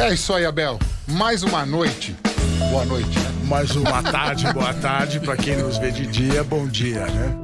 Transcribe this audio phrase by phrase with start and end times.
[0.00, 0.78] É isso aí, Abel.
[1.06, 2.16] Mais uma noite.
[2.70, 3.18] Boa noite?
[3.44, 5.20] Mais uma tarde, boa tarde.
[5.20, 7.36] Para quem nos vê de dia, bom dia, né?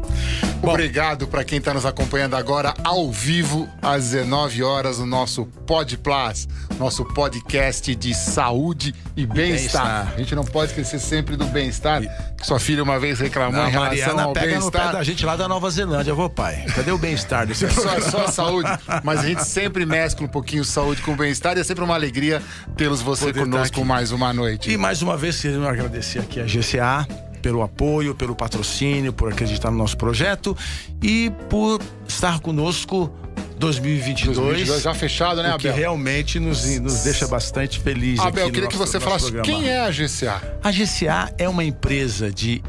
[0.60, 5.46] Bom, Obrigado para quem está nos acompanhando agora ao vivo às 19 horas no nosso
[5.66, 6.48] Pod Plus,
[6.78, 10.06] nosso podcast de saúde e bem-estar.
[10.06, 12.02] Bem a gente não pode esquecer sempre do bem-estar.
[12.36, 15.02] Que sua filha uma vez reclamou não, em relação Mariana ao pega no pé da
[15.02, 16.64] gente lá da Nova Zelândia, vou pai.
[16.74, 18.68] Cadê o bem-estar desse só, só a saúde,
[19.02, 22.42] mas a gente sempre mescla um pouquinho saúde com bem-estar e é sempre uma alegria
[22.76, 24.70] tê-los você Poder conosco mais uma noite.
[24.70, 29.70] E mais uma vez queremos agradecer aqui a GCA pelo apoio, pelo patrocínio, por acreditar
[29.70, 30.56] no nosso projeto
[31.00, 33.08] e por estar conosco
[33.56, 35.58] 2022, 2022 já fechado, né, Abel?
[35.60, 38.18] Que realmente nos, nos deixa bastante felizes.
[38.18, 39.44] Abel, eu queria que você falasse programa.
[39.44, 40.58] quem é a GCA.
[40.60, 42.60] A GCA é uma empresa de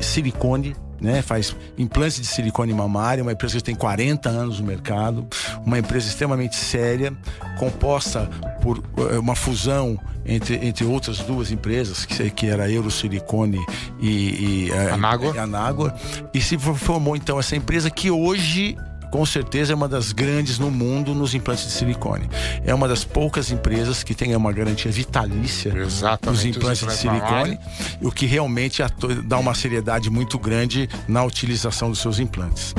[0.00, 1.22] silicone né?
[1.22, 5.26] Faz implantes de silicone mamário, uma empresa que tem 40 anos no mercado,
[5.64, 7.12] uma empresa extremamente séria,
[7.58, 8.28] composta
[8.62, 13.64] por eh, uma fusão entre, entre outras duas empresas, que, que era Eurosilicone
[14.00, 15.32] e, e eh, Anágua.
[15.34, 15.94] E, Anágua,
[16.32, 18.76] e se formou então essa empresa que hoje
[19.14, 22.28] com certeza é uma das grandes no mundo nos implantes de silicone.
[22.64, 27.56] É uma das poucas empresas que tem uma garantia vitalícia Exatamente, nos implantes de silicone,
[28.02, 28.82] o que realmente
[29.24, 32.74] dá uma seriedade muito grande na utilização dos seus implantes.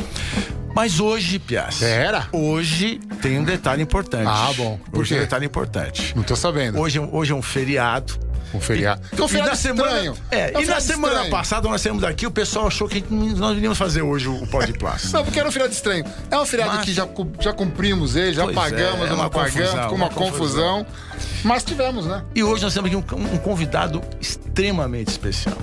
[0.75, 1.85] Mas hoje, Piazza.
[1.85, 2.27] Era?
[2.33, 4.27] Hoje tem um detalhe importante.
[4.27, 4.77] Ah, bom.
[4.91, 5.21] Por hoje quê?
[5.21, 6.13] um detalhe importante.
[6.17, 6.77] Não tô sabendo.
[6.77, 8.24] Hoje, é hoje é um feriado.
[8.55, 9.01] Um feriado.
[9.11, 11.31] E, um feriado e na semana, é, é um e na semana estranho.
[11.31, 15.13] passada nós saímos daqui, o pessoal achou que nós iríamos fazer hoje o Pode Plástico.
[15.13, 16.05] Não, porque era um feriado estranho.
[16.31, 17.07] É um feriado mas, que já,
[17.39, 20.85] já cumprimos ele, já pagamos, é, é não pagamos, com uma, uma confusão.
[20.85, 20.87] confusão.
[21.43, 22.23] Mas tivemos, né?
[22.33, 25.57] E hoje nós temos aqui um, um convidado extremamente especial.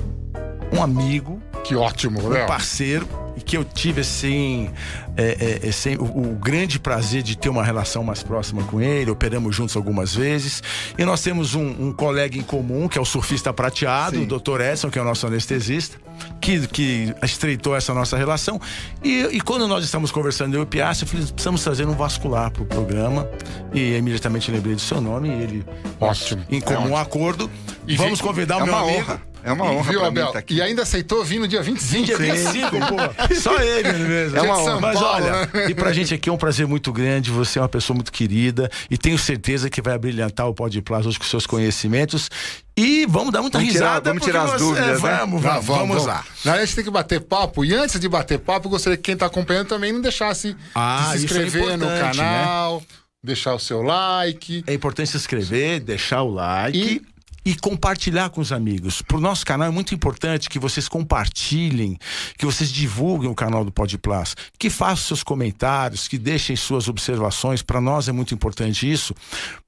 [0.73, 1.43] Um amigo.
[1.65, 4.71] Que ótimo, Um parceiro e que eu tive assim
[5.17, 9.11] é, é, é, o, o, grande prazer de ter uma relação mais próxima com ele,
[9.11, 10.63] operamos juntos algumas vezes.
[10.97, 14.25] E nós temos um, um colega em comum, que é o surfista prateado, Sim.
[14.25, 14.61] o Dr.
[14.61, 15.99] Edson, que é o nosso anestesista,
[16.41, 18.61] que, que estreitou essa nossa relação.
[19.03, 21.95] E, e quando nós estamos conversando, eu e o Piazza, eu falei, precisamos trazer um
[21.95, 23.29] vascular para o programa.
[23.73, 25.65] E imediatamente lembrei do seu nome, e ele,
[26.01, 27.51] ótimo, em comum é acordo,
[27.87, 29.32] e vamos convidar é o meu amigo.
[29.45, 29.91] É uma honra.
[29.91, 30.33] Viu, Abel?
[30.33, 32.05] Tá e ainda aceitou vir no dia 25.
[32.05, 33.35] Dia 25, pô.
[33.35, 34.37] Só ele mesmo.
[34.37, 34.81] É uma honra.
[34.81, 35.71] Mas Paulo, olha, né?
[35.71, 37.31] e pra gente aqui é um prazer muito grande.
[37.31, 41.09] Você é uma pessoa muito querida e tenho certeza que vai brilhantar o Pode Plaza
[41.09, 42.31] hoje com seus conhecimentos.
[42.77, 44.11] E vamos dar muita vamos risada.
[44.11, 44.89] vamos tirar as dúvidas.
[44.89, 45.49] É, vamos, né?
[45.51, 46.25] vamos, vamos, vamos, lá.
[46.45, 47.65] Na a gente tem que bater papo.
[47.65, 51.11] E antes de bater papo, eu gostaria que quem está acompanhando também não deixasse ah,
[51.13, 52.81] de se é inscrever é no canal.
[52.81, 52.87] Né?
[53.25, 54.65] Deixar o seu like.
[54.67, 56.79] É importante se inscrever, deixar o like.
[56.79, 57.12] E
[57.45, 59.03] e compartilhar com os amigos.
[59.03, 61.99] Para o nosso canal é muito importante que vocês compartilhem,
[62.39, 67.63] que vocês divulguem o canal do Podplas, que façam seus comentários, que deixem suas observações.
[67.63, 69.15] Para nós é muito importante isso.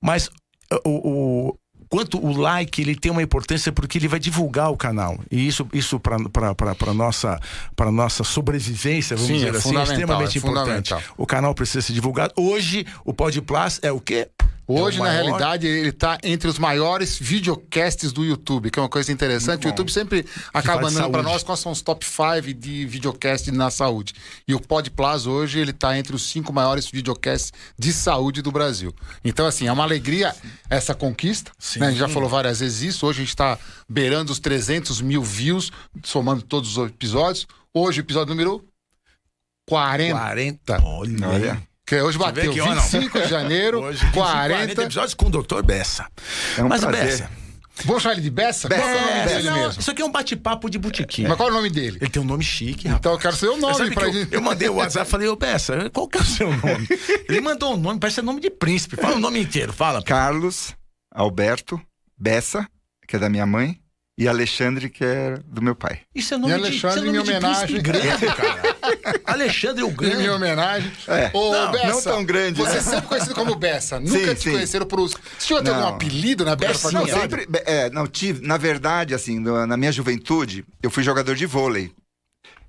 [0.00, 0.30] Mas
[0.84, 1.58] o, o
[1.88, 5.68] quanto o like ele tem uma importância porque ele vai divulgar o canal e isso
[5.72, 7.38] isso para nossa
[7.76, 11.82] para nossa sobrevivência vamos Sim, dizer é assim é extremamente é importante o canal precisa
[11.82, 14.28] ser divulgado hoje o Podplas é o quê
[14.66, 19.12] Hoje, na realidade, ele está entre os maiores videocasts do YouTube, que é uma coisa
[19.12, 19.66] interessante.
[19.66, 23.70] O YouTube sempre acaba mandando para nós quais são os top 5 de videocast na
[23.70, 24.14] saúde.
[24.48, 28.94] E o Podplas hoje ele está entre os cinco maiores videocasts de saúde do Brasil.
[29.22, 30.34] Então, assim, é uma alegria
[30.70, 31.52] essa conquista.
[31.76, 31.86] Né?
[31.86, 33.06] A gente já falou várias vezes isso.
[33.06, 33.58] Hoje a gente está
[33.88, 35.70] beirando os 300 mil views,
[36.02, 37.46] somando todos os episódios.
[37.74, 38.64] Hoje, episódio número
[39.68, 40.18] 40.
[40.18, 40.82] 40.
[40.84, 41.28] Olha.
[41.28, 41.73] Olha.
[41.86, 44.48] Que hoje bateu que 25 de janeiro, hoje, 40.
[44.48, 45.62] 40 episódios com o Dr.
[45.62, 46.06] Bessa.
[46.56, 47.04] É um Mas prazer.
[47.04, 47.30] Bessa.
[47.84, 48.68] Vou chamar ele de Bessa?
[48.68, 48.82] Bessa.
[48.82, 49.80] Qual é o nome dele não, mesmo?
[49.80, 51.26] Isso aqui é um bate-papo de botiquim.
[51.26, 51.98] Mas qual é o nome dele?
[52.00, 53.00] Ele tem um nome chique, rapaz.
[53.00, 54.32] Então eu quero saber o nome pra gente.
[54.32, 56.88] Eu, eu mandei o WhatsApp e falei, ô Bessa, qual que é o seu nome?
[57.28, 58.96] ele mandou um nome, parece nome de príncipe.
[58.96, 60.02] Fala o nome inteiro, fala.
[60.02, 60.74] Carlos
[61.12, 61.80] Alberto
[62.16, 62.66] Bessa,
[63.06, 63.78] que é da minha mãe,
[64.16, 66.00] e Alexandre, que é do meu pai.
[66.14, 67.80] Isso é nome, e Alexandre, de, isso é nome em homenagem.
[67.82, 68.76] grande, cara.
[69.24, 70.14] Alexandre o Grande.
[70.14, 70.92] Em minha homenagem.
[71.08, 71.30] É.
[71.32, 72.60] Ô, não, Bessa, não tão grande.
[72.60, 72.78] Você né?
[72.78, 73.98] é sempre conhecido como Bessa.
[73.98, 74.52] Nunca sim, te sim.
[74.52, 75.00] conheceram por.
[75.00, 76.92] Você tinha até algum apelido na Bessa?
[76.92, 77.48] Não, sempre.
[77.64, 78.46] É, não, tive.
[78.46, 81.92] Na verdade, assim, na minha juventude, eu fui jogador de vôlei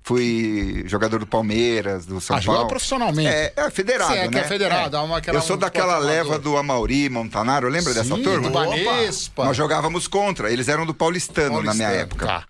[0.06, 2.68] fui jogador do Palmeiras, do São ah, Paulo.
[2.68, 3.28] profissionalmente.
[3.28, 4.28] É, é federado, Sim, é, né?
[4.28, 4.96] Que é federado.
[4.96, 5.00] É.
[5.00, 8.48] Uma, eu sou daquela leva do Amauri, Montanaro, lembra Sim, dessa turma?
[8.48, 9.44] do Banespa.
[9.44, 12.24] Nós jogávamos contra, eles eram do Paulistano, Paulistano na minha época.
[12.24, 12.46] Tá.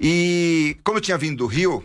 [0.00, 1.84] E como eu tinha vindo do Rio,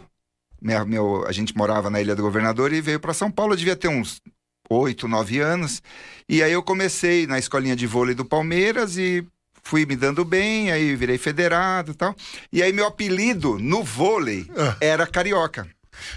[0.62, 3.58] minha, meu, a gente morava na Ilha do Governador e veio para São Paulo, eu
[3.58, 4.22] devia ter uns
[4.69, 5.81] oito, nove anos.
[6.30, 9.25] E aí eu comecei na escolinha de vôlei do Palmeiras e
[9.68, 12.16] fui me dando bem, aí virei federado e tal.
[12.54, 14.78] E aí meu apelido no vôlei ah.
[14.80, 15.68] era Carioca.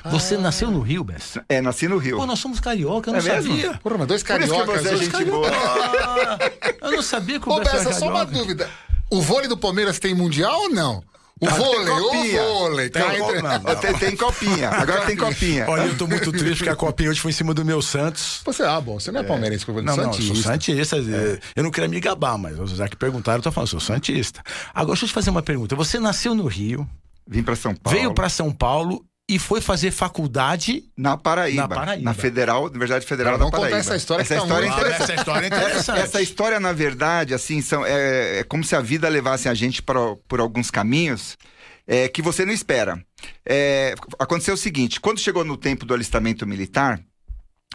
[0.04, 0.38] Você ah.
[0.38, 1.38] nasceu no Rio, Bess?
[1.48, 2.18] É, nasci no Rio.
[2.18, 3.54] Pô, nós somos carioca, eu não é sabia.
[3.54, 3.78] Mesmo?
[3.78, 4.64] Porra, mas dois cariocas.
[4.66, 5.50] Por isso que você é gente boa.
[5.50, 6.38] Ah,
[6.82, 8.70] eu não sabia que o Ô, Bessa, só uma dúvida.
[9.10, 11.02] O vôlei do Palmeiras tem mundial ou não?
[11.40, 12.90] O vôlei, o vôlei.
[12.90, 13.40] Tem, entre...
[13.40, 13.76] não, não.
[13.76, 14.68] Tem, tem, copinha.
[14.68, 15.66] Agora tem copinha.
[15.68, 18.42] Olha, eu tô muito triste porque a copinha hoje foi em cima do meu Santos.
[18.44, 19.26] Você, ah, bom, você não é, é.
[19.26, 20.22] palmeirense, foi não, Santista.
[20.22, 20.96] Não, eu sou Santista.
[20.96, 21.38] É.
[21.56, 24.42] Eu não queria me gabar, mas já que perguntaram, eu tô falando, sou Santista.
[24.74, 25.74] Agora, deixa eu te fazer uma pergunta.
[25.74, 26.86] Você nasceu no Rio.
[27.26, 27.98] Vim para São Paulo.
[27.98, 31.62] Veio para São Paulo e foi fazer faculdade na Paraíba.
[31.62, 32.02] Na Paraíba.
[32.02, 33.78] Na Federal, Universidade Federal da Paraíba.
[33.78, 35.02] essa história essa história, é interessante.
[35.02, 36.00] essa história é interessante.
[36.00, 39.82] Essa, história, na verdade, assim, são, é, é, como se a vida levasse a gente
[39.82, 41.38] por, por alguns caminhos
[41.86, 43.00] é, que você não espera.
[43.48, 47.00] É, aconteceu o seguinte: quando chegou no tempo do alistamento militar,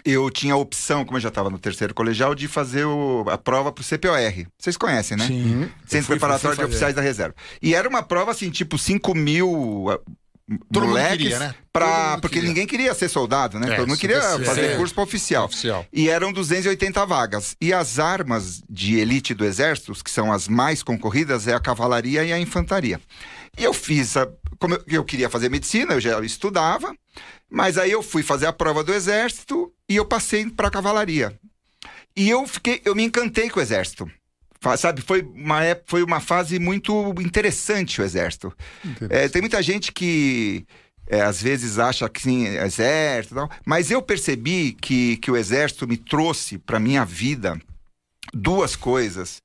[0.03, 3.37] eu tinha a opção, como eu já estava no terceiro colegial, de fazer o, a
[3.37, 4.45] prova para o CPOR.
[4.59, 5.25] Vocês conhecem, né?
[5.25, 5.69] Sim.
[5.87, 7.33] Centro Preparatório de Oficiais da Reserva.
[7.61, 9.87] E era uma prova, assim, tipo 5 mil
[10.71, 11.55] Todo moleques queria, né?
[11.73, 12.49] pra, porque queria.
[12.49, 13.73] ninguém queria ser soldado, né?
[13.73, 14.77] É, Todo mundo queria fazer é.
[14.77, 15.45] curso para oficial.
[15.45, 15.85] oficial.
[15.91, 17.55] E eram 280 vagas.
[17.59, 22.23] E as armas de elite do exército, que são as mais concorridas, é a cavalaria
[22.23, 23.01] e a infantaria.
[23.57, 24.27] E eu fiz, a,
[24.59, 26.95] como eu, eu queria fazer medicina, eu já estudava,
[27.49, 31.35] mas aí eu fui fazer a prova do exército e eu passei para a cavalaria.
[32.15, 34.09] E eu fiquei, eu me encantei com o exército.
[34.77, 38.51] Sabe, foi uma, foi uma fase muito interessante o exército.
[39.09, 40.65] É, tem muita gente que
[41.07, 43.35] é, às vezes acha que sim, exército,
[43.65, 47.59] mas eu percebi que, que o exército me trouxe para minha vida
[48.33, 49.41] duas coisas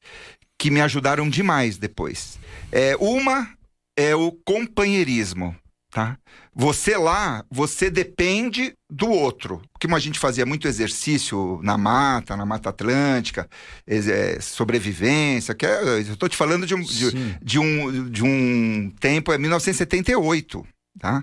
[0.59, 2.39] que me ajudaram demais depois.
[2.73, 3.49] É, uma
[3.97, 5.55] é o companheirismo
[5.91, 6.17] tá?
[6.55, 9.61] Você lá, você depende do outro.
[9.73, 13.49] Porque a gente fazia muito exercício na mata, na Mata Atlântica,
[13.87, 17.11] é, sobrevivência, que é, eu estou te falando de um, de,
[17.43, 20.65] de, um, de um tempo, é 1978.
[20.99, 21.23] Tá?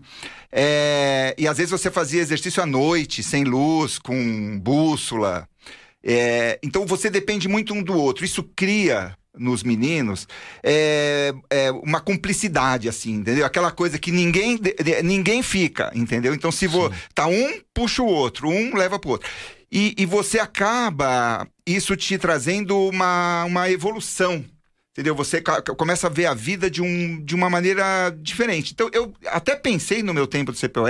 [0.52, 5.48] É, e às vezes você fazia exercício à noite, sem luz, com bússola.
[6.04, 8.26] É, então você depende muito um do outro.
[8.26, 10.28] Isso cria nos meninos
[10.64, 13.46] é, é, uma cumplicidade, assim, entendeu?
[13.46, 14.60] Aquela coisa que ninguém,
[15.04, 16.34] ninguém fica, entendeu?
[16.34, 19.30] Então, se vo, tá um, puxa o outro, um leva pro outro.
[19.72, 24.44] E, e você acaba isso te trazendo uma, uma evolução
[24.98, 25.14] entendeu?
[25.14, 25.44] Você
[25.78, 28.74] começa a ver a vida de, um, de uma maneira diferente.
[28.74, 30.90] Então, eu até pensei no meu tempo do CPOR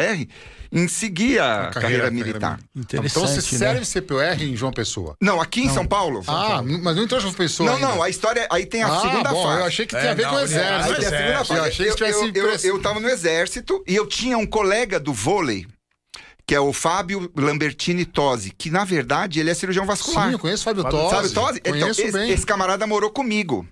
[0.71, 2.59] em seguir a, a carreira, carreira, militar.
[2.73, 3.81] Interessante, então você né?
[3.81, 5.15] serve CPOR em João Pessoa?
[5.21, 6.23] Não, aqui em São Paulo.
[6.23, 6.79] São ah, Paulo.
[6.81, 7.87] mas não entrou João Pessoa Não, ainda.
[7.87, 9.59] não, a história, aí tem a ah, segunda bom, fase.
[9.59, 10.93] Eu achei que tinha é, a ver não, com o exército.
[10.93, 11.59] Aí tem a segunda fase.
[11.59, 12.19] Eu achei que tivesse...
[12.19, 15.67] Eu, eu, eu, eu tava no exército e eu tinha um colega do vôlei
[16.47, 20.27] que é o Fábio Lambertini Tosi, que na verdade ele é cirurgião vascular.
[20.27, 21.15] Sim, eu conheço o Fábio, Fábio Tosi.
[21.15, 21.61] Fábio Tosi?
[21.65, 23.67] Então, esse, esse, camarada morou comigo.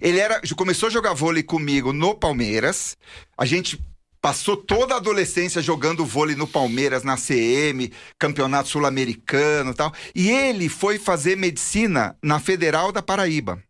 [0.00, 2.96] Ele era, começou a jogar vôlei comigo no Palmeiras.
[3.36, 3.78] A gente
[4.20, 9.92] passou toda a adolescência jogando vôlei no Palmeiras, na CM, campeonato sul-americano e tal.
[10.14, 13.62] E ele foi fazer medicina na Federal da Paraíba.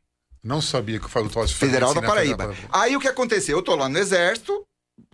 [0.42, 2.54] Não sabia que o Fábio Tosi Federal da Paraíba.
[2.54, 2.70] Federal.
[2.72, 3.58] Aí o que aconteceu?
[3.58, 4.64] Eu tô lá no exército,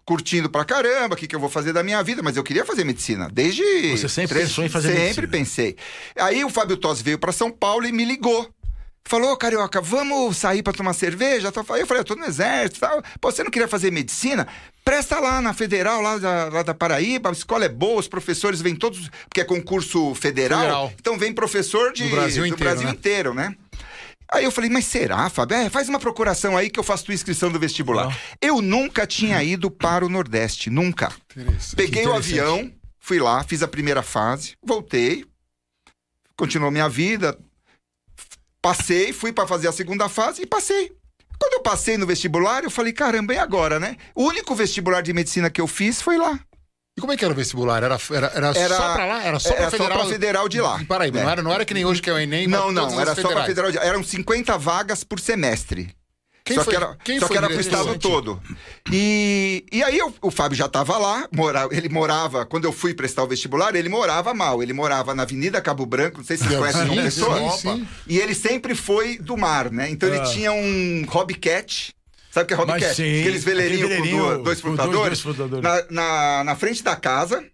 [0.04, 2.64] curtindo pra caramba, o que, que eu vou fazer da minha vida, mas eu queria
[2.64, 3.64] fazer medicina, desde...
[3.96, 5.26] Você sempre três, pensou em fazer sempre medicina?
[5.26, 5.76] Sempre pensei.
[6.16, 8.48] Aí o Fábio Tosi veio para São Paulo e me ligou.
[9.04, 11.52] Falou, Carioca, vamos sair para tomar cerveja?
[11.54, 13.02] Eu falei, eu tô no exército tal.
[13.20, 14.46] Pô, você não queria fazer medicina?
[14.84, 18.60] Presta lá na Federal, lá da, lá da Paraíba, a escola é boa, os professores
[18.60, 20.92] vêm todos, porque é concurso federal, federal.
[20.98, 22.92] então vem professor de, do Brasil, do inteiro, Brasil né?
[22.92, 23.56] inteiro, né?
[24.32, 25.58] Aí eu falei, mas será, Fábio?
[25.58, 28.06] É, faz uma procuração aí que eu faço tua inscrição do vestibular.
[28.06, 28.14] Não.
[28.40, 31.12] Eu nunca tinha ido para o Nordeste, nunca.
[31.76, 35.26] Peguei o avião, fui lá, fiz a primeira fase, voltei,
[36.34, 37.38] continuou minha vida,
[38.62, 40.92] Passei, fui para fazer a segunda fase e passei.
[41.36, 43.96] Quando eu passei no vestibular, eu falei, caramba, e agora, né?
[44.14, 46.38] O único vestibular de medicina que eu fiz foi lá.
[46.96, 47.82] E como é que era o vestibular?
[47.82, 49.24] Era, era, era, era só pra lá?
[49.24, 50.84] Era só pra, federal, só pra federal de lá.
[50.86, 51.22] Paraíba, é.
[51.24, 52.46] não, era, não era que nem hoje que é o Enem?
[52.46, 53.84] Não, não, era só pra federal de lá.
[53.84, 55.92] Eram 50 vagas por semestre.
[56.44, 58.42] Quem só foi, que era, quem só que era pro estado todo.
[58.90, 62.94] E, e aí eu, o Fábio já estava lá, mora, ele morava, quando eu fui
[62.94, 64.62] prestar o vestibular, ele morava mal.
[64.62, 67.50] Ele morava na Avenida Cabo Branco, não sei se vocês conhecem João Pessoa.
[67.52, 67.88] Sim, sim.
[68.08, 69.88] E ele sempre foi do mar, né?
[69.90, 70.16] Então ah.
[70.16, 71.94] ele tinha um hobbycat.
[72.30, 72.92] Sabe o que é hobbycat?
[72.92, 77.44] Aqueles veleirinhos com dois, dois Dois, dois na, na, na frente da casa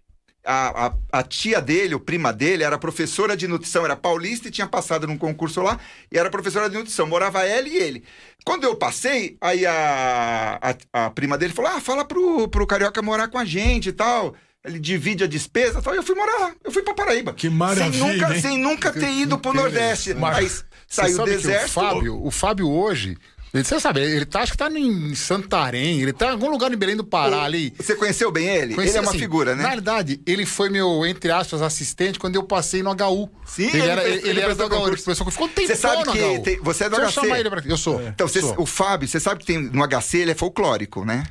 [0.45, 4.51] a, a, a, tia dele, o prima dele, era professora de nutrição, era paulista e
[4.51, 5.79] tinha passado num concurso lá,
[6.11, 7.07] e era professora de nutrição.
[7.07, 8.03] Morava ela e ele.
[8.45, 10.59] Quando eu passei, aí a,
[10.93, 13.93] a, a prima dele falou: Ah, fala pro, pro Carioca morar com a gente e
[13.93, 14.35] tal.
[14.63, 15.93] Ele divide a despesa e tal.
[15.93, 16.55] E eu fui morar lá.
[16.63, 17.33] Eu fui pra Paraíba.
[17.33, 17.91] Que maravilha.
[17.91, 20.13] Sem nunca, sem nunca ter ido pro Nordeste.
[20.13, 21.79] Mas, saiu do exército.
[21.79, 23.17] O Fábio, o Fábio hoje
[23.51, 26.77] Você sabe, ele tá, acho que tá em Santarém, ele tá em algum lugar em
[26.77, 27.73] Belém do Pará o, ali.
[27.77, 28.75] Você conheceu bem ele?
[28.75, 29.63] Conheci, ele é uma assim, figura, né?
[29.63, 33.29] Na verdade, ele foi meu, entre aspas, assistente quando eu passei no HU.
[33.45, 36.03] Sim, ele, ele era, ele, ele era do HU, ele ficou um tempo Você sabe
[36.11, 37.11] que tem, você é do HC.
[37.11, 37.63] Chamar ele pra...
[37.65, 37.99] Eu sou.
[37.99, 38.09] É.
[38.09, 38.55] Então, você, sou.
[38.59, 41.23] o Fábio, você sabe que tem no HC ele é folclórico, né?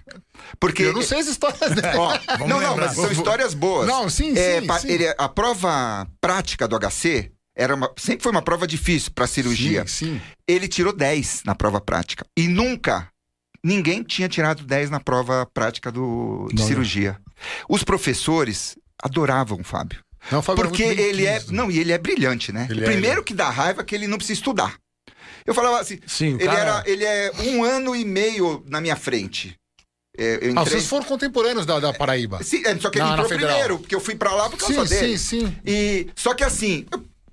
[0.58, 1.96] Porque eu não sei as histórias dele.
[1.96, 3.87] Ó, não, não, mas são histórias boas.
[3.87, 4.88] Não, sim, é, sim, sim.
[4.90, 9.26] Ele, é, a prova prática do HC era uma, sempre foi uma prova difícil para
[9.26, 9.84] cirurgia.
[9.86, 10.20] Sim, sim.
[10.46, 13.08] Ele tirou 10 na prova prática e nunca
[13.62, 17.18] ninguém tinha tirado 10 na prova prática do, de não, cirurgia.
[17.18, 17.76] Não.
[17.76, 19.98] Os professores adoravam o Fábio.
[20.30, 22.68] Não, o Fábio porque ele é, não, e ele é brilhante, né?
[22.70, 24.78] Ele Primeiro é, que dá raiva é que ele não precisa estudar.
[25.44, 26.60] Eu falava assim, Sim, ele, cara...
[26.60, 29.56] era, ele é um ano e meio na minha frente.
[30.16, 30.52] É, entrei...
[30.56, 32.42] Ah, vocês foram contemporâneos da, da Paraíba.
[32.42, 34.94] Sim, é, só que ele entrou primeiro, porque eu fui para lá por causa sim,
[34.94, 35.18] dele.
[35.18, 35.56] Sim, sim.
[35.64, 36.86] E, só que assim,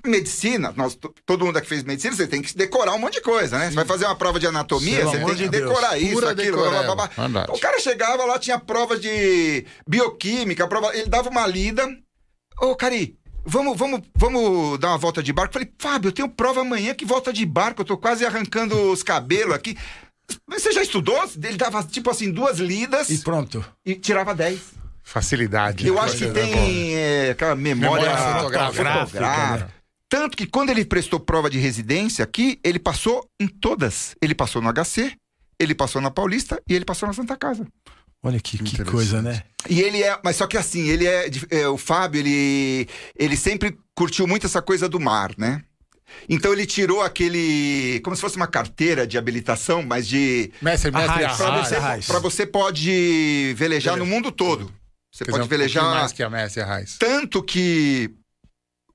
[0.05, 3.57] medicina, nós, todo mundo que fez medicina, você tem que decorar um monte de coisa,
[3.57, 3.65] né?
[3.65, 3.71] Sim.
[3.71, 6.57] Você vai fazer uma prova de anatomia, Seu você tem que decorar isso, Pura aquilo.
[6.57, 7.45] Blá, blá, blá.
[7.49, 11.85] O cara chegava lá, tinha prova de bioquímica, prova, ele dava uma lida.
[12.59, 15.53] Ô, Cari, vamos, vamos, vamos dar uma volta de barco.
[15.53, 19.03] Falei, Fábio, eu tenho prova amanhã que volta de barco, eu tô quase arrancando os
[19.03, 19.77] cabelos aqui.
[20.47, 21.23] Você já estudou?
[21.43, 23.09] Ele dava, tipo assim, duas lidas.
[23.09, 23.63] E pronto.
[23.85, 24.59] E tirava 10.
[25.03, 25.85] Facilidade.
[25.87, 29.05] Eu acho que tem é, aquela memória, memória fotográfica.
[29.05, 29.65] fotográfica.
[29.65, 29.71] Né?
[30.15, 34.15] Tanto que quando ele prestou prova de residência aqui, ele passou em todas.
[34.21, 35.11] Ele passou no HC,
[35.59, 37.67] ele passou na Paulista e ele passou na Santa Casa.
[38.23, 39.43] Olha que, que coisa, né?
[39.69, 42.87] E ele é, mas só que assim, ele é, é, o Fábio, ele,
[43.19, 45.61] ele sempre curtiu muito essa coisa do mar, né?
[46.29, 47.99] Então ele tirou aquele.
[48.01, 50.49] como se fosse uma carteira de habilitação, mas de.
[50.61, 54.71] Mestre, mestre, para você, pra você pode velejar no mundo todo.
[55.13, 55.83] Você Quer pode velejar.
[55.83, 56.97] Um mais que a Messi Raiz.
[56.97, 58.15] Tanto que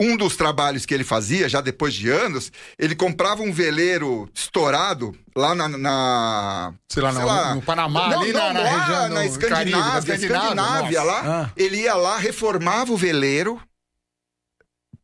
[0.00, 5.14] um dos trabalhos que ele fazia, já depois de anos, ele comprava um veleiro estourado
[5.37, 5.69] lá na.
[5.69, 9.09] na sei lá, sei no, lá no, Panamá, não, ali não, na, na, região.
[9.11, 11.23] Na Escandinávia, Caribe, Escandinávia lá.
[11.25, 11.52] Ah.
[11.54, 13.61] Ele ia lá, reformava o veleiro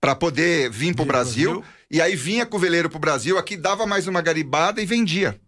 [0.00, 3.00] para poder vir para o Brasil, Brasil, e aí vinha com o veleiro para o
[3.00, 5.38] Brasil, aqui dava mais uma garibada e vendia.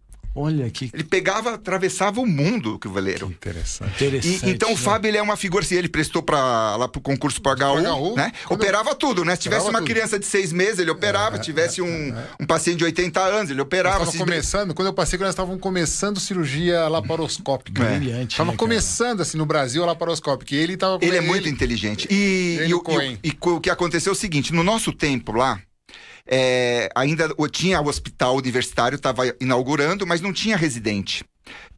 [0.41, 0.89] Olha que.
[0.93, 3.27] Ele pegava, atravessava o mundo que o veleiro.
[3.27, 4.05] Que interessante.
[4.05, 4.75] interessante e, então né?
[4.75, 8.13] o Fábio ele é uma figura, se ele prestou para lá pro concurso para HU,
[8.13, 8.31] HU, né?
[8.49, 8.95] Operava eu...
[8.95, 9.35] tudo, né?
[9.35, 9.89] Se tivesse uma tudo.
[9.89, 11.35] criança de seis meses, ele operava.
[11.35, 12.27] É, tivesse é, um, é.
[12.39, 14.05] um paciente de 80 anos, ele operava.
[14.05, 17.83] Estava começando, quando eu passei, quando nós estávamos começando cirurgia laparoscópica.
[17.83, 17.99] É.
[17.99, 18.31] Brilhante.
[18.35, 20.55] Estava né, começando assim no Brasil a laparoscópica.
[20.55, 20.99] E ele estava.
[21.01, 22.07] Ele é muito inteligente.
[22.09, 22.71] E, e,
[23.23, 25.61] e, e o que aconteceu é o seguinte: no nosso tempo lá,
[26.29, 31.25] é, ainda tinha o hospital universitário, estava inaugurando, mas não tinha residente.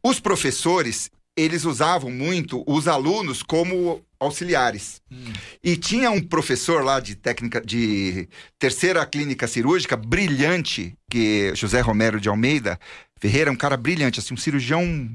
[0.04, 5.00] Os professores, eles usavam muito os alunos como auxiliares.
[5.10, 5.32] Hum.
[5.64, 8.28] E tinha um professor lá de técnica de
[8.58, 12.78] terceira clínica cirúrgica brilhante, que José Romero de Almeida
[13.18, 15.08] Ferreira, um cara brilhante, assim, um cirurgião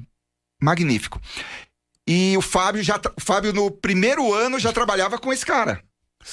[0.62, 1.22] magnífico.
[2.08, 5.84] E o Fábio já o Fábio no primeiro ano já trabalhava com esse cara.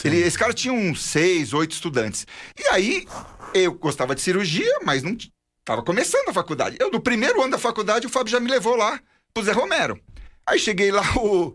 [0.03, 2.27] Ele, esse cara tinha uns seis, oito estudantes.
[2.59, 3.07] E aí,
[3.55, 5.17] eu gostava de cirurgia, mas não
[5.61, 6.77] estava começando a faculdade.
[6.81, 9.01] Eu, no primeiro ano da faculdade, o Fábio já me levou lá
[9.33, 9.99] pro Zé Romero.
[10.47, 11.55] Aí cheguei lá, o,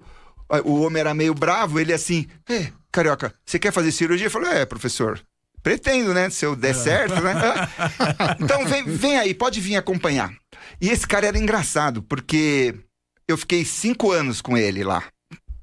[0.63, 4.27] o homem era meio bravo, ele assim, é, Carioca, você quer fazer cirurgia?
[4.27, 5.21] Eu falei, é, professor,
[5.61, 6.29] pretendo, né?
[6.29, 6.73] Se eu der é.
[6.73, 7.33] certo, né?
[8.39, 10.33] então vem, vem aí, pode vir acompanhar.
[10.81, 12.73] E esse cara era engraçado, porque
[13.27, 15.03] eu fiquei cinco anos com ele lá.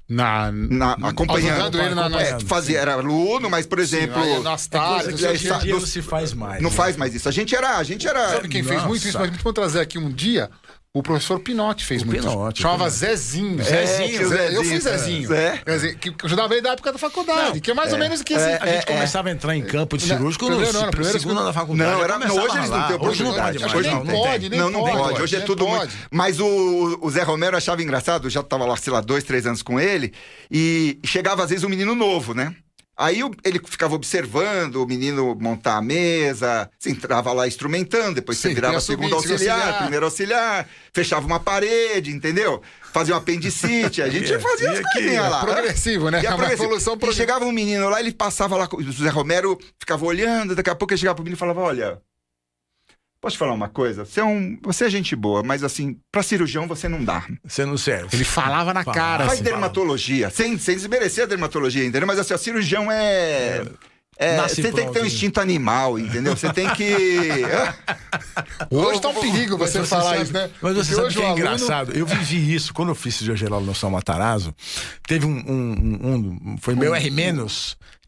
[0.09, 4.65] Na, na, acompanhando ele na, na é, fazia era aluno mas por exemplo sim, nas
[4.65, 6.75] tardes é hoje em dia não se faz mais não né?
[6.77, 8.73] faz mais isso a gente era a gente era sabe quem Nossa.
[8.73, 10.49] fez muito isso mas muito trazer aqui um dia
[10.97, 12.21] o professor Pinotti fez o muito.
[12.21, 13.61] Pinotti, Chamava Zezinho.
[13.61, 14.29] É, Zezinho.
[14.29, 14.51] Zezinho.
[14.51, 15.33] Eu fui Zezinho.
[15.33, 15.61] É.
[15.67, 15.97] Zezinho.
[15.97, 17.53] Que ajudava ele da época da faculdade.
[17.53, 17.93] Não, que é mais é.
[17.93, 18.49] ou menos que assim.
[18.49, 21.19] É, a gente é, começava a entrar em campo de cirúrgico no, primeiro, não, primeiro,
[21.19, 21.91] segundo da faculdade.
[21.91, 23.57] Não, era, não, hoje eles não têm oportunidade.
[23.57, 24.97] Hoje, hoje não, não pode, nem não, não pode.
[24.97, 25.21] pode.
[25.21, 25.93] Hoje é tudo muito.
[26.09, 29.45] Mas o, o Zé Romero achava engraçado, eu já estava lá, sei lá, dois, três
[29.45, 30.13] anos com ele,
[30.49, 32.55] e chegava às vezes um menino novo, né?
[32.97, 38.49] Aí ele ficava observando o menino montar a mesa, você entrava lá instrumentando, depois Sim,
[38.49, 42.59] você virava segundo auxiliar, auxiliar, primeiro auxiliar, fechava uma parede, entendeu?
[42.91, 45.41] Fazia um apendicite, a gente fazia as coisinhas lá.
[45.41, 46.23] Progressivo, né?
[46.23, 47.13] E, a é evolução progressiva.
[47.13, 50.91] chegava um menino lá, ele passava lá, o José Romero ficava olhando, daqui a pouco
[50.91, 52.01] ele chegava pro menino e falava, olha,
[53.19, 54.05] Posso te falar uma coisa?
[54.05, 57.25] Você é, um, você é gente boa, mas assim, pra cirurgião você não dá.
[57.43, 58.09] Você não serve.
[58.13, 59.25] Ele falava na cara.
[59.25, 62.05] Faz assim, dermatologia, sem, sem desmerecer a dermatologia, entendeu?
[62.05, 63.65] Mas assim, o cirurgião é...
[64.19, 64.37] é...
[64.41, 66.37] você tem que ter um instinto animal, entendeu?
[66.37, 67.41] Você tem que.
[68.69, 70.49] hoje tá um perigo você, você falar sabe, isso, né?
[70.61, 71.39] Mas você Porque sabe que é aluno...
[71.39, 71.91] engraçado.
[71.93, 74.53] Eu vivi isso quando eu fiz cirurgia geral no São Matarazzo.
[75.07, 75.43] Teve um.
[75.47, 77.11] um, um, um foi meu R-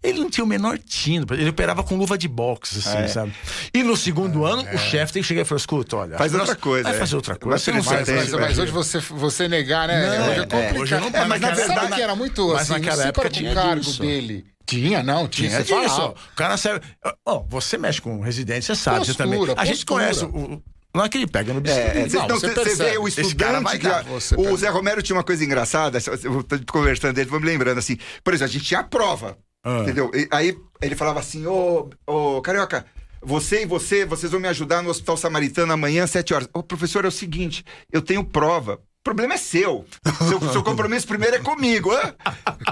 [0.02, 3.08] Ele não tinha o menor tino, ele operava com luva de boxe, assim, é.
[3.08, 3.34] sabe?
[3.74, 4.76] E no segundo é, ano, é.
[4.76, 6.18] o chefe tem que chegar e falar: escuta, olha.
[6.18, 6.84] Faz outra coisa.
[6.84, 7.00] Vai é.
[7.00, 7.58] fazer outra coisa.
[7.58, 10.18] Você não mas, mas, mas, hoje você, você negar, né?
[10.18, 10.80] Não, hoje é complicado.
[10.80, 11.80] Hoje não, é, mas na verdade.
[11.82, 14.02] Sabe que era muito mas assim, naquela época tinha o cargo disso.
[14.02, 14.46] dele.
[14.66, 15.64] Tinha, não, tinha.
[15.64, 16.16] tinha disso.
[16.32, 16.82] O cara serve.
[17.26, 19.44] Ó, você mexe com residência, você sabe, postura, você também.
[19.44, 19.66] A postura.
[19.66, 20.62] gente conhece o,
[20.94, 22.00] não é que ele pega no bicicleta.
[22.00, 23.80] É, não, você, você vê o estudante.
[23.80, 27.78] Que, o Zé Romero tinha uma coisa engraçada, eu tô conversando dele, vou me lembrando
[27.78, 27.98] assim.
[28.24, 29.38] Por exemplo, a gente tinha a prova.
[29.64, 29.80] Ah.
[29.82, 30.12] Entendeu?
[30.14, 32.86] E, aí ele falava assim: Ô, ô, Carioca,
[33.22, 36.50] você e você, vocês vão me ajudar no Hospital Samaritano amanhã, às 7 horas.
[36.54, 38.76] Ô, professor, é o seguinte: eu tenho prova.
[38.76, 39.86] O problema é seu.
[40.28, 41.92] Seu, seu compromisso primeiro é comigo.
[41.92, 42.14] Hã?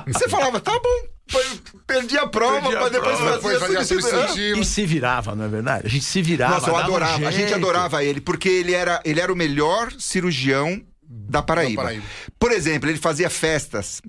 [0.08, 1.40] Você falava, tá bom,
[1.88, 4.60] perdi a prova para depois fazer, fazer a substantiva.
[4.60, 5.88] E se virava, não é verdade?
[5.88, 6.56] A gente se virava.
[6.56, 7.24] Nossa, eu adorava.
[7.24, 11.84] Um a gente adorava ele, porque ele era, ele era o melhor cirurgião da Paraíba.
[11.84, 12.06] Paraíba.
[12.38, 14.02] Por exemplo, ele fazia festas.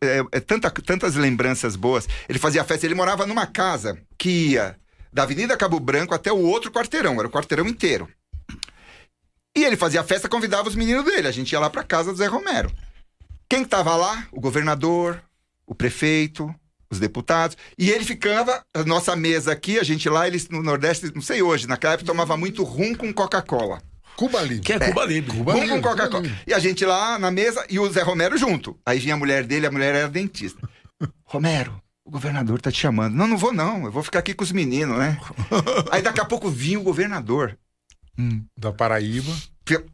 [0.00, 2.08] É, é, tanta, tantas lembranças boas.
[2.28, 4.76] Ele fazia festa, ele morava numa casa que ia
[5.12, 8.08] da Avenida Cabo Branco até o outro quarteirão, era o quarteirão inteiro.
[9.56, 11.26] E ele fazia festa, convidava os meninos dele.
[11.26, 12.70] A gente ia lá para casa do Zé Romero.
[13.48, 14.28] Quem estava lá?
[14.30, 15.22] O governador,
[15.66, 16.54] o prefeito,
[16.90, 17.56] os deputados.
[17.78, 21.40] E ele ficava, a nossa mesa aqui, a gente lá, eles no Nordeste, não sei
[21.40, 23.80] hoje, naquela época tomava muito rum com Coca-Cola.
[24.16, 24.60] Cuba Libre.
[24.60, 25.36] Que é, é Cuba Libre.
[25.36, 26.26] Cuba rum com Coca-Cola.
[26.46, 28.78] E a gente lá na mesa e o Zé Romero junto.
[28.84, 30.68] Aí vinha a mulher dele, a mulher era dentista.
[31.24, 33.14] Romero, o governador tá te chamando.
[33.14, 35.18] Não, não vou não, eu vou ficar aqui com os meninos, né?
[35.90, 37.58] Aí daqui a pouco vinha o governador.
[38.18, 38.44] Hum.
[38.56, 39.32] Da Paraíba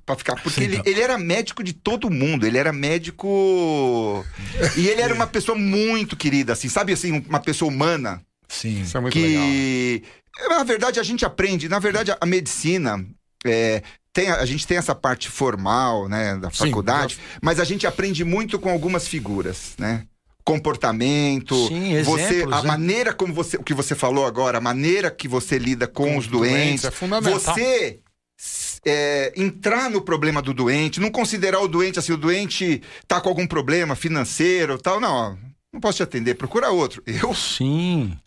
[0.05, 0.37] para ficar.
[0.37, 2.47] Porque ele, ele era médico de todo mundo.
[2.47, 4.25] Ele era médico.
[4.77, 8.23] e ele era uma pessoa muito querida, assim, sabe assim, uma pessoa humana.
[8.49, 8.83] Sim.
[8.83, 10.03] Isso é muito que...
[10.39, 10.59] legal.
[10.59, 11.69] Na verdade, a gente aprende.
[11.69, 13.05] Na verdade, a medicina.
[13.45, 17.87] É, tem, a gente tem essa parte formal, né, da faculdade, Sim, mas a gente
[17.87, 20.05] aprende muito com algumas figuras, né?
[20.45, 22.69] comportamento, Sim, exemplos, você a né?
[22.69, 26.19] maneira como você o que você falou agora, a maneira que você lida com, com
[26.19, 27.41] os doentes, doentes é fundamental.
[27.41, 28.01] você
[28.85, 33.29] é, entrar no problema do doente, não considerar o doente assim, o doente tá com
[33.29, 35.39] algum problema financeiro tal, não,
[35.73, 37.03] não posso te atender, procura outro.
[37.07, 38.19] Eu sim.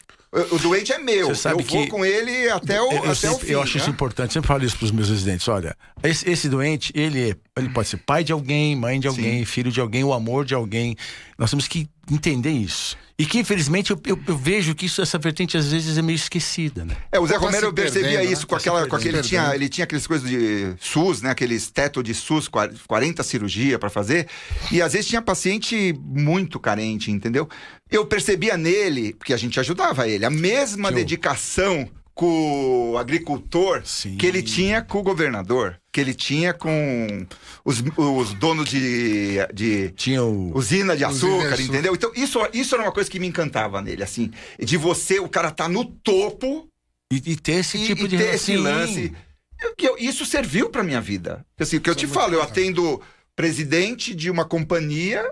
[0.51, 1.27] O, doente é meu.
[1.27, 3.51] Você sabe eu vou com ele até o, eu, até sempre, o fim.
[3.53, 3.81] Eu acho né?
[3.81, 5.47] isso importante, sempre falo isso para os meus residentes.
[5.47, 9.45] Olha, esse, esse, doente, ele, ele pode ser pai de alguém, mãe de alguém, sim.
[9.45, 10.97] filho de alguém, o amor de alguém.
[11.37, 12.97] Nós temos que entender isso.
[13.17, 16.17] E que, infelizmente, eu, eu, eu, vejo que isso, essa vertente às vezes é meio
[16.17, 16.97] esquecida, né?
[17.09, 18.47] É, o Zé tá Romero eu percebia isso né?
[18.47, 18.87] com tá aquela.
[18.87, 21.29] Com aquele, ele, tinha, ele tinha aquelas coisas de SUS, né?
[21.29, 24.27] Aqueles teto de SUS, 40 cirurgia para fazer.
[24.69, 27.47] E às vezes tinha paciente muito carente, entendeu?
[27.89, 34.15] Eu percebia nele, porque a gente ajudava ele, a mesma dedicação com o agricultor Sim.
[34.15, 37.25] que ele tinha com o governador, que ele tinha com
[37.63, 40.51] os, os donos de, de tinha o...
[40.53, 41.95] usina de açúcar, entendeu?
[41.95, 44.29] Então, isso, isso era uma coisa que me encantava nele, assim,
[44.59, 46.69] de você, o cara tá no topo
[47.09, 49.13] e, e ter esse e, tipo e de ter esse lance.
[49.61, 51.45] Eu, eu, isso serviu para minha vida.
[51.57, 53.01] Assim, o que eu te é falo, eu atendo
[53.33, 55.23] presidente de uma companhia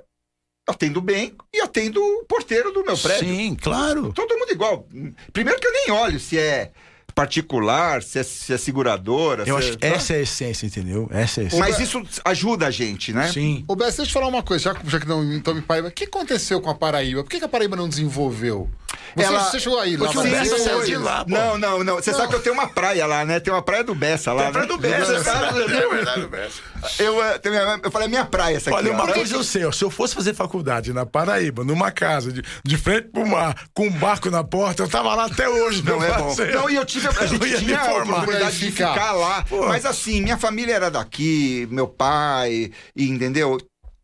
[0.65, 3.28] atendo bem e atendo o porteiro do meu prédio.
[3.28, 4.13] Sim, claro.
[4.13, 4.88] Todo mundo igual.
[5.34, 6.71] Primeiro que eu nem olho se é
[7.13, 9.43] particular, se é, se é seguradora.
[9.45, 9.88] Eu acho é...
[9.88, 11.08] essa é a essência, entendeu?
[11.12, 11.60] Essa é a essência.
[11.60, 13.32] Mas isso ajuda a gente, né?
[13.32, 13.63] Sim.
[13.67, 15.88] O Bess, deixa eu te falar uma coisa, já, já que não então me Paraíba.
[15.88, 17.23] O que aconteceu com a Paraíba?
[17.23, 18.69] Por que, que a Paraíba não desenvolveu?
[19.15, 19.43] Você, ela...
[19.43, 20.06] você chegou aí lá.
[20.12, 21.32] Porque o Bessa saiu de lá, pô.
[21.32, 21.95] Não, não, não.
[21.95, 22.17] Você não.
[22.17, 23.39] sabe que eu tenho uma praia lá, né?
[23.39, 24.41] Tem uma praia do Bessa lá.
[24.41, 24.73] Tem a praia né?
[24.73, 25.62] do Bessa, sabe?
[25.62, 26.62] É verdade, do Bessa.
[26.99, 27.39] Eu, eh,
[27.84, 28.78] eu falei, minha praia essa aqui.
[28.78, 32.32] Olha, uma coisa eu sei, ó, se eu fosse fazer faculdade na Paraíba, numa casa,
[32.32, 35.84] de, de frente pro mar, com um barco na porta, eu tava lá até hoje.
[35.84, 36.36] Não é bom.
[36.54, 39.44] Não, e eu tive, a gente tinha a oportunidade de ficar lá.
[39.44, 39.68] Pô.
[39.68, 43.58] Mas assim, minha família era daqui, meu pai, e, entendeu?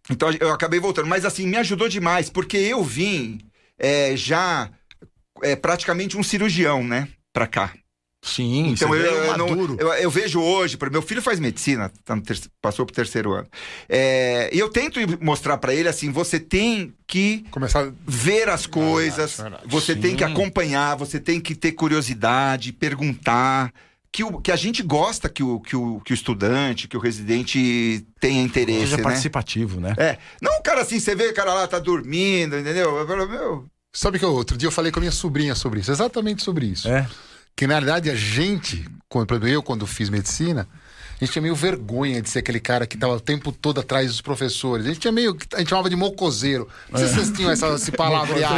[0.10, 1.08] Então eu acabei voltando.
[1.08, 3.40] Mas assim, me ajudou demais, porque eu vim
[3.78, 4.70] é, já
[5.44, 7.08] é, praticamente um cirurgião, né?
[7.32, 7.74] Pra cá.
[8.22, 9.48] Sim, então eu, eu, não,
[9.80, 13.48] eu, eu, vejo hoje, meu filho faz medicina, tá ter, passou pro terceiro ano.
[13.88, 18.66] É, e eu tento mostrar para ele assim: você tem que começar a ver as
[18.66, 20.02] coisas, você Sim.
[20.02, 23.72] tem que acompanhar, você tem que ter curiosidade, perguntar.
[24.12, 27.00] Que, o, que a gente gosta que o, que, o, que o estudante, que o
[27.00, 28.80] residente tenha interesse.
[28.80, 29.04] Seja né?
[29.04, 29.94] participativo, né?
[29.98, 30.18] É.
[30.42, 32.98] Não, cara, assim, você vê o cara lá, tá dormindo, entendeu?
[32.98, 35.92] Eu falo, meu, Sabe que outro dia eu falei com a minha sobrinha sobre isso,
[35.92, 36.88] exatamente sobre isso.
[36.88, 37.08] É.
[37.56, 40.68] Que na verdade a gente, quando eu quando fiz medicina,
[41.20, 44.08] a gente tinha meio vergonha de ser aquele cara que estava o tempo todo atrás
[44.08, 44.86] dos professores.
[44.86, 45.38] A gente tinha meio.
[45.54, 46.70] A gente chamava de mocoseiro.
[46.90, 48.56] Não sei se vocês tinham essa, esse palavreado.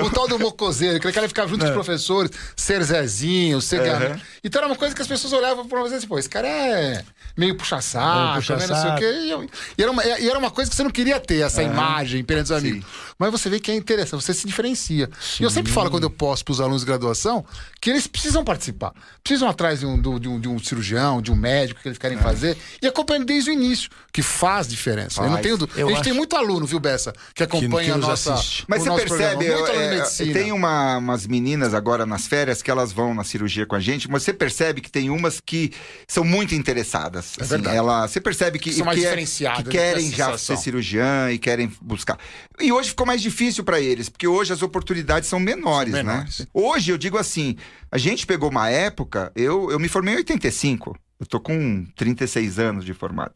[0.00, 1.64] o tal do mocoseiro, aquele cara ficava junto é.
[1.64, 4.20] com os professores, ser Zezinho, ser uhum.
[4.44, 7.04] Então era uma coisa que as pessoas olhavam para você assim, pô, esse cara é
[7.36, 9.04] meio puxa-saco, é, puxa né, não sei o quê.
[9.04, 11.72] E, e, era uma, e era uma coisa que você não queria ter, essa uhum.
[11.72, 12.84] imagem perante os amigos.
[12.84, 13.13] Sim.
[13.18, 15.08] Mas você vê que é interessante, você se diferencia.
[15.20, 15.42] Sim.
[15.42, 17.44] E eu sempre falo quando eu posto para os alunos de graduação
[17.80, 18.92] que eles precisam participar.
[19.22, 22.18] Precisam atrás de um, de um, de um cirurgião, de um médico que eles querem
[22.18, 22.20] é.
[22.20, 25.16] fazer e acompanhar desde o início, que faz diferença.
[25.16, 25.28] Faz.
[25.28, 26.04] Eu não tenho, eu a gente acho...
[26.04, 28.34] tem muito aluno, viu, Bessa, que acompanha que, que a nossa.
[28.34, 28.64] Assiste.
[28.68, 33.14] Mas você percebe, eu, é, tem uma, umas meninas agora nas férias que elas vão
[33.14, 35.72] na cirurgia com a gente, mas você percebe que tem umas que
[36.06, 37.36] são muito interessadas.
[37.38, 37.76] É assim, verdade.
[37.76, 39.16] Ela, você percebe que, são mais que, é,
[39.56, 42.18] que querem já ser cirurgiã e querem buscar.
[42.60, 46.38] E hoje ficou mais difícil para eles, porque hoje as oportunidades são menores, são menores,
[46.40, 46.46] né?
[46.52, 47.56] Hoje eu digo assim,
[47.90, 52.58] a gente pegou uma época, eu, eu me formei em 85, eu tô com 36
[52.58, 53.32] anos de formado.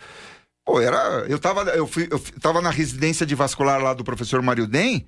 [0.68, 1.24] Pô, era.
[1.26, 5.06] Eu tava, eu fui, eu tava na residência de vascular lá do professor Mário Den,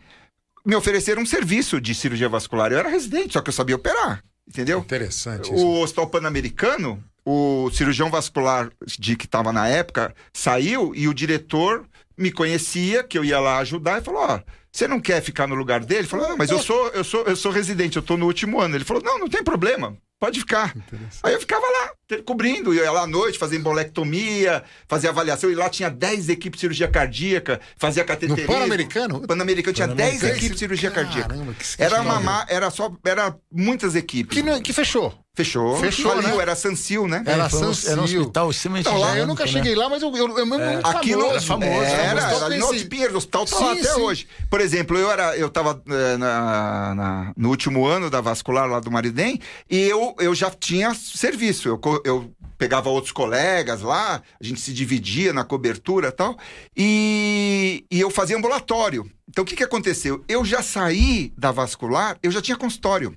[0.65, 2.73] me ofereceram um serviço de cirurgia vascular.
[2.73, 4.25] Eu era residente, só que eu sabia operar.
[4.49, 4.79] Entendeu?
[4.79, 5.51] Interessante.
[5.53, 11.87] O Hospital Pan-Americano, o cirurgião vascular de que estava na época saiu e o diretor
[12.17, 14.41] me conhecia, que eu ia lá ajudar, e falou: Ó,
[14.73, 16.01] você não quer ficar no lugar dele?
[16.01, 18.61] Ele falou: Não, mas eu sou, eu sou, eu sou residente, eu tô no último
[18.61, 18.77] ano.
[18.77, 19.97] Ele falou: Não, não tem problema.
[20.19, 20.75] Pode ficar.
[21.23, 25.69] Aí eu ficava lá, cobrindo, ia lá à noite, fazer embolectomia, fazer avaliação, e lá
[25.69, 28.53] tinha 10 equipes de cirurgia cardíaca, fazia cateterismo.
[28.53, 29.27] No Pan-Americano?
[29.27, 31.35] Pan-Americano tinha 10 equipes de cirurgia cardíaca.
[31.79, 34.41] era uma era só era muitas equipes.
[34.41, 35.15] Que, que fechou.
[35.33, 35.77] Fechou.
[35.77, 36.43] Fechou, Faliu, né?
[36.43, 37.23] era Sansil, né?
[37.25, 37.93] Era Sansil.
[37.93, 39.51] Era um hospital extremamente então, lá Eu nunca né?
[39.51, 40.81] cheguei lá, mas eu, eu, eu mesmo é.
[40.83, 41.73] Aquilo era famoso.
[41.73, 44.01] Era, era, era no Pinheiro, o hospital tá sim, lá até sim.
[44.01, 44.29] hoje.
[44.51, 48.81] Por exemplo, eu era eu tava eh, na, na, no último ano da vascular lá
[48.81, 51.69] do Maridem e eu, eu já tinha serviço.
[51.69, 56.39] Eu, eu pegava outros colegas lá, a gente se dividia na cobertura e tal,
[56.77, 59.11] e, e eu fazia ambulatório.
[59.29, 60.25] Então o que, que aconteceu?
[60.29, 63.17] Eu já saí da vascular, eu já tinha consultório.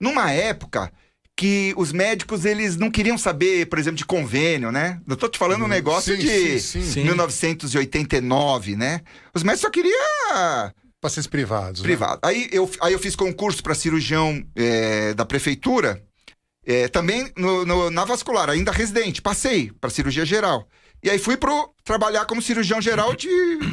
[0.00, 0.92] Numa época
[1.36, 5.00] que os médicos eles não queriam saber, por exemplo, de convênio, né?
[5.06, 5.68] Eu tô te falando um uhum.
[5.68, 7.04] negócio sim, de sim, sim.
[7.04, 9.02] 1989, né?
[9.32, 11.80] Os médicos só queriam pacientes privados.
[11.80, 11.86] Né?
[11.86, 12.20] Privado.
[12.24, 12.28] Né?
[12.28, 16.02] Aí, eu, aí eu fiz concurso para cirurgião é, da prefeitura,
[16.68, 19.22] é, também no, no, na vascular, ainda residente.
[19.22, 20.68] Passei para cirurgia geral.
[21.02, 23.28] E aí fui pro trabalhar como cirurgião geral de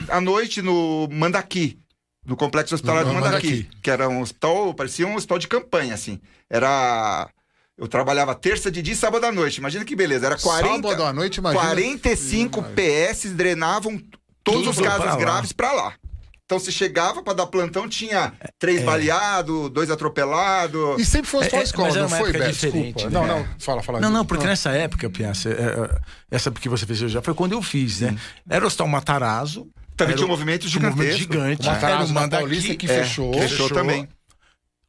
[0.08, 1.77] à noite no Mandaqui
[2.25, 5.93] no complexo hospitalar do Mandaqui, Mandaqui, que era um hospital, parecia um hospital de campanha,
[5.93, 6.19] assim.
[6.49, 7.29] Era
[7.77, 9.58] eu trabalhava terça de dia e sábado à noite.
[9.58, 10.25] Imagina que beleza.
[10.25, 11.63] Era 40, sábado à noite, imagina.
[11.65, 14.01] 45 PS drenavam
[14.43, 15.93] todos Tudo os casos graves para lá.
[16.45, 18.86] Então você chegava para dar plantão, tinha três é.
[18.86, 20.99] baleados, dois atropelados.
[20.99, 22.51] E sempre foi só é, escola, não foi, Beto?
[22.51, 23.03] Desculpa.
[23.03, 23.10] Né?
[23.10, 23.99] Não, não, fala, fala.
[23.99, 24.51] Não, não, porque não.
[24.51, 28.12] nessa época, Piança, é, é, essa que você fez já foi quando eu fiz, né?
[28.12, 28.17] Hum.
[28.47, 29.67] Era o Hospital Matarazzo.
[29.97, 30.93] Também tinha um movimento gigantesco.
[30.93, 31.67] Um movimento gigante.
[31.67, 33.34] O Matarazzo o Paulista que fechou.
[33.34, 34.08] Fechou, fechou também.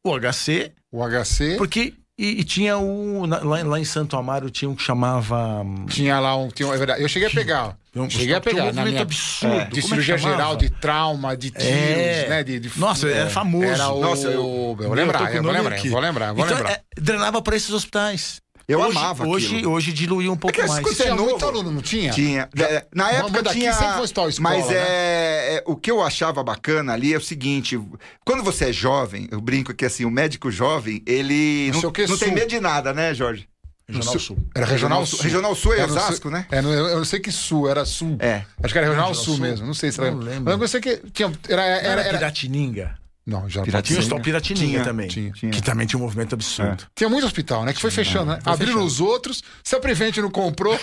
[0.05, 0.73] O HC.
[0.93, 1.57] O HC.
[1.57, 3.27] Porque e, e, tinha um.
[3.27, 5.63] Lá, lá em Santo Amaro tinha um que chamava.
[5.63, 6.49] Hum, tinha lá um.
[6.49, 7.03] Tinha, é verdade.
[7.03, 7.77] Eu cheguei a pegar.
[7.95, 8.73] Um, cheguei a pegar.
[8.73, 9.55] Tinha um minha, absurdo.
[9.55, 12.27] É, de é cirurgia geral, de trauma, de tiros, é.
[12.29, 12.43] né?
[12.43, 13.67] De, de, Nossa, era famoso.
[13.67, 16.73] Era o, Nossa, eu, vou lembrar, eu vou lembrar, vou lembrar, vou então, lembrar.
[16.73, 18.41] É, drenava para esses hospitais.
[18.69, 19.73] Eu hoje, amava hoje, aquilo.
[19.73, 20.83] Hoje diluiu um pouco é mais.
[20.85, 22.11] Você tinha novo, muito aluno, não tinha?
[22.11, 22.49] Tinha.
[22.59, 23.73] É, na época daqui tinha...
[23.73, 24.75] sempre foi escola, Mas né?
[24.75, 27.81] é, é, o que eu achava bacana ali é o seguinte,
[28.25, 32.33] quando você é jovem, eu brinco que assim, o médico jovem, ele não, não tem
[32.33, 33.49] medo de nada, né, Jorge?
[33.89, 34.39] Regional Sul.
[34.53, 35.21] Era Regional Sul.
[35.21, 36.47] Regional Sul é Osasco, né?
[36.51, 38.17] É, eu não sei que Sul, era Sul.
[38.19, 38.43] É.
[38.61, 40.11] Acho que era Regional, Sul, Sul, mesmo, não sei se era.
[40.11, 40.45] Não lembro.
[40.45, 42.99] Mas eu sei que tinha, era, era, era, era Piratininga.
[43.27, 45.09] Não, já Tinha o Piratininha tinha, também.
[45.09, 45.51] Tinha, tinha.
[45.51, 46.85] Que também tinha um movimento absurdo.
[46.85, 46.87] É.
[46.95, 47.73] Tinha muito hospital, né?
[47.73, 48.39] Que foi fechando, né?
[48.45, 50.79] Abriram os outros, se a Prevente não comprou.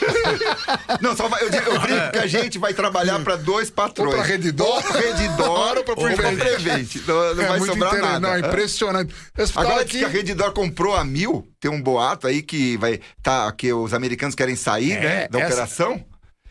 [1.00, 4.10] não, só vai, eu, eu brinco que a gente vai trabalhar para dois patrões.
[4.10, 4.68] Ou para Redidor.
[4.68, 6.36] Ou para Redidor ou para Prevente.
[6.36, 7.04] Prevente.
[7.08, 8.20] Não, não é vai sobrar nada.
[8.20, 9.16] Não, impressionante.
[9.56, 10.00] Agora aqui...
[10.00, 13.00] que a Redidor comprou a mil, tem um boato aí que vai.
[13.22, 15.28] Tá, que os americanos querem sair, é, né?
[15.30, 15.48] Da essa...
[15.48, 16.06] operação.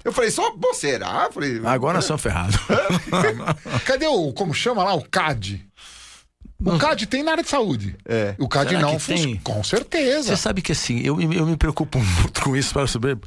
[0.05, 1.31] Eu falei, só, pô, será?
[1.33, 2.57] falei, Agora são ferrados.
[3.87, 5.64] Cadê o, como chama lá, o CAD?
[6.64, 7.96] O CAD tem na área de saúde.
[8.05, 8.35] É.
[8.38, 9.40] O CAD Será não funciona.
[9.42, 10.29] Com certeza.
[10.29, 13.18] Você sabe que assim, eu, eu me preocupo muito com isso para saber,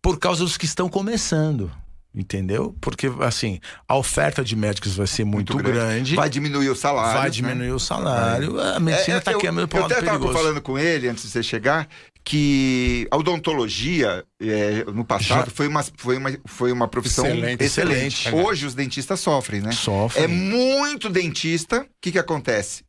[0.00, 1.70] por causa dos que estão começando.
[2.14, 2.76] Entendeu?
[2.80, 5.80] Porque, assim, a oferta de médicos vai ser muito, muito grande.
[5.80, 6.14] grande.
[6.14, 7.20] Vai diminuir o salário.
[7.20, 7.74] Vai diminuir né?
[7.74, 8.60] o salário.
[8.60, 11.08] A medicina está é, é, queimando para o lado Eu até estava falando com ele,
[11.08, 11.88] antes de você chegar,
[12.24, 15.54] que a odontologia, é, no passado, Já...
[15.54, 17.62] foi, uma, foi, uma, foi uma profissão excelente.
[17.62, 18.20] excelente.
[18.20, 18.46] excelente.
[18.46, 19.72] Hoje os dentistas sofrem, né?
[19.72, 20.24] Sofrem.
[20.24, 21.82] É muito dentista.
[21.82, 22.82] O que, que acontece?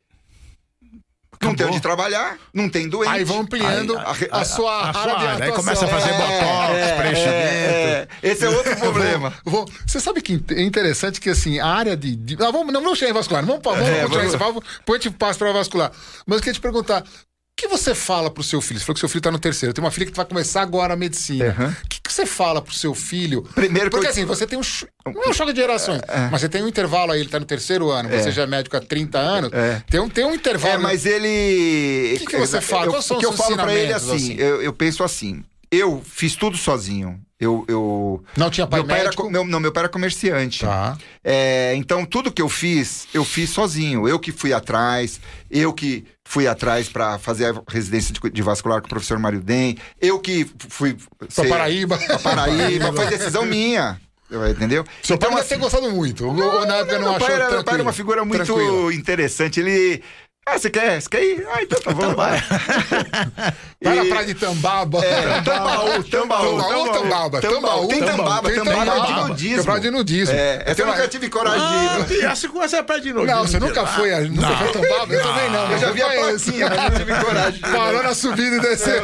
[1.36, 1.50] Acabou.
[1.50, 3.10] Não tem onde trabalhar, não tem doente.
[3.10, 5.44] Aí vão ampliando aí, a, a, a, sua a área.
[5.44, 7.36] Aí começa a fazer é, botox, é, preenchimento.
[7.36, 9.34] É, esse é outro problema.
[9.44, 12.16] vou, você sabe que é interessante que assim, a área de.
[12.16, 14.64] de ah, vamos, não vamos chegar em vascular, vamos, vamos é, continuar vamos...
[14.64, 15.92] isso, depois a gente passa para vascular.
[16.26, 17.04] Mas eu queria te perguntar:
[17.56, 18.78] que você fala pro seu filho?
[18.78, 19.72] Você falou que seu filho tá no terceiro.
[19.72, 21.56] Tem uma filha que vai começar agora a medicina.
[21.58, 21.74] O uhum.
[21.88, 23.42] que, que você fala pro seu filho?
[23.54, 24.10] Primeiro Porque eu...
[24.10, 24.62] assim, você tem um.
[25.06, 26.28] Não é um choque de gerações, é, é.
[26.30, 28.20] mas você tem um intervalo aí, ele tá no terceiro ano, é.
[28.20, 29.52] você já é médico há 30 anos.
[29.54, 29.82] É.
[29.88, 30.74] Tem, um, tem um intervalo.
[30.74, 32.14] É, mas ele.
[32.16, 32.86] O que, que você fala?
[32.86, 34.34] Eu, Quais são o que eu falo pra ele assim, assim?
[34.34, 35.42] Eu, eu penso assim.
[35.70, 37.20] Eu fiz tudo sozinho.
[37.38, 39.24] Eu, eu não tinha pai meu pai médico?
[39.24, 40.64] Era, meu, não, meu pai era comerciante.
[40.64, 40.96] Tá.
[41.22, 44.08] É, então tudo que eu fiz, eu fiz sozinho.
[44.08, 48.80] Eu que fui atrás, eu que fui atrás para fazer a residência de, de, vascular
[48.80, 50.96] com o professor Mário Den, eu que fui
[51.34, 51.98] para Paraíba.
[51.98, 54.00] Pra Paraíba, foi decisão minha.
[54.50, 54.84] Entendeu?
[55.02, 56.24] Seu então, pai deve ter gostado muito.
[56.32, 58.90] Não, na época não, não achou pai era, meu pai era uma figura muito tranquilo.
[58.90, 59.60] interessante.
[59.60, 60.02] Ele
[60.48, 61.02] ah, você quer?
[61.02, 61.44] Você quer ir?
[61.50, 62.30] Ah, então tá, vamos lá.
[63.82, 65.04] Vai na praia de Tambaba.
[65.04, 66.58] É, Tambaú, Tambaú.
[66.60, 67.40] Tambaú, Tambaba.
[67.40, 67.88] Tambaú.
[67.88, 69.60] Tem Tambaba, Tambaba é de nudismo.
[69.60, 70.34] É praia de nudismo.
[70.36, 72.26] É, essa eu nunca tive coragem de ir.
[72.26, 73.34] Ah, você conhece a praia de nudismo?
[73.34, 75.12] Não, você nunca foi, nunca foi Tambaba?
[75.12, 75.72] Eu também não.
[75.72, 77.60] Eu já vi a plaquinha, mas não tive coragem.
[77.60, 79.02] Parou na subida e desceu.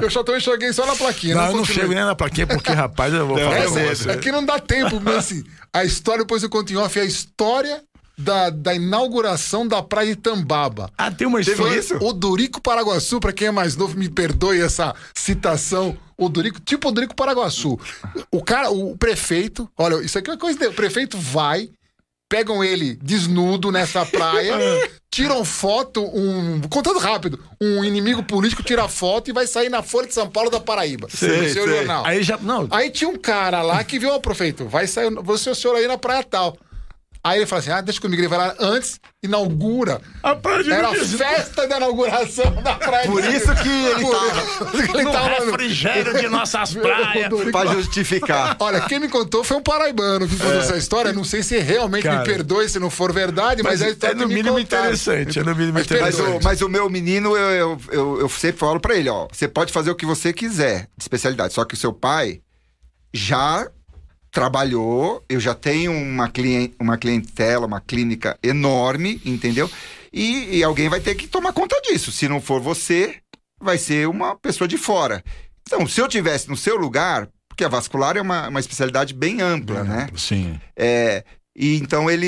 [0.00, 1.34] Eu só tô enxerguei só na plaquinha.
[1.34, 4.12] Não, eu não chego nem na plaquinha porque, rapaz, eu vou falar.
[4.12, 7.02] É que não dá tempo, mas assim, a história, depois eu conto em off, é
[7.02, 7.82] a história
[8.22, 10.90] da, da inauguração da praia de Tambaba.
[10.96, 11.78] Ah, tem uma história.
[11.78, 11.96] isso?
[12.02, 15.96] Odorico Paraguaçu, para quem é mais novo, me perdoe essa citação.
[16.16, 17.78] Odorico, tipo Odorico Paraguaçu.
[18.30, 20.68] O cara, o prefeito, olha, isso aqui é uma coisa.
[20.68, 21.70] O prefeito vai,
[22.28, 24.56] pegam ele desnudo nessa praia,
[25.10, 26.60] tiram foto, um.
[26.70, 30.48] Contando rápido, um inimigo político tira foto e vai sair na Folha de São Paulo
[30.48, 31.08] da Paraíba.
[31.10, 31.76] Sei, seu sei.
[31.78, 32.06] jornal.
[32.06, 32.38] Aí já.
[32.38, 32.68] Não.
[32.70, 35.10] Aí tinha um cara lá que viu, o prefeito, vai sair.
[35.10, 36.56] Você, o senhor aí na praia tal.
[37.24, 38.20] Aí ele fala assim: ah, deixa comigo.
[38.20, 40.00] Ele vai lá antes, inaugura.
[40.24, 44.78] A praia de Era a festa da inauguração da praia Por isso que ele tava.
[44.92, 46.18] ele no tava refrigério no...
[46.18, 47.28] de nossas praias.
[47.52, 48.56] pra justificar.
[48.58, 50.58] Olha, quem me contou foi um paraibano que contou é.
[50.58, 51.12] essa história.
[51.12, 54.14] Não sei se realmente Cara, me perdoe se não for verdade, mas, mas é é
[54.14, 55.38] no mínimo interessante.
[55.38, 56.28] É no mínimo mas, interessante.
[56.28, 59.28] Mas o, mas o meu menino, eu, eu, eu, eu sempre falo pra ele: ó,
[59.30, 62.40] você pode fazer o que você quiser de especialidade, só que o seu pai
[63.14, 63.68] já
[64.32, 69.70] trabalhou, eu já tenho uma, cliente, uma clientela, uma clínica enorme, entendeu?
[70.10, 72.10] E, e, alguém vai ter que tomar conta disso.
[72.10, 73.16] Se não for você,
[73.60, 75.22] vai ser uma pessoa de fora.
[75.66, 79.40] Então, se eu tivesse no seu lugar, porque a vascular é uma, uma especialidade bem
[79.42, 80.02] ampla, bem né?
[80.04, 80.58] Amplo, sim.
[80.76, 82.26] É, e então ele,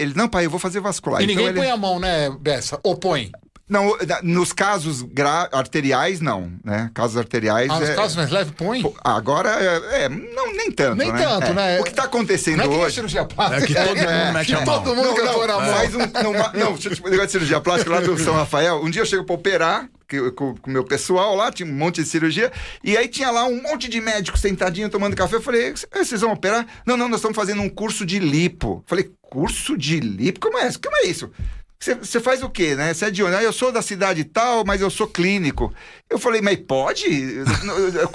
[0.00, 0.14] ele.
[0.14, 1.20] Não, pai, eu vou fazer vascular.
[1.20, 1.60] E então ninguém ele...
[1.60, 2.80] põe a mão, né, Bessa?
[2.82, 3.30] Ou põe?
[3.68, 5.48] Não, nos casos gra...
[5.52, 6.90] arteriais, não, né?
[6.94, 7.70] Casos arteriais.
[7.70, 7.94] Ah, nos é...
[7.94, 8.82] casos mais leves, põe?
[9.04, 10.96] Agora, é, é, não, nem tanto.
[10.96, 11.22] Nem né?
[11.22, 11.52] tanto, é.
[11.52, 11.80] né?
[11.80, 12.94] O que está acontecendo não é que hoje.
[12.94, 13.64] cirurgia plástica.
[13.64, 14.82] É que todo mundo é, mete a mão.
[14.82, 15.74] Todo mundo não, não, a mão.
[15.74, 18.82] Faz um, não, não, negócio de cirurgia plástica lá do São Rafael.
[18.82, 19.88] Um dia eu chego para operar
[20.34, 22.50] com o meu pessoal lá, tinha um monte de cirurgia,
[22.82, 25.36] e aí tinha lá um monte de médicos sentadinho tomando café.
[25.36, 26.66] Eu falei, vocês vão operar?
[26.86, 28.78] Não, não, nós estamos fazendo um curso de lipo.
[28.78, 30.40] Eu falei, curso de lipo?
[30.40, 30.80] Como é isso?
[30.80, 31.30] Como é isso?
[31.80, 32.92] Você faz o quê, né?
[32.92, 33.36] Você é de onde?
[33.36, 35.72] Ah, eu sou da cidade tal, mas eu sou clínico.
[36.10, 37.08] Eu falei, mas pode?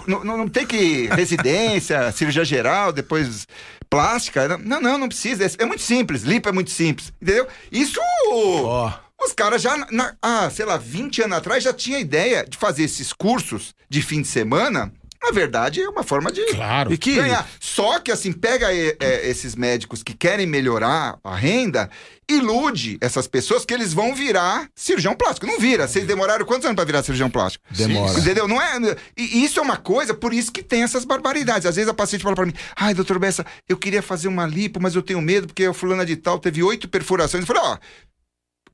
[0.05, 3.47] não, não, não, tem que residência, cirurgia geral, depois
[3.89, 4.57] plástica?
[4.57, 5.45] Não, não, não precisa.
[5.45, 6.23] É, é muito simples.
[6.23, 7.13] Lipo é muito simples.
[7.21, 7.47] Entendeu?
[7.71, 7.99] Isso.
[8.27, 8.91] Oh.
[9.25, 12.83] Os caras já, na, ah, sei lá, 20 anos atrás já tinha ideia de fazer
[12.83, 14.91] esses cursos de fim de semana
[15.23, 16.91] na verdade, é uma forma de claro.
[16.91, 17.15] e que...
[17.15, 17.49] ganhar.
[17.59, 21.89] Só que, assim, pega é, é, esses médicos que querem melhorar a renda,
[22.29, 25.47] ilude essas pessoas que eles vão virar cirurgião plástico.
[25.47, 25.87] Não vira.
[25.87, 27.63] Vocês demoraram quantos anos para virar cirurgião plástico?
[27.71, 28.19] Demora.
[28.19, 28.47] Entendeu?
[28.47, 28.97] Não é...
[29.15, 31.65] E isso é uma coisa, por isso que tem essas barbaridades.
[31.65, 34.81] Às vezes a paciente fala para mim, ai, doutor Bessa, eu queria fazer uma lipo,
[34.81, 37.43] mas eu tenho medo porque a fulana de tal teve oito perfurações.
[37.43, 37.77] Eu falei, ó,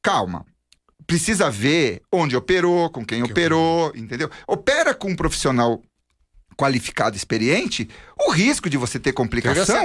[0.01, 0.45] calma
[1.09, 4.29] precisa ver onde operou, com quem que operou, entendeu?
[4.47, 5.81] Opera com um profissional
[6.59, 7.87] qualificado, experiente,
[8.19, 9.77] o risco de você ter complicação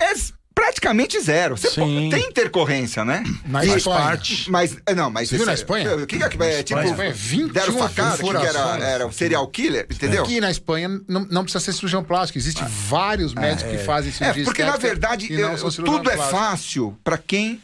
[0.00, 0.14] é
[0.54, 1.56] praticamente zero.
[1.56, 3.22] Você tem intercorrência, né?
[3.44, 3.98] Na e, Espanha.
[3.98, 5.28] Parte, mas, é, não, mas...
[5.28, 5.94] Você viu na Espanha?
[5.94, 9.86] O que, que é, tipo, Espanha, 20 deram facada, que era, era um serial killer,
[9.90, 10.22] entendeu?
[10.22, 12.70] Aqui na Espanha não, não precisa ser cirurgião plástico, existem ah.
[12.88, 17.18] vários médicos é, que fazem cirurgia É, porque na verdade eu, tudo é fácil para
[17.18, 17.60] quem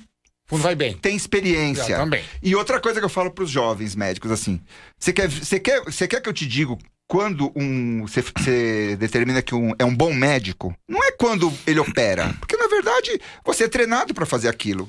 [0.49, 0.95] quando vai bem.
[0.95, 1.93] Tem experiência.
[1.93, 2.25] Eu também.
[2.43, 4.61] E outra coisa que eu falo para os jovens médicos, assim,
[4.99, 6.73] você quer, você quer, você quer que eu te diga
[7.09, 12.35] quando um você determina que um, é um bom médico, não é quando ele opera,
[12.39, 14.87] porque na verdade você é treinado para fazer aquilo.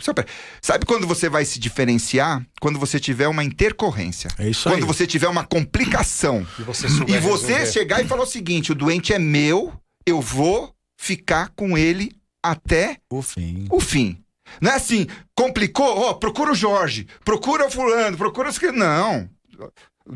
[0.62, 2.46] Sabe quando você vai se diferenciar?
[2.60, 4.30] Quando você tiver uma intercorrência.
[4.38, 4.88] É isso quando aí.
[4.88, 6.46] você tiver uma complicação.
[6.60, 9.74] E você, e você chegar e falar o seguinte: o doente é meu,
[10.06, 12.12] eu vou ficar com ele
[12.44, 13.66] até o fim.
[13.72, 14.22] O fim.
[14.60, 18.72] Não é assim, complicou, ó, procura o Jorge, procura o fulano, procura os que.
[18.72, 19.30] Não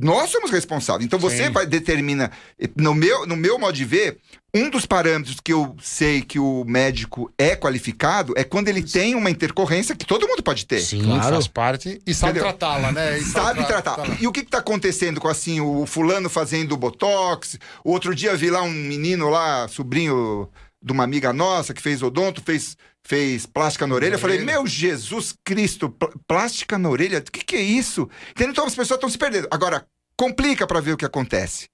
[0.02, 1.06] Nós somos responsáveis.
[1.06, 1.52] Então você Sim.
[1.52, 2.32] vai determina
[2.76, 4.18] no meu no meu modo de ver,
[4.56, 9.16] um dos parâmetros que eu sei que o médico é qualificado é quando ele tem
[9.16, 10.80] uma intercorrência que todo mundo pode ter.
[10.80, 11.36] Sim, claro.
[11.36, 13.20] faz parte e sabe tratá-la, né?
[13.20, 13.96] E sabe tratar.
[13.96, 17.58] Tá e o que está acontecendo com assim o fulano fazendo botox?
[17.84, 20.50] O outro dia vi lá um menino lá, sobrinho
[20.84, 22.76] de uma amiga nossa que fez odonto, fez
[23.06, 24.16] fez plástica na orelha.
[24.16, 25.90] Eu falei, meu Jesus Cristo,
[26.28, 27.20] plástica na orelha?
[27.20, 28.10] O que, que é isso?
[28.32, 28.52] Entendeu?
[28.52, 29.48] Então as pessoas estão se perdendo.
[29.52, 29.86] Agora,
[30.18, 31.68] complica para ver o que acontece.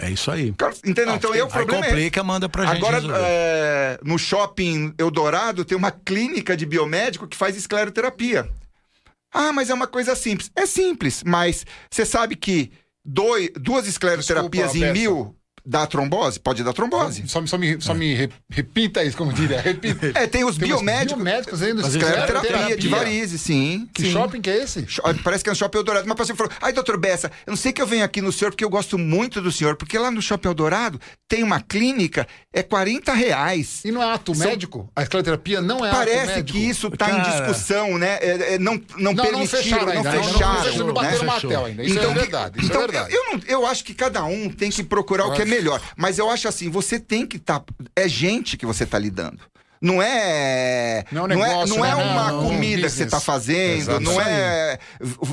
[0.00, 0.54] É isso aí.
[0.84, 1.14] Entendeu?
[1.14, 2.76] então eu o problema é complica, é manda pra gente.
[2.76, 8.48] Agora, é, no shopping Eldorado, tem uma clínica de biomédico que faz escleroterapia.
[9.32, 10.50] Ah, mas é uma coisa simples.
[10.54, 12.70] É simples, mas você sabe que
[13.04, 15.37] dois, duas escleroterapias Desculpa, em mil
[15.70, 16.40] Dá trombose?
[16.40, 17.24] Pode dar trombose.
[17.26, 17.94] Só, só, me, só é.
[17.94, 19.60] me repita isso, como diria.
[19.60, 20.18] Repita.
[20.18, 21.22] É, tem os tem biomédicos.
[21.22, 21.86] biomédicos ainda.
[21.86, 23.86] Escleroterapia de varizes, sim.
[23.92, 24.12] Que sim.
[24.12, 24.86] shopping que é esse?
[25.22, 26.06] Parece que é no Shopping Eldorado.
[26.06, 28.50] Uma pessoa falou, ai, doutor Bessa, eu não sei que eu venho aqui no senhor
[28.50, 32.62] porque eu gosto muito do senhor, porque lá no Shopping Eldorado tem uma clínica, é
[32.62, 33.82] 40 reais.
[33.84, 34.46] E não é ato São...
[34.46, 34.90] médico?
[34.96, 36.58] A escleroterapia não é Parece ato médico?
[36.58, 38.16] que isso está em discussão, né?
[38.22, 40.12] É, é, não, não, não permitiram, não fecharam ainda.
[40.12, 41.18] Não fecharam, não, não, não né?
[41.24, 41.82] bateram ainda.
[41.82, 42.58] Isso então, é verdade.
[42.58, 43.14] Isso é então, é verdade.
[43.14, 45.82] Eu, eu, eu acho que cada um tem que procurar o que é melhor.
[45.96, 47.60] Mas eu acho assim, você tem que estar.
[47.60, 49.40] Tá, é gente que você está lidando.
[49.80, 51.04] Não é.
[51.12, 54.00] Não, é negócio, não é, não é uma não, comida que você está fazendo, Exato.
[54.00, 54.78] não é,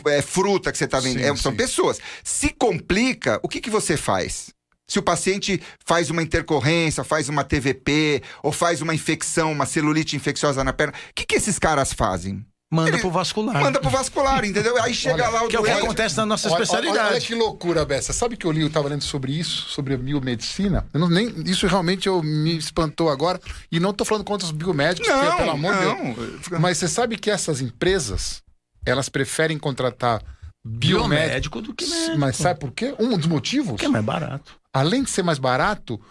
[0.07, 1.33] é, fruta que você está vendendo.
[1.33, 1.57] É, são sim.
[1.57, 1.99] pessoas.
[2.23, 4.53] Se complica, o que, que você faz?
[4.87, 10.15] Se o paciente faz uma intercorrência, faz uma TVP, ou faz uma infecção, uma celulite
[10.15, 12.45] infecciosa na perna, o que, que esses caras fazem?
[12.75, 13.61] Manda Ele pro vascular.
[13.61, 14.81] Manda pro vascular, entendeu?
[14.81, 16.99] Aí chega olha, lá o Que é o que acontece na nossa olha, especialidade.
[16.99, 18.11] Olha, olha, que loucura, Bessa.
[18.11, 20.85] Sabe que eu li, eu tava lendo sobre isso, sobre a biomedicina?
[20.93, 23.39] Não, nem, isso realmente eu, me espantou agora.
[23.71, 26.59] E não tô falando contra os biomédicos, não, porque, pelo amor de Deus.
[26.59, 28.41] Mas você sabe que essas empresas,
[28.85, 30.21] elas preferem contratar
[30.65, 32.17] biomédico, do que médico.
[32.17, 32.93] Mas sabe por quê?
[32.99, 33.71] Um dos motivos?
[33.71, 34.55] Porque é mais barato.
[34.73, 36.01] Além de ser mais barato,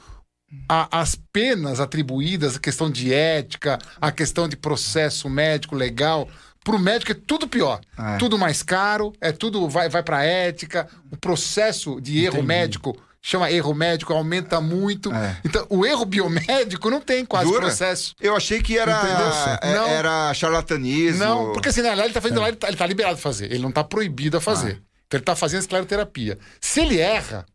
[0.69, 6.29] a, as penas atribuídas, a questão de ética, a questão de processo médico legal,
[6.65, 7.81] para o médico é tudo pior.
[7.97, 8.17] É.
[8.17, 10.89] Tudo mais caro, é tudo vai, vai para ética.
[11.13, 12.47] O processo de erro Entendi.
[12.47, 15.13] médico chama erro médico, aumenta muito.
[15.13, 15.39] É.
[15.45, 17.61] Então, o erro biomédico não tem quase Dura?
[17.67, 18.15] processo.
[18.21, 21.25] Eu achei que era, é, não, era charlatanismo.
[21.25, 22.41] Não, porque assim, né, ele está fazendo é.
[22.41, 23.47] lá, ele está tá liberado de fazer.
[23.47, 24.81] Ele não está proibido a fazer.
[24.81, 24.95] Ah.
[25.07, 26.39] Então ele está fazendo escleroterapia.
[26.61, 27.47] Se ele erra,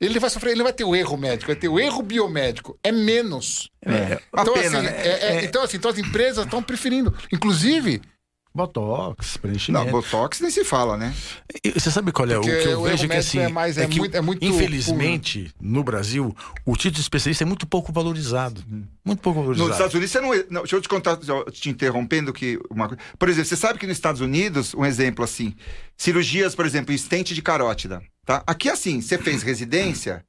[0.00, 2.78] ele vai sofrer, ele não vai ter o erro médico, vai ter o erro biomédico.
[2.82, 3.70] É menos.
[3.84, 5.02] É, então, pena, assim, né?
[5.02, 7.14] é, é, então, assim, então as empresas estão preferindo.
[7.32, 8.00] Inclusive,
[8.54, 9.84] Botox, preenchimento.
[9.84, 11.12] Não, Botox nem se fala, né?
[11.64, 13.82] E você sabe qual é Porque o que eu vejo que assim, é, mais, é,
[13.82, 15.72] é que, muito, é muito infelizmente, puro.
[15.72, 18.62] no Brasil, o título de especialista é muito pouco valorizado.
[19.04, 19.68] Muito pouco valorizado.
[19.68, 21.18] Nos Estados Unidos, você não, não deixa eu te contar,
[21.50, 25.52] te interrompendo que uma Por exemplo, você sabe que nos Estados Unidos, um exemplo assim,
[25.96, 28.44] cirurgias, por exemplo, estente de carótida, tá?
[28.46, 30.24] Aqui assim, você fez residência,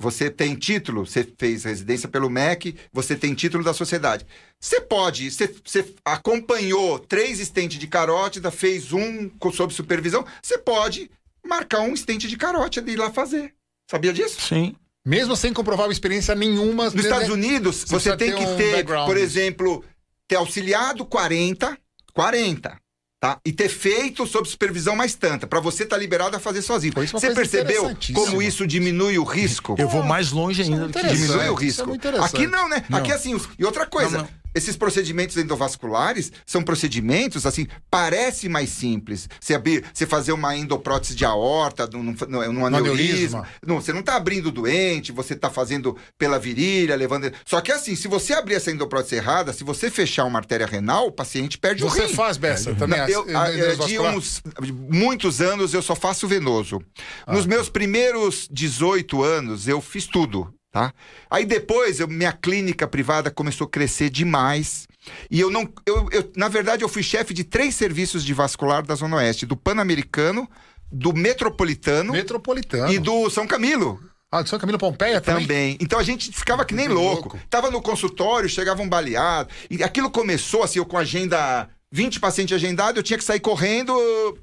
[0.00, 4.24] você tem título, você fez residência pelo MEC, você tem título da sociedade.
[4.60, 11.10] Você pode, você, você acompanhou três estentes de carótida, fez um sob supervisão, você pode
[11.44, 13.52] marcar um estente de carótida e ir lá fazer.
[13.90, 14.40] Sabia disso?
[14.40, 14.76] Sim.
[15.04, 16.84] Mesmo sem comprovar experiência nenhuma.
[16.84, 19.84] Nos Estados Unidos, você, você tem que um ter, por exemplo,
[20.28, 21.76] ter auxiliado 40,
[22.12, 22.87] 40
[23.20, 23.38] tá?
[23.44, 26.92] E ter feito sob supervisão mais tanta, para você estar tá liberado a fazer sozinho.
[27.12, 29.74] Você percebeu como isso diminui o risco?
[29.78, 30.98] Eu vou mais longe ainda.
[30.98, 31.90] É diminui o risco.
[31.90, 32.84] É Aqui não, né?
[32.88, 32.98] Não.
[32.98, 34.28] Aqui assim, e outra coisa, não, não.
[34.58, 39.28] Esses procedimentos endovasculares são procedimentos, assim, parece mais simples.
[39.40, 43.46] Você, abrir, você fazer uma endoprótese de aorta, num, num, num aneurisma.
[43.64, 47.32] Não, você não está abrindo doente, você está fazendo pela virilha, levando.
[47.44, 51.06] Só que assim, se você abrir essa endoprótese errada, se você fechar uma artéria renal,
[51.06, 52.08] o paciente perde você o rim.
[52.08, 52.98] Você faz, Bessa, também?
[53.08, 54.42] Eu, eu, de uns
[54.90, 56.82] muitos anos eu só faço venoso.
[57.24, 60.52] Ah, Nos meus primeiros 18 anos, eu fiz tudo.
[60.70, 60.92] Tá?
[61.30, 64.86] Aí depois, eu, minha clínica privada começou a crescer demais.
[65.30, 65.68] E eu não.
[65.86, 69.46] Eu, eu, na verdade, eu fui chefe de três serviços de vascular da Zona Oeste:
[69.46, 70.48] do Pan-Americano,
[70.92, 73.98] do Metropolitano, Metropolitano e do São Camilo.
[74.30, 75.46] Ah, do São Camilo Pompeia também?
[75.46, 75.78] Também.
[75.80, 77.30] Então a gente ficava que nem louco.
[77.30, 77.40] louco.
[77.48, 79.48] Tava no consultório, chegava um baleado.
[79.70, 83.94] E aquilo começou assim, eu com agenda 20 pacientes agendados, eu tinha que sair correndo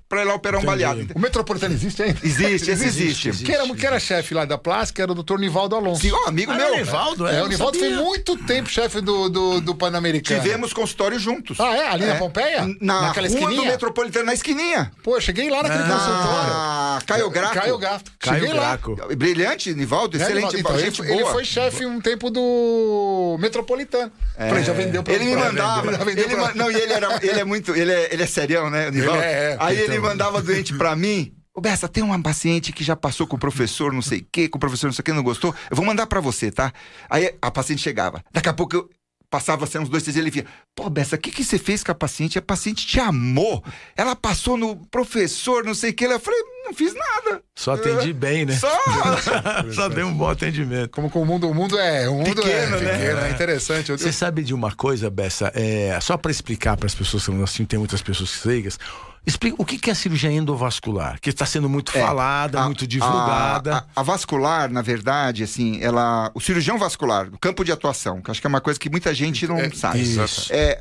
[0.10, 0.68] para ir lá operar Entendi.
[0.68, 1.14] um baleado.
[1.14, 2.20] O Metropolitano existe ainda?
[2.24, 3.30] Existe, esse existe.
[3.30, 3.44] existe.
[3.46, 6.02] Quem era, era chefe lá da plástica era o doutor Nivaldo Alonso.
[6.02, 6.74] Sim, ó, amigo ah, meu.
[6.74, 7.38] É, Nivaldo, é.
[7.38, 10.42] é o Nivaldo foi muito tempo chefe do, do, do Pan-Americano.
[10.42, 11.60] Tivemos consultório juntos.
[11.60, 11.88] Ah, é?
[11.88, 12.08] Ali é.
[12.08, 12.68] na Pompeia?
[12.82, 13.62] Na Naquela rua esquininha?
[13.62, 14.92] do Metropolitano, na esquininha.
[15.04, 16.52] Pô, eu cheguei lá naquele ah, consultório.
[16.52, 17.54] Ah, Caio Graco.
[17.54, 18.06] Caio Graco.
[18.24, 18.78] Cheguei Caio lá.
[18.78, 19.16] Graco.
[19.16, 20.60] Brilhante, Nivaldo, é, excelente.
[20.60, 21.22] Então, gente ele, boa.
[21.22, 24.12] ele foi chefe um tempo do Metropolitano.
[24.36, 24.50] É.
[24.50, 25.92] Falei, já vendeu pra Ele me mandava.
[26.10, 27.76] Ele, não, e ele, era, ele é muito...
[27.76, 29.22] Ele é, ele é serião, né, Nivaldo?
[29.22, 29.94] É, é, Aí então...
[29.94, 33.40] ele mandava doente pra mim Ô, Bessa, tem uma paciente que já passou com o
[33.40, 35.56] professor não sei o quê, com o professor não sei o quê, não gostou.
[35.70, 36.74] Eu vou mandar para você, tá?
[37.10, 38.22] Aí a paciente chegava.
[38.30, 38.90] Daqui a pouco eu
[39.30, 40.46] passava assim, uns dois, três dias, ele via.
[40.76, 42.38] Pô, Bessa, o que, que você fez com a paciente?
[42.38, 43.64] A paciente te amou.
[43.96, 46.06] Ela passou no professor, não sei o quê.
[46.06, 47.42] Eu falei, não fiz nada.
[47.56, 48.56] Só atendi bem, né?
[48.56, 48.76] Só.
[49.74, 50.90] Só dei um bom atendimento.
[50.90, 52.10] Como que o mundo, o mundo é.
[52.10, 52.98] O mundo pequeno, é, né?
[52.98, 53.92] Pequeno, é interessante.
[53.92, 55.52] Você sabe de uma coisa, Bessa?
[55.56, 58.80] É, só para explicar para as pessoas que não assim, tem muitas pessoas leigas.
[59.26, 62.86] Explica o que é a cirurgia endovascular, que está sendo muito é, falada, a, muito
[62.86, 63.78] divulgada.
[63.78, 68.22] A, a, a, vascular, na verdade, assim, ela, o cirurgião vascular, o campo de atuação,
[68.22, 70.02] que acho que é uma coisa que muita gente não é, sabe.
[70.02, 70.54] Isso.
[70.54, 70.78] É,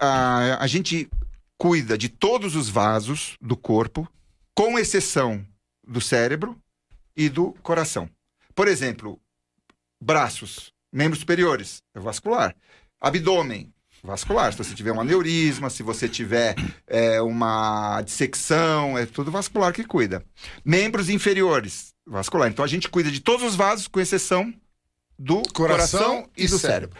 [0.00, 1.10] a, a gente
[1.58, 4.08] cuida de todos os vasos do corpo,
[4.54, 5.44] com exceção
[5.86, 6.56] do cérebro
[7.16, 8.08] e do coração.
[8.54, 9.18] Por exemplo,
[10.00, 12.54] braços, membros superiores, é vascular.
[13.00, 13.72] Abdômen,
[14.02, 14.52] vascular.
[14.52, 16.54] Se você tiver um aneurisma, se você tiver
[16.86, 20.24] é, uma dissecção, é tudo vascular que cuida.
[20.64, 22.48] Membros inferiores, vascular.
[22.48, 24.52] Então a gente cuida de todos os vasos, com exceção
[25.18, 26.90] do coração, coração e, e, do cérebro.
[26.90, 26.98] cérebro.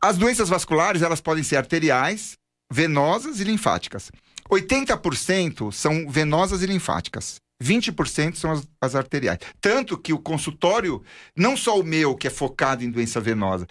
[0.00, 2.36] As doenças vasculares, elas podem ser arteriais,
[2.72, 4.10] venosas e linfáticas.
[4.50, 7.36] 80% são venosas e linfáticas.
[7.62, 9.38] 20% são as, as, arteriais.
[9.60, 11.02] Tanto que o consultório,
[11.34, 13.66] não só o meu, que é focado em doença venosa,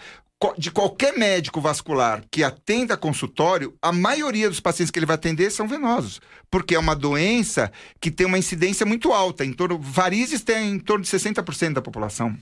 [0.58, 5.50] de qualquer médico vascular que atenda consultório, a maioria dos pacientes que ele vai atender
[5.50, 6.20] são venosos,
[6.50, 9.44] porque é uma doença que tem uma incidência muito alta.
[9.44, 12.36] Em torno, varizes tem em torno de 60% da população.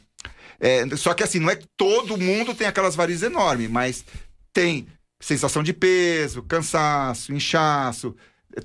[0.59, 4.05] É, só que assim, não é que todo mundo tem aquelas varizes enormes, mas
[4.53, 4.89] tem
[5.21, 8.15] sensação de peso, cansaço, inchaço,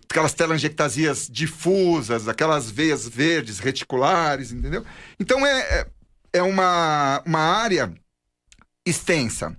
[0.09, 4.83] aquelas telangiectasias difusas, aquelas veias verdes reticulares, entendeu?
[5.19, 5.87] Então é, é,
[6.33, 7.93] é uma, uma área
[8.89, 9.55] extensa.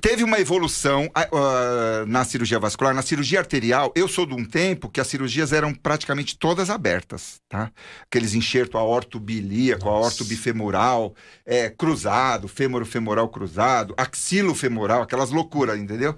[0.00, 3.92] Teve uma evolução uh, na cirurgia vascular, na cirurgia arterial.
[3.94, 7.70] Eu sou de um tempo que as cirurgias eram praticamente todas abertas, tá?
[8.02, 11.14] Aqueles enxerto aortobilíaco, aorto bifemoral,
[11.46, 16.16] é, cruzado, fêmoro femoral cruzado, axilo femoral, aquelas loucuras, entendeu?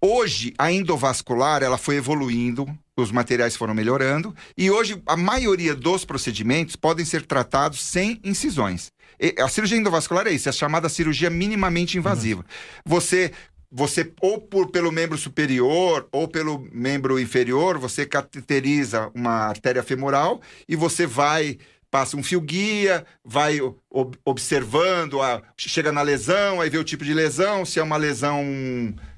[0.00, 6.06] Hoje, a endovascular, ela foi evoluindo, os materiais foram melhorando, e hoje a maioria dos
[6.06, 8.90] procedimentos podem ser tratados sem incisões.
[9.38, 12.44] A cirurgia endovascular é isso, é a chamada cirurgia minimamente invasiva.
[12.84, 13.32] Você
[13.74, 20.42] você ou por, pelo membro superior ou pelo membro inferior, você cateteriza uma artéria femoral
[20.68, 21.58] e você vai
[21.90, 23.60] passa um fio guia, vai
[23.90, 27.98] ob observando, a, chega na lesão, aí vê o tipo de lesão, se é uma
[27.98, 28.42] lesão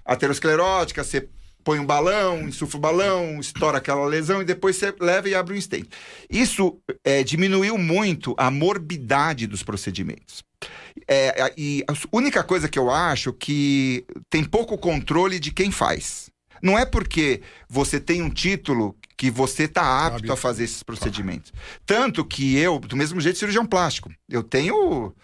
[0.04, 1.28] aterosclerótica, você
[1.64, 5.54] põe um balão, insufla o balão, estoura aquela lesão e depois você leva e abre
[5.54, 5.88] um stent.
[6.30, 10.44] Isso é, diminuiu muito a morbidade dos procedimentos.
[11.08, 16.30] É, e a única coisa que eu acho que tem pouco controle de quem faz.
[16.62, 21.52] Não é porque você tem um título que você está apto a fazer esses procedimentos.
[21.84, 25.14] Tanto que eu, do mesmo jeito, cirurgião plástico, eu tenho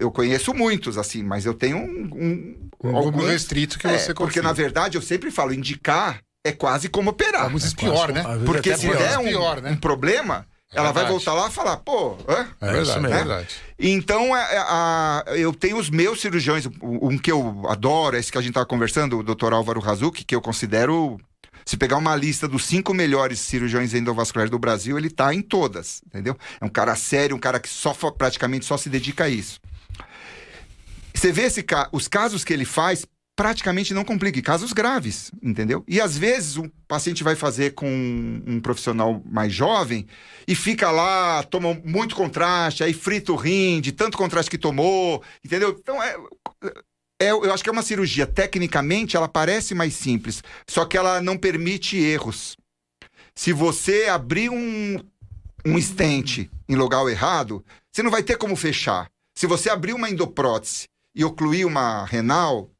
[0.00, 2.10] eu conheço muitos, assim, mas eu tenho um.
[2.12, 6.52] Um, um alguns, restrito que é, você Porque, na verdade, eu sempre falo, indicar é
[6.52, 7.44] quase como operar.
[7.44, 8.22] Alguns é pior, né?
[8.44, 9.70] Porque se der um, pior, né?
[9.70, 12.46] um problema, é ela vai voltar lá e falar, pô, hã?
[12.60, 13.10] É, verdade, né?
[13.10, 13.56] é verdade.
[13.78, 18.38] Então, é, é, a, eu tenho os meus cirurgiões, um que eu adoro, esse que
[18.38, 21.18] a gente estava conversando, o doutor Álvaro Razuki, que eu considero.
[21.64, 26.00] Se pegar uma lista dos cinco melhores cirurgiões endovasculares do Brasil, ele está em todas,
[26.06, 26.36] entendeu?
[26.60, 29.58] É um cara sério, um cara que só praticamente só se dedica a isso.
[31.16, 35.82] Você vê esse os casos que ele faz praticamente não complica, casos graves, entendeu?
[35.88, 37.86] E às vezes o paciente vai fazer com
[38.46, 40.06] um profissional mais jovem
[40.46, 45.22] e fica lá, toma muito contraste, aí frita o rim de tanto contraste que tomou,
[45.44, 45.76] entendeu?
[45.78, 46.16] Então é,
[47.20, 51.20] é, eu acho que é uma cirurgia, tecnicamente ela parece mais simples, só que ela
[51.20, 52.56] não permite erros.
[53.34, 54.98] Se você abrir um,
[55.64, 59.08] um stent em lugar errado, você não vai ter como fechar.
[59.36, 60.86] Se você abrir uma endoprótese
[61.16, 62.70] e ocluir uma renal,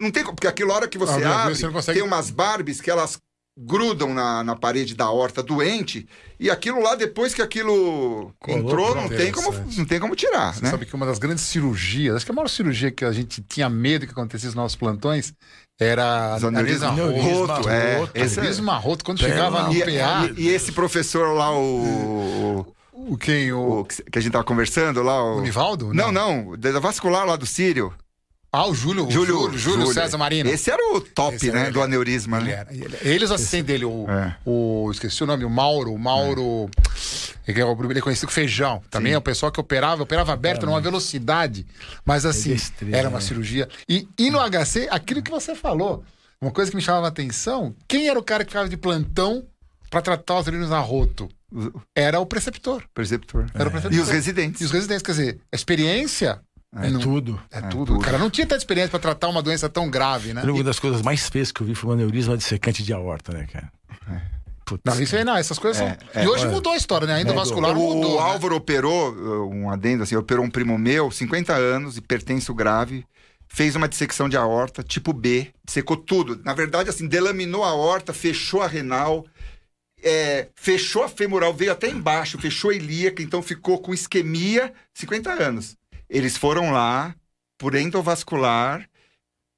[0.00, 1.98] não tem porque aquilo hora que você ah, abre, você consegue...
[1.98, 3.18] tem umas barbes que elas
[3.56, 6.08] grudam na, na parede da horta doente
[6.40, 10.52] e aquilo lá depois que aquilo Colou entrou não tem como não tem como tirar
[10.52, 10.70] você né?
[10.72, 13.70] sabe que uma das grandes cirurgias acho que a maior cirurgia que a gente tinha
[13.70, 15.32] medo que acontecesse nos nossos plantões
[15.78, 18.78] era aneurisma roto, é, aneurisma é...
[18.80, 23.52] roto quando chegava no PA e, e, esse professor lá o o quem?
[23.52, 23.80] O...
[23.80, 23.84] o...
[23.84, 25.22] que a gente tava conversando lá?
[25.22, 25.92] O, o Nivaldo?
[25.92, 27.92] Não, não, não, da vascular lá do Sírio.
[28.56, 30.48] Ah, o Júlio, Júlio, Júlio, Júlio César Marino.
[30.48, 31.72] Esse era o top, Esse né?
[31.72, 32.52] do aneurisma, ele né?
[32.52, 34.36] Era, ele, eles assistentes dele, o, é.
[34.46, 34.88] o.
[34.92, 35.92] Esqueci o nome, o Mauro.
[35.92, 36.70] O Mauro.
[37.48, 37.50] É.
[37.50, 37.60] Ele
[37.98, 38.80] é conhecido como Feijão.
[38.88, 39.16] Também Sim.
[39.16, 41.66] é o pessoal que operava, operava aberto é, numa velocidade.
[42.04, 43.24] Mas assim, é estrela, era uma né?
[43.24, 43.68] cirurgia.
[43.88, 46.04] E, e no HC, aquilo que você falou,
[46.40, 49.44] uma coisa que me chamava a atenção: quem era o cara que ficava de plantão
[49.90, 51.28] para tratar os urinhos na roto
[51.94, 52.84] era o preceptor.
[52.92, 53.46] Preceptor.
[53.54, 53.98] Era o preceptor.
[53.98, 54.60] E os residentes.
[54.60, 56.40] E os residentes, quer dizer, a experiência
[56.76, 57.40] é, não, tudo.
[57.50, 57.86] É, é tudo.
[57.86, 57.98] tudo.
[57.98, 60.42] O cara não tinha tanta experiência para tratar uma doença tão grave, né?
[60.42, 63.46] Uma das coisas mais feias que eu vi foi uma aneurisma secante de aorta, né,
[63.50, 63.72] cara?
[64.10, 64.34] É.
[64.64, 64.82] Putz.
[64.84, 66.22] Não, isso aí não, essas coisas é, são.
[66.22, 67.14] É, e hoje mudou a história, né?
[67.14, 68.12] Ainda é, vascular o, mudou.
[68.12, 68.22] O né?
[68.22, 69.14] Álvaro operou,
[69.52, 73.04] um adendo assim, operou um primo meu, 50 anos, hipertenso grave,
[73.46, 76.40] fez uma dissecção de aorta, tipo B, secou tudo.
[76.44, 79.26] Na verdade, assim, delaminou a aorta, fechou a renal,
[80.04, 85.32] é, fechou a femoral, veio até embaixo, fechou a ilíaca, então ficou com isquemia, 50
[85.32, 85.76] anos.
[86.08, 87.14] Eles foram lá,
[87.58, 88.88] por endovascular,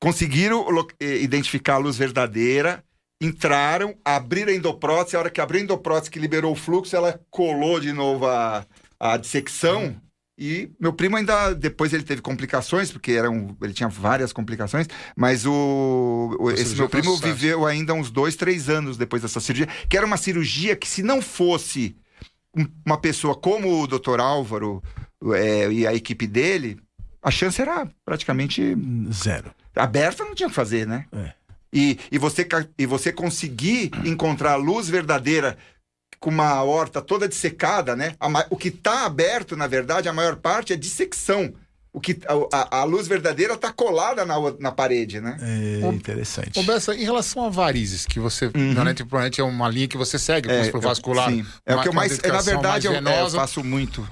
[0.01, 0.65] conseguiram
[1.01, 2.85] eh, identificar a luz verdadeira,
[3.21, 7.21] entraram, abriram a endoprótese, a hora que abriu a endoprótese que liberou o fluxo, ela
[7.31, 8.65] colou de novo a,
[9.01, 10.01] a dissecção.
[10.39, 14.87] E meu primo ainda, depois ele teve complicações, porque era um, ele tinha várias complicações,
[15.17, 19.69] mas o, o esse meu primo viveu ainda uns dois, três anos depois dessa cirurgia,
[19.89, 21.97] que era uma cirurgia que se não fosse
[22.85, 24.83] uma pessoa como o doutor Álvaro
[25.35, 26.79] é, e a equipe dele,
[27.23, 28.77] a chance era praticamente...
[29.13, 29.51] Zero.
[29.75, 31.07] Aberta não tinha que fazer, né?
[31.13, 31.33] É.
[31.73, 32.47] E, e, você,
[32.79, 35.59] e você conseguir encontrar a luz verdadeira
[36.21, 38.15] com uma horta toda dissecada, né?
[38.51, 41.53] O que está aberto, na verdade, a maior parte é dissecção.
[41.93, 42.19] O que,
[42.53, 45.39] a, a luz verdadeira está colada na, na parede, né?
[45.41, 46.59] É interessante.
[46.59, 48.75] Ô, Bessa, em relação a varizes, que você, uhum.
[48.75, 51.31] provavelmente é uma linha que você segue, é, o vascular.
[51.31, 51.47] Sim.
[51.65, 54.07] É o que eu mais, é, na verdade, eu, é, eu faço muito.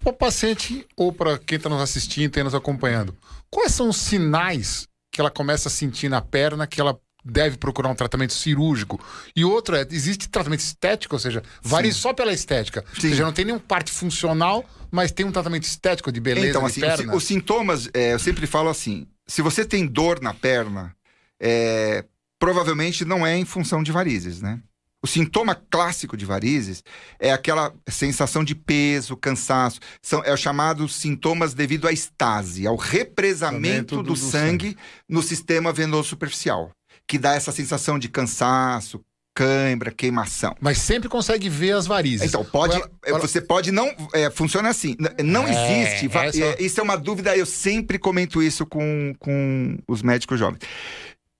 [0.00, 3.16] Para o paciente ou para quem está nos assistindo e nos acompanhando,
[3.48, 7.88] quais são os sinais que ela começa a sentir na perna que ela deve procurar
[7.88, 9.00] um tratamento cirúrgico.
[9.34, 12.84] E outro é, existe tratamento estético, ou seja, varia só pela estética.
[12.94, 13.08] Sim.
[13.08, 16.66] Ou seja, não tem nenhum parte funcional, mas tem um tratamento estético de beleza então,
[16.66, 17.12] assim, perna.
[17.12, 20.94] Os, os sintomas, é, eu sempre falo assim, se você tem dor na perna,
[21.40, 22.04] é,
[22.38, 24.60] provavelmente não é em função de varizes, né?
[25.04, 26.84] O sintoma clássico de varizes
[27.18, 29.80] é aquela sensação de peso, cansaço.
[30.00, 34.76] São, é o chamado sintomas devido à estase, ao represamento do, do, sangue, sangue
[35.08, 36.70] no sistema venoso superficial
[37.12, 38.98] que dá essa sensação de cansaço,
[39.34, 40.56] cãibra, queimação.
[40.58, 42.26] Mas sempre consegue ver as varizes.
[42.26, 43.18] Então, pode, ela, ela...
[43.18, 43.94] você pode não.
[44.14, 44.96] É, funciona assim.
[45.22, 45.50] Não é,
[45.90, 46.16] existe.
[46.16, 46.42] Essa...
[46.42, 50.60] É, isso é uma dúvida, eu sempre comento isso com, com os médicos jovens.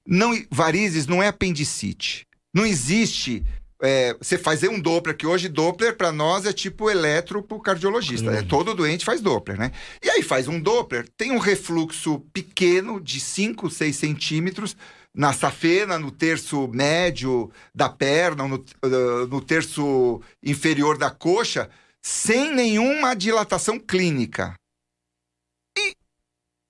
[0.06, 2.26] Não, varizes não é apendicite.
[2.54, 3.42] Não existe.
[3.82, 8.30] É, você fazer um Doppler, que hoje Doppler para nós é tipo eletro pro cardiologista.
[8.30, 9.72] É, todo doente faz Doppler, né?
[10.04, 14.76] E aí faz um Doppler, tem um refluxo pequeno de 5, 6 centímetros
[15.14, 22.54] na safena, no terço médio da perna, no, uh, no terço inferior da coxa, sem
[22.54, 24.54] nenhuma dilatação clínica.
[25.76, 25.94] E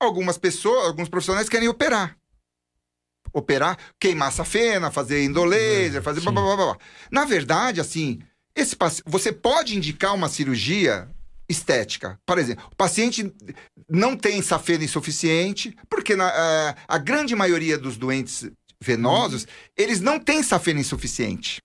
[0.00, 2.16] algumas pessoas, alguns profissionais querem operar.
[3.32, 6.78] Operar, queimar a safena, fazer endolaser, é, fazer blá, blá, blá, blá.
[7.10, 8.20] Na verdade, assim,
[8.54, 8.76] esse
[9.06, 11.08] você pode indicar uma cirurgia
[11.52, 12.18] estética.
[12.26, 13.32] Por exemplo, o paciente
[13.88, 18.50] não tem safena insuficiente, porque na, a, a grande maioria dos doentes
[18.82, 19.46] venosos,
[19.76, 21.60] eles não têm safena insuficiente.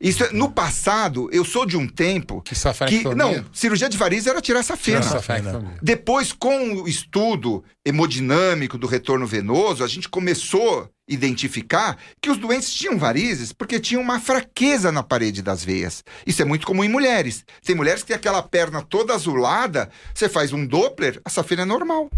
[0.00, 4.26] Isso é, no passado, eu sou de um tempo que, que não, cirurgia de varizes
[4.26, 5.02] era tirar safena.
[5.02, 5.74] safena.
[5.82, 12.38] Depois, com o estudo hemodinâmico do retorno venoso, a gente começou a identificar que os
[12.38, 16.02] doentes tinham varizes porque tinham uma fraqueza na parede das veias.
[16.26, 17.44] Isso é muito comum em mulheres.
[17.64, 21.66] Tem mulheres que têm aquela perna toda azulada, você faz um Doppler, a safena é
[21.66, 22.10] normal.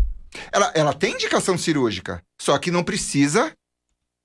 [0.52, 3.52] Ela, ela tem indicação cirúrgica, só que não precisa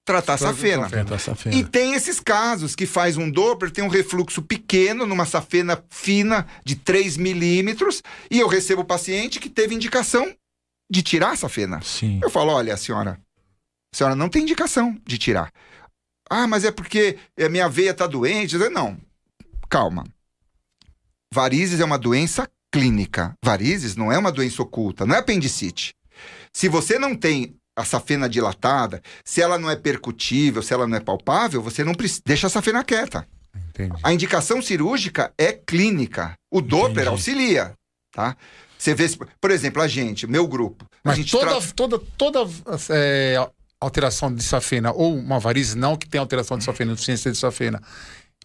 [0.06, 0.90] tratar safena.
[1.20, 1.56] safena.
[1.56, 6.48] E tem esses casos que faz um Doppler, tem um refluxo pequeno numa safena fina
[6.66, 10.34] de 3 milímetros e eu recebo o paciente que teve indicação
[10.90, 11.82] de tirar a safena.
[11.82, 12.20] Sim.
[12.22, 13.20] Eu falo, olha, senhora,
[13.94, 15.52] a senhora não tem indicação de tirar.
[16.30, 18.58] Ah, mas é porque a minha veia está doente.
[18.58, 18.98] Não,
[19.70, 20.06] calma.
[21.34, 23.36] Varizes é uma doença clínica.
[23.44, 25.94] Varizes não é uma doença oculta, não é apendicite.
[26.54, 30.98] Se você não tem a safena dilatada, se ela não é percutível, se ela não
[30.98, 33.28] é palpável, você não precisa, deixa a safena quieta.
[33.70, 34.00] Entendi.
[34.02, 36.34] A indicação cirúrgica é clínica.
[36.52, 37.08] O Doppler Entendi.
[37.08, 37.74] auxilia,
[38.12, 38.36] tá?
[38.78, 39.06] Você vê,
[39.40, 40.86] por exemplo, a gente, meu grupo.
[41.04, 41.72] Mas gente toda, tra...
[41.76, 42.40] toda, toda
[42.90, 43.36] é,
[43.80, 47.82] alteração de safena, ou uma varize não que tem alteração de safena, insuficiência de safena,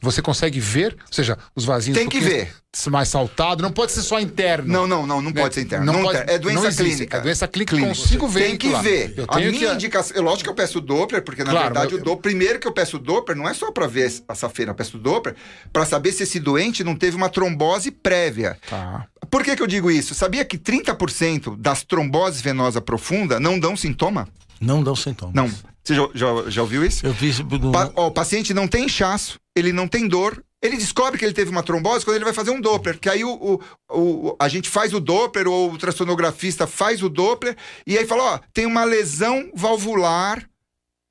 [0.00, 2.52] você consegue ver, ou seja, os vasinhos tem que ver
[2.90, 4.70] mais saltado, não pode ser só interno.
[4.70, 5.40] Não, não, não, não né?
[5.40, 5.86] pode ser interno.
[5.86, 7.16] Não, não pode, é doença clínica.
[7.16, 7.94] É doença clínica, clínica.
[7.94, 8.40] consigo ver.
[8.40, 8.82] Tem que lá.
[8.82, 9.14] ver.
[9.16, 9.74] Eu a minha que...
[9.74, 12.00] indicação, lógico que eu peço Doppler, porque na claro, verdade eu...
[12.00, 14.74] o Doppler, primeiro que eu peço Doppler não é só para ver a safena, eu
[14.74, 15.34] peço Doppler
[15.72, 18.58] para saber se esse doente não teve uma trombose prévia.
[18.68, 19.06] Tá.
[19.30, 20.14] Por que que eu digo isso?
[20.14, 24.28] Sabia que 30% das tromboses venosa profunda não dão sintoma?
[24.60, 25.34] Não dão sintomas.
[25.34, 25.50] Não.
[25.82, 27.06] Você já, já, já ouviu isso?
[27.06, 27.32] Eu vi.
[27.42, 27.72] No...
[27.72, 31.32] Pa, ó, o paciente não tem inchaço ele não tem dor, ele descobre que ele
[31.32, 34.48] teve uma trombose quando ele vai fazer um Doppler, que aí o, o, o, a
[34.48, 38.66] gente faz o Doppler, ou o ultrassonografista faz o Doppler, e aí fala, ó, tem
[38.66, 40.46] uma lesão valvular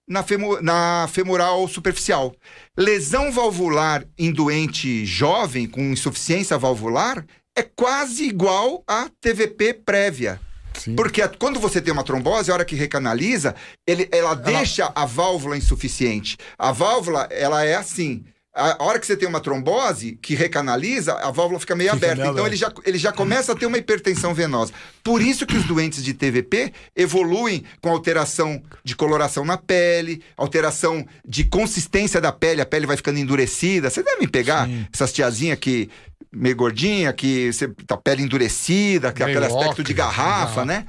[0.07, 0.23] na,
[0.61, 2.35] na femoral superficial.
[2.77, 7.25] Lesão valvular em doente jovem com insuficiência valvular
[7.57, 10.39] é quase igual a TVP prévia.
[10.73, 10.95] Sim.
[10.95, 13.55] Porque quando você tem uma trombose, a hora que recanaliza,
[13.87, 16.37] ele, ela, ela deixa a válvula insuficiente.
[16.59, 18.25] A válvula, ela é assim
[18.55, 22.23] a hora que você tem uma trombose que recanaliza, a válvula fica meio fica aberta.
[22.23, 24.71] Meio então ele já, ele já começa a ter uma hipertensão venosa.
[25.03, 31.05] Por isso que os doentes de TVP evoluem com alteração de coloração na pele, alteração
[31.27, 33.89] de consistência da pele, a pele vai ficando endurecida.
[33.89, 34.87] Você deve pegar Sim.
[34.93, 35.89] essas tiazinhas que
[36.31, 40.85] meio gordinha, que você tá pele endurecida, que é aquele aspecto de garrafa, né?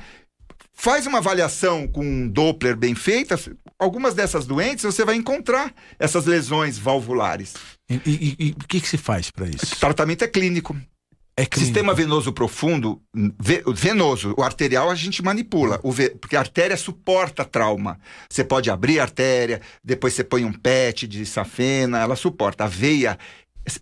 [0.78, 3.40] Faz uma avaliação com um Doppler bem feita,
[3.78, 7.54] algumas dessas doentes você vai encontrar essas lesões valvulares.
[7.88, 9.74] E o que, que se faz para isso?
[9.74, 10.76] O tratamento é clínico.
[11.38, 13.02] É Sistema venoso profundo,
[13.74, 15.78] venoso, o arterial a gente manipula,
[16.18, 17.98] porque a artéria suporta trauma.
[18.28, 22.64] Você pode abrir a artéria, depois você põe um PET de safena, ela suporta.
[22.64, 23.18] A veia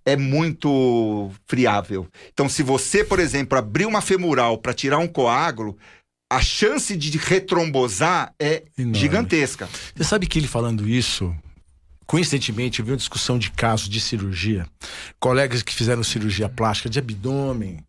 [0.05, 2.09] é muito friável.
[2.33, 5.79] Então, se você, por exemplo, abrir uma femoral para tirar um coágulo,
[6.35, 8.99] a chance de retrombosar é Enorme.
[8.99, 9.69] gigantesca.
[9.95, 11.35] Você sabe que ele falando isso,
[12.07, 14.67] coincidentemente, eu vi uma discussão de casos de cirurgia,
[15.21, 17.85] colegas que fizeram cirurgia plástica de abdômen,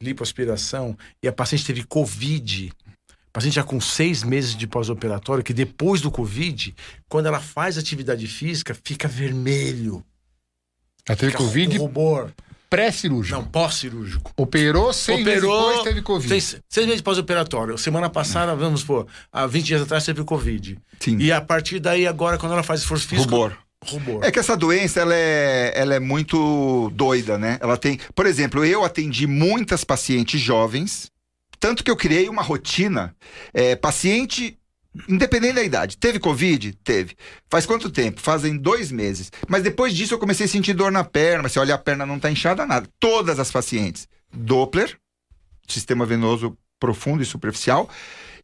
[0.00, 2.72] lipoaspiração, e a paciente teve Covid.
[3.06, 6.74] A paciente já com seis meses de pós-operatório, que depois do Covid,
[7.06, 10.02] quando ela faz atividade física, fica vermelho.
[11.06, 11.76] Ela teve Covid?
[11.76, 12.32] Rubor
[12.70, 13.36] pré-cirúrgico.
[13.36, 14.32] Não, pós-cirúrgico.
[14.36, 16.28] Operou seis Operou, meses depois teve Covid.
[16.28, 17.76] Seis, seis meses pós-operatório.
[17.76, 20.78] Semana passada, vamos pôr, há 20 dias atrás teve Covid.
[21.00, 21.18] Sim.
[21.18, 23.28] E a partir daí, agora, quando ela faz esforço físico...
[23.28, 23.56] Rubor.
[23.84, 24.22] Rubor.
[24.22, 27.58] É que essa doença ela é, ela é muito doida, né?
[27.60, 31.10] Ela tem, por exemplo, eu atendi muitas pacientes jovens,
[31.58, 33.16] tanto que eu criei uma rotina.
[33.54, 34.59] É, paciente
[35.08, 35.96] Independente da idade.
[35.96, 36.72] Teve Covid?
[36.82, 37.16] Teve.
[37.48, 38.20] Faz quanto tempo?
[38.20, 39.30] Fazem dois meses.
[39.48, 41.48] Mas depois disso eu comecei a sentir dor na perna.
[41.48, 42.88] Se olha, a perna não está inchada, nada.
[42.98, 44.08] Todas as pacientes.
[44.32, 44.96] Doppler,
[45.68, 47.88] sistema venoso profundo e superficial.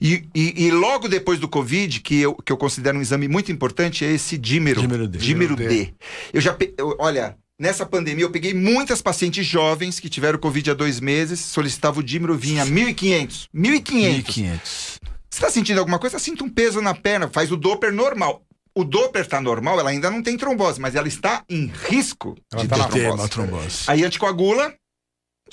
[0.00, 3.50] E, e, e, logo depois do Covid, que eu, que eu considero um exame muito
[3.50, 4.80] importante, é esse dímero.
[4.80, 5.18] Dímero D.
[5.18, 5.68] Dímero D.
[5.68, 5.94] D.
[6.32, 6.54] Eu já.
[6.76, 11.40] Eu, olha, nessa pandemia eu peguei muitas pacientes jovens que tiveram Covid há dois meses,
[11.40, 13.48] solicitava o dímero, vinha 1.500.
[13.54, 14.24] 1.500.
[14.24, 15.05] 1.500.
[15.36, 16.18] Você está sentindo alguma coisa?
[16.18, 18.42] Sinta um peso na perna, faz o Doppler normal.
[18.74, 22.62] O Doppler está normal, ela ainda não tem trombose, mas ela está em risco ela
[22.62, 23.28] de tá ter trombose.
[23.28, 23.84] trombose.
[23.86, 24.72] Aí anticoagula,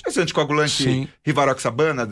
[0.06, 1.08] esse anticoagulante Sim.
[1.22, 2.06] Rivaroxabana,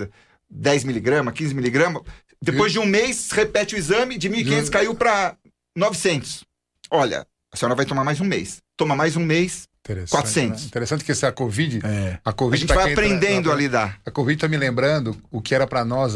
[0.55, 2.05] 10mg, 15mg.
[2.43, 5.35] Depois de um mês, repete o exame, de 1.500 caiu para
[5.75, 6.45] 900.
[6.91, 8.61] Olha, a senhora vai tomar mais um mês.
[8.77, 10.61] Toma mais um mês, Interessante, 400.
[10.61, 10.67] Né?
[10.69, 12.19] Interessante que essa Covid, é.
[12.25, 14.01] a Covid a gente vai aprendendo entra, a lidar.
[14.07, 16.15] A Covid está me lembrando o que era para nós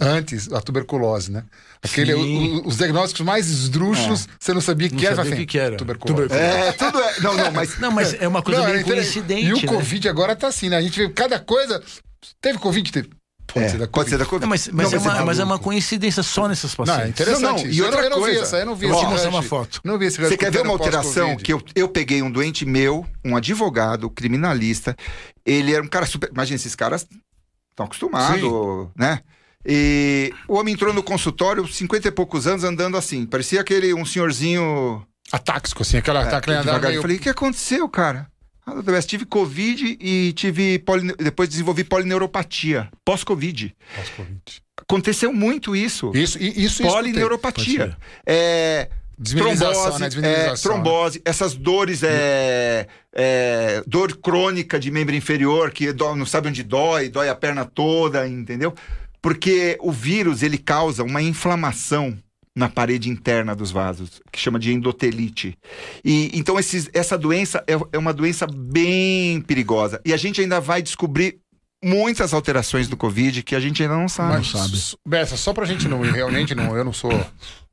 [0.00, 1.44] antes a tuberculose, né?
[1.80, 4.28] Aquele, o, os diagnósticos mais esdrúxulos, é.
[4.40, 5.16] você não sabia que não era.
[5.16, 5.76] Sabia que era.
[5.76, 6.28] Tuberculose.
[6.28, 6.66] tuberculose.
[6.66, 7.20] É, tudo é.
[7.20, 9.46] Não, não, mas não, mas é uma coisa não, bem coincidente.
[9.46, 9.66] E o né?
[9.66, 10.76] Covid agora tá assim, né?
[10.76, 11.80] A gente vê cada coisa.
[12.40, 13.10] Teve Covid, teve.
[13.54, 14.42] Pode, é, ser da pode ser da Covid.
[14.42, 16.98] Não, mas, mas, não, é, uma, é mas é uma coincidência só nessas pacientes.
[16.98, 17.42] Não, é interessante.
[17.42, 18.38] Não, não, e outra eu não, coisa.
[18.38, 19.80] Vi essa, eu não vi eu te mostrar uma foto.
[19.84, 23.06] Não vi esse Você quer ver uma alteração que eu, eu peguei um doente meu,
[23.24, 24.96] um advogado, criminalista.
[25.46, 26.30] Ele era um cara super.
[26.32, 27.06] Imagina, esses caras
[27.70, 28.42] estão acostumados,
[28.96, 29.20] né?
[29.64, 33.24] E o homem entrou no consultório, 50 e poucos anos, andando assim.
[33.24, 35.06] Parecia aquele um senhorzinho.
[35.30, 36.28] Atáxico, assim, aquela.
[36.28, 36.94] É, aquela meio...
[36.94, 38.26] Eu falei, o que aconteceu, cara?
[38.66, 40.82] Ah, doutor tive Covid e tive
[41.18, 42.88] depois desenvolvi polineuropatia.
[43.04, 43.76] Pós-Covid.
[43.94, 44.62] Pós-Covid.
[44.80, 46.10] Aconteceu muito isso.
[46.14, 47.96] Isso, isso Polineuropatia.
[48.26, 48.88] É,
[49.36, 50.28] trombose, né?
[50.28, 56.48] é, trombose, essas dores, é, é, dor crônica de membro inferior, que dói, não sabe
[56.48, 58.74] onde dói, dói a perna toda, entendeu?
[59.22, 62.18] Porque o vírus, ele causa uma inflamação
[62.56, 65.58] na parede interna dos vasos, que chama de endotelite.
[66.04, 70.00] E então esses, essa doença é, é uma doença bem perigosa.
[70.04, 71.40] E a gente ainda vai descobrir
[71.84, 74.38] muitas alterações do Covid que a gente ainda não sabe.
[74.38, 74.98] Mas, sabe.
[75.06, 77.12] Bessa, só pra gente não, realmente não, eu não sou.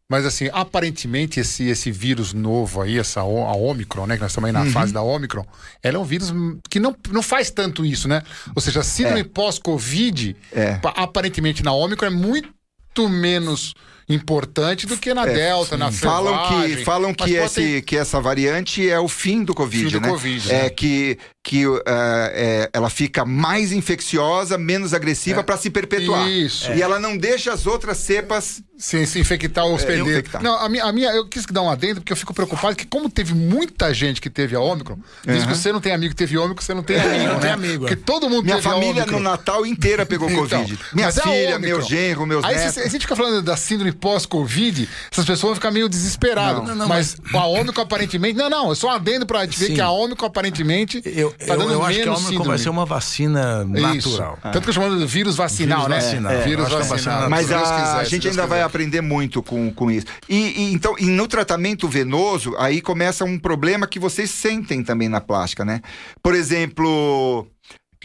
[0.10, 4.16] Mas assim, aparentemente esse, esse vírus novo aí, essa a Omicron, né?
[4.16, 4.72] Que nós estamos aí na uhum.
[4.72, 5.46] fase da Omicron,
[5.82, 6.34] ela é um vírus
[6.70, 8.22] que não, não faz tanto isso, né?
[8.54, 9.24] Ou seja, síndrome é.
[9.24, 10.82] pós-Covid, é.
[10.84, 13.74] aparentemente na Omicron é muito menos
[14.14, 15.80] importante do que na é, Delta, sim.
[15.80, 17.82] na Falam que, falam que, esse, ter...
[17.82, 20.10] que essa variante é o fim do Covid, fim do né?
[20.10, 20.70] COVID, é né?
[20.70, 25.44] que que uh, é, ela fica mais infecciosa, menos agressiva é.
[25.44, 26.30] para se perpetuar.
[26.30, 26.72] Isso.
[26.72, 30.08] E ela não deixa as outras cepas se, se infectar ou hospedeiro.
[30.08, 30.42] É, infectar.
[30.42, 32.86] Não, a minha, a minha, eu quis dar um adendo porque eu fico preocupado que
[32.86, 35.34] como teve muita gente que teve a Ômicron, uhum.
[35.34, 37.40] diz que você não tem amigo que teve Ômicron, você não tem amigo, não né?
[37.40, 37.80] tem amigo.
[37.86, 40.80] Porque todo mundo Minha família no Natal inteira pegou então, Covid.
[40.94, 42.78] Minha é filha, meu genro, meus Aí netos.
[42.78, 46.68] Aí a gente fica falando da síndrome pós-Covid, essas pessoas vão ficar meio desesperadas.
[46.68, 48.38] Não, não, mas, mas a Ômicron aparentemente...
[48.38, 51.56] Não, não, é só um adendo pra gente ver que a Ômicron aparentemente eu, tá
[51.56, 54.38] dando eu, eu acho que a vai ser uma vacina natural.
[54.42, 56.02] Tanto que eu chamo de vírus vacinal, vírus né?
[56.02, 56.32] Vacinal.
[56.32, 57.30] É, vírus vacinal.
[57.30, 60.06] Mas a gente ainda vai aprender muito com, com isso.
[60.28, 65.10] E, e, então, e no tratamento venoso, aí começa um problema que vocês sentem também
[65.10, 65.82] na plástica, né?
[66.22, 67.48] Por exemplo,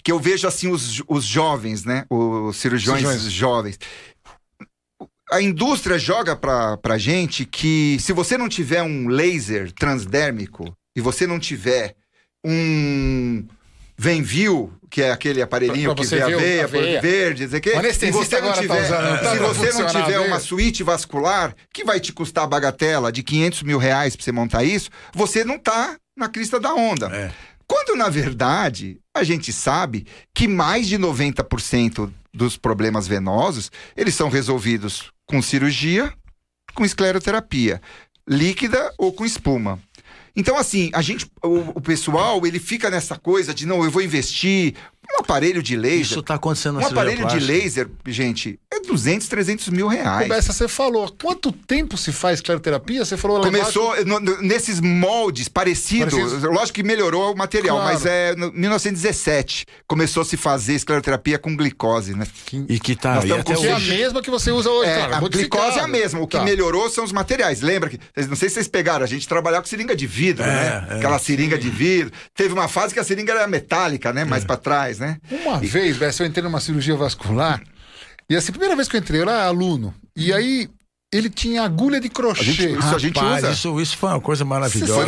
[0.02, 2.04] que eu vejo assim os, os jovens, né?
[2.08, 3.32] Os cirurgiões, cirurgiões.
[3.32, 3.78] jovens.
[5.32, 11.00] A indústria joga pra, pra gente que se você não tiver um laser transdérmico e
[11.00, 11.96] você não tiver
[12.46, 13.44] um
[13.98, 17.00] Venvil, que é aquele aparelhinho que vê a veia, a veia.
[17.00, 20.38] verde, dizer que se você não tiver, tá usando, tá se você não tiver uma
[20.38, 24.64] suíte vascular que vai te custar a bagatela de 500 mil reais para você montar
[24.64, 27.06] isso, você não tá na crista da onda.
[27.06, 27.32] É.
[27.66, 34.28] Quando, na verdade, a gente sabe que mais de 90% dos problemas venosos, eles são
[34.28, 36.12] resolvidos com cirurgia,
[36.74, 37.80] com escleroterapia,
[38.28, 39.80] líquida ou com espuma.
[40.36, 44.02] Então, assim, a gente, o, o, pessoal, ele fica nessa coisa de não, eu vou
[44.02, 44.74] investir
[45.14, 46.00] um aparelho de laser.
[46.00, 50.28] Isso está acontecendo Um aparelho de laser, gente, é 200, 300 mil reais.
[50.28, 53.04] Começa, você falou, quanto tempo se faz escleroterapia?
[53.04, 56.14] Você falou Começou no, no, nesses moldes parecidos.
[56.14, 56.50] Parecido.
[56.50, 57.92] Lógico que melhorou o material, claro.
[57.92, 62.26] mas é em 1917 começou a se fazer escleroterapia com glicose, né?
[62.68, 63.66] E que tá aí até hoje.
[63.66, 66.20] é a mesma que você usa hoje, é, A glicose é a mesma.
[66.20, 66.44] O que tá.
[66.44, 67.60] melhorou são os materiais.
[67.60, 67.98] Lembra que,
[68.28, 70.86] não sei se vocês pegaram, a gente trabalhava com seringa de vidro, é, né?
[70.90, 71.62] É, Aquela seringa sim.
[71.62, 72.12] de vidro.
[72.34, 74.24] Teve uma fase que a seringa era metálica, né?
[74.24, 74.46] Mais é.
[74.46, 75.18] para trás, né?
[75.30, 75.66] Uma e...
[75.66, 77.62] vez, Bessa, eu entrei numa cirurgia vascular.
[78.28, 79.94] E assim, a primeira vez que eu entrei, eu era aluno.
[80.16, 80.68] E aí
[81.12, 82.40] ele tinha agulha de crochê.
[82.40, 83.50] A gente, isso Rapaz, a gente usa.
[83.50, 85.06] Isso, isso foi uma coisa maravilhosa.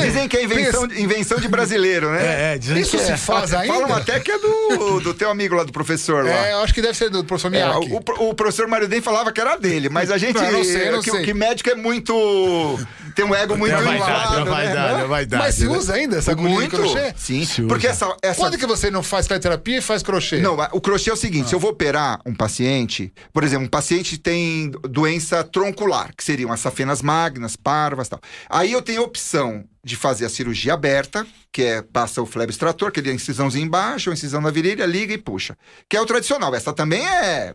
[0.00, 2.52] dizem que é invenção, invenção de brasileiro, né?
[2.52, 3.16] É, é dizem isso que se é.
[3.16, 3.72] faz ainda.
[3.72, 6.30] Falam até que é do, do teu amigo lá, do professor lá.
[6.30, 7.90] É, eu acho que deve ser do professor Miyake.
[7.90, 10.36] É, o, o, professor Mário Den falava que era dele, mas a gente...
[10.36, 11.24] Não, não sei, não que, sei.
[11.24, 12.78] que médico é muito...
[13.14, 14.50] Tem um ego muito elevado, vaidade, né?
[14.50, 15.76] Vaidade, vaidade, mas se né?
[15.76, 16.70] usa ainda essa agulha muito?
[16.70, 17.12] de crochê?
[17.16, 17.44] Sim.
[17.44, 18.40] Se porque essa, essa...
[18.40, 20.38] Quando que você não faz terapia e faz crochê?
[20.38, 21.48] Não, o crochê é o seguinte, ah.
[21.48, 26.52] se eu vou operar um paciente, por exemplo, um paciente tem doença troncular, que seriam
[26.52, 28.20] as safenas magnas, parvas tal.
[28.48, 32.50] Aí eu tenho a opção de fazer a cirurgia aberta, que é passa o flebo
[32.50, 35.56] extrator, aquele é incisãozinho embaixo, a incisão na virilha, liga e puxa.
[35.88, 36.54] Que é o tradicional.
[36.54, 37.54] Essa também é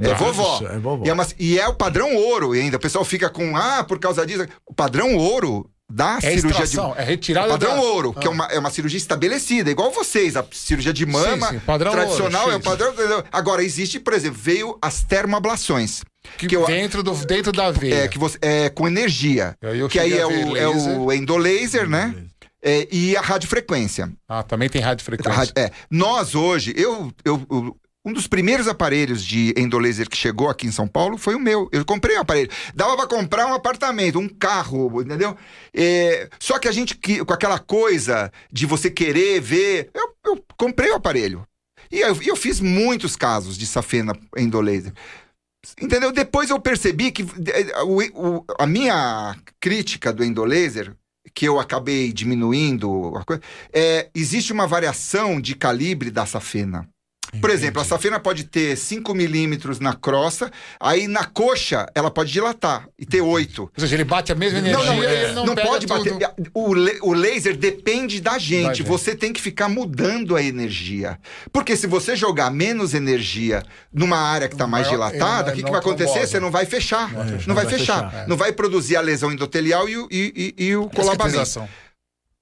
[0.00, 0.60] é vovó.
[0.66, 1.04] É vovó.
[1.04, 2.78] E, é uma, e é o padrão ouro ainda.
[2.78, 4.46] O pessoal fica com, ah, por causa disso.
[4.66, 7.80] O padrão ouro da é cirurgia de é retirada padrão da...
[7.82, 8.20] ouro, ah.
[8.20, 11.60] que é uma, é uma cirurgia estabelecida, igual vocês, a cirurgia de mama sim, sim,
[11.60, 12.94] padrão tradicional ouro, é o padrão.
[13.32, 16.02] Agora existe, por exemplo, veio as termoablações.
[16.36, 18.04] Que, que eu, dentro, do, dentro da veia.
[18.04, 19.56] É, que você, é com energia.
[19.90, 22.14] que aí é o, é o endolaser, né?
[22.62, 24.12] É, e a radiofrequência.
[24.28, 25.52] Ah, também tem radiofrequência.
[25.56, 25.70] É.
[25.90, 30.72] Nós hoje, eu, eu, eu um dos primeiros aparelhos de endolaser que chegou aqui em
[30.72, 31.68] São Paulo foi o meu.
[31.70, 32.50] Eu comprei um aparelho.
[32.74, 35.36] Dava para comprar um apartamento, um carro, entendeu?
[35.74, 40.90] É, só que a gente, com aquela coisa de você querer ver, eu, eu comprei
[40.90, 41.46] o aparelho.
[41.90, 44.92] E eu, eu, fiz muitos casos de safena endolaser.
[45.80, 46.10] Entendeu?
[46.10, 50.94] Depois eu percebi que é, o, o, a minha crítica do endolaser
[51.34, 53.12] que eu acabei diminuindo,
[53.72, 56.88] é, existe uma variação de calibre da safena.
[57.38, 60.50] Por exemplo, a safena pode ter 5 milímetros na crosta,
[60.80, 63.62] aí na coxa ela pode dilatar e ter 8.
[63.62, 66.18] Ou seja, ele bate a mesma energia não, não, ele não, não pode tudo.
[66.18, 66.30] bater.
[66.52, 66.70] O,
[67.08, 68.66] o laser depende da gente.
[68.66, 68.82] da gente.
[68.82, 71.18] Você tem que ficar mudando a energia.
[71.52, 73.62] Porque se você jogar menos energia
[73.92, 76.26] numa área que está mais dilatada, o que, que vai acontecer?
[76.26, 77.12] Você não vai fechar.
[77.12, 78.10] Não, não vai, vai, fechar.
[78.10, 78.28] fechar.
[78.28, 81.68] Não vai produzir a lesão endotelial e, e, e, e o colabamento.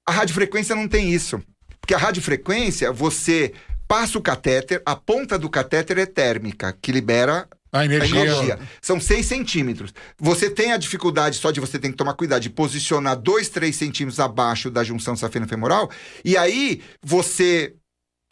[0.06, 1.40] A radiofrequência não tem isso.
[1.80, 3.52] Porque a radiofrequência, você
[3.88, 8.20] passa o catéter, a ponta do catéter é térmica, que libera a energia.
[8.20, 8.58] a energia.
[8.80, 9.94] São 6 centímetros.
[10.18, 13.74] Você tem a dificuldade só de você ter que tomar cuidado de posicionar 2, 3
[13.74, 15.90] centímetros abaixo da junção safena-femoral.
[16.24, 17.74] E aí você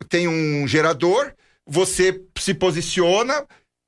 [0.09, 1.33] tem um gerador,
[1.67, 3.47] você se posiciona,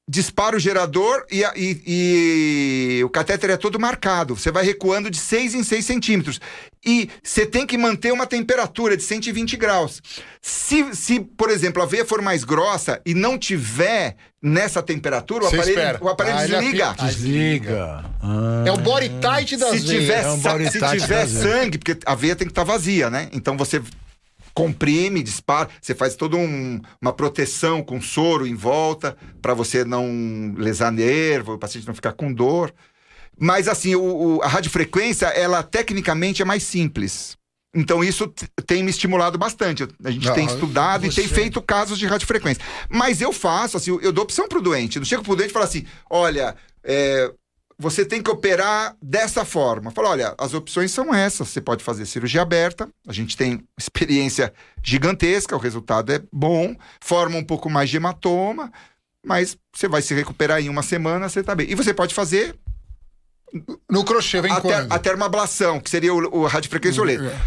[0.09, 4.35] dispara o gerador e, e, e, o catéter é todo marcado.
[4.35, 6.41] Você vai recuando de 6 em 6 centímetros.
[6.85, 10.01] E você tem que manter uma temperatura de 120 graus.
[10.41, 15.49] Se, se, por exemplo, a veia for mais grossa e não tiver nessa temperatura, o
[15.49, 16.95] aparelho, o aparelho ah, desliga.
[16.99, 18.05] Desliga.
[18.23, 18.65] Ah.
[18.67, 20.01] É o body tight das se veias.
[20.01, 23.29] Tiver, é um se tiver sangue, porque a veia tem que estar tá vazia, né?
[23.33, 23.83] Então você
[24.59, 30.53] comprime, dispara, você faz toda um, uma proteção com soro em volta para você não
[30.57, 32.75] lesar nervo, o paciente não ficar com dor.
[33.39, 37.39] Mas assim, o, o, a radiofrequência, ela tecnicamente é mais simples.
[37.73, 38.27] Então isso
[38.67, 39.87] tem me estimulado bastante.
[40.03, 41.21] A gente não, tem estudado você...
[41.21, 42.65] e tem feito casos de radiofrequência.
[42.91, 44.99] Mas eu faço, assim, eu dou opção pro doente.
[44.99, 47.33] Não chego pro doente e falo assim: olha, é,
[47.79, 49.93] você tem que operar dessa forma.
[49.93, 51.49] Fala, olha, as opções são essas.
[51.49, 54.53] Você pode fazer cirurgia aberta, a gente tem experiência
[54.83, 58.73] gigantesca, o resultado é bom, forma um pouco mais de hematoma,
[59.25, 61.71] mas você vai se recuperar em uma semana, você tá bem.
[61.71, 62.59] E você pode fazer.
[63.89, 64.93] No crochê, vem a, quando?
[64.93, 67.41] a termoablação, que seria o, o radiofrequência hum, é.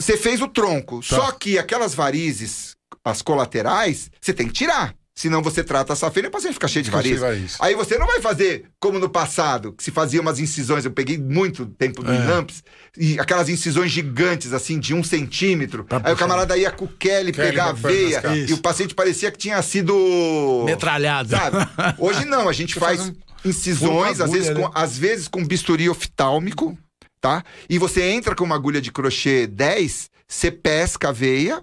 [0.00, 1.16] Você fez o tronco, tá.
[1.16, 4.94] só que aquelas varizes, as colaterais, você tem que tirar.
[5.18, 7.56] Senão você trata a safena e o paciente fica cheio de varizes.
[7.58, 10.84] Aí você não vai fazer como no passado, que se fazia umas incisões.
[10.84, 12.14] Eu peguei muito tempo do é.
[12.14, 12.62] Inamps,
[12.96, 15.82] e aquelas incisões gigantes, assim, de um centímetro.
[15.82, 18.94] Tá aí o camarada ia com o Kelly, Kelly pegar a veia, e o paciente
[18.94, 20.62] parecia que tinha sido.
[20.64, 21.30] Metralhado.
[21.30, 21.56] Sabe?
[21.98, 23.14] Hoje não, a gente faz, faz um...
[23.44, 24.54] incisões, agulha, às, vezes, né?
[24.54, 26.78] com, às vezes com bisturi oftálmico,
[27.20, 27.42] tá?
[27.68, 31.60] E você entra com uma agulha de crochê 10, você pesca a veia,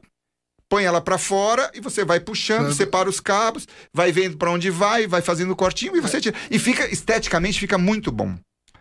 [0.70, 4.70] põe ela para fora e você vai puxando, separa os cabos, vai vendo para onde
[4.70, 6.36] vai, vai fazendo cortinho e você tira.
[6.49, 8.36] E fica, esteticamente, fica muito bom.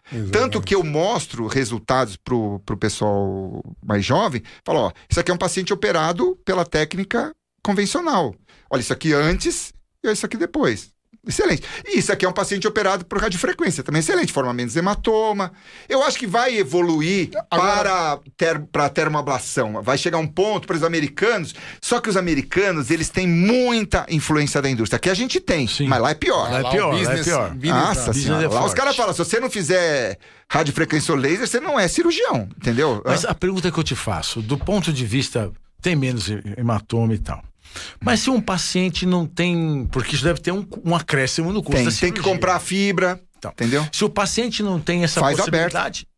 [0.06, 0.32] Exatamente.
[0.32, 5.34] Tanto que eu mostro resultados pro, pro pessoal mais jovem, falo, ó, isso aqui é
[5.34, 8.34] um paciente operado pela técnica convencional.
[8.70, 9.72] Olha, isso aqui antes
[10.02, 10.93] e isso aqui depois.
[11.26, 11.62] Excelente.
[11.86, 15.52] E isso aqui é um paciente operado por radiofrequência, também excelente, forma menos hematoma.
[15.88, 17.82] Eu acho que vai evoluir Agora...
[17.82, 19.82] para, ter, para termoablação.
[19.82, 24.60] Vai chegar um ponto para os americanos, só que os americanos, eles têm muita influência
[24.60, 24.96] da indústria.
[24.96, 25.86] Aqui a gente tem, Sim.
[25.86, 26.50] mas lá é pior.
[26.50, 27.74] Lá é pior, lá, business, lá é pior.
[27.74, 28.44] Nossa senhora.
[28.44, 30.18] É lá os caras falam, se você não fizer
[30.48, 33.02] radiofrequência ou laser, você não é cirurgião, entendeu?
[33.04, 35.50] Mas a pergunta que eu te faço, do ponto de vista,
[35.80, 37.42] tem menos hematoma e tal.
[38.00, 39.88] Mas se um paciente não tem.
[39.90, 41.92] Porque isso deve ter um, um acréscimo no custo tem.
[41.92, 43.20] Tem que comprar fibra.
[43.38, 43.86] Então, entendeu?
[43.92, 46.06] Se o paciente não tem essa Faz possibilidade.
[46.06, 46.14] Aberto.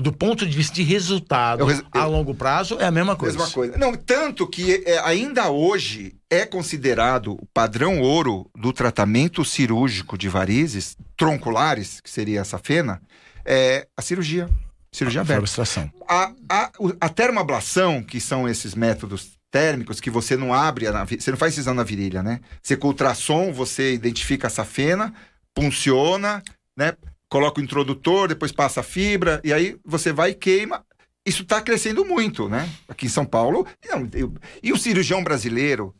[0.00, 3.36] Do ponto de vista de resultado eu, a longo prazo, é a mesma coisa.
[3.36, 3.76] Mesma coisa.
[3.76, 10.30] Não, tanto que é, ainda hoje é considerado o padrão ouro do tratamento cirúrgico de
[10.30, 13.02] varizes tronculares, que seria essa fena,
[13.44, 14.48] é a cirurgia.
[14.90, 15.62] Cirurgia a aberta.
[16.08, 21.30] A, a, a termoablação, que são esses métodos térmicos que você não abre, a, você
[21.30, 22.40] não faz incisão na virilha, né?
[22.60, 25.14] Você com ultrassom, você identifica a safena,
[25.56, 26.42] funciona,
[26.76, 26.94] né?
[27.28, 30.84] Coloca o introdutor, depois passa a fibra, e aí você vai e queima.
[31.24, 32.68] Isso está crescendo muito, né?
[32.88, 33.66] Aqui em São Paulo.
[33.88, 35.94] Não, eu, e o cirurgião brasileiro,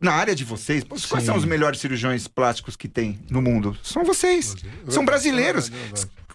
[0.00, 1.08] na área de vocês, Sim.
[1.08, 3.76] quais são os melhores cirurgiões plásticos que tem no mundo?
[3.82, 4.54] São vocês.
[4.88, 5.70] São brasileiros.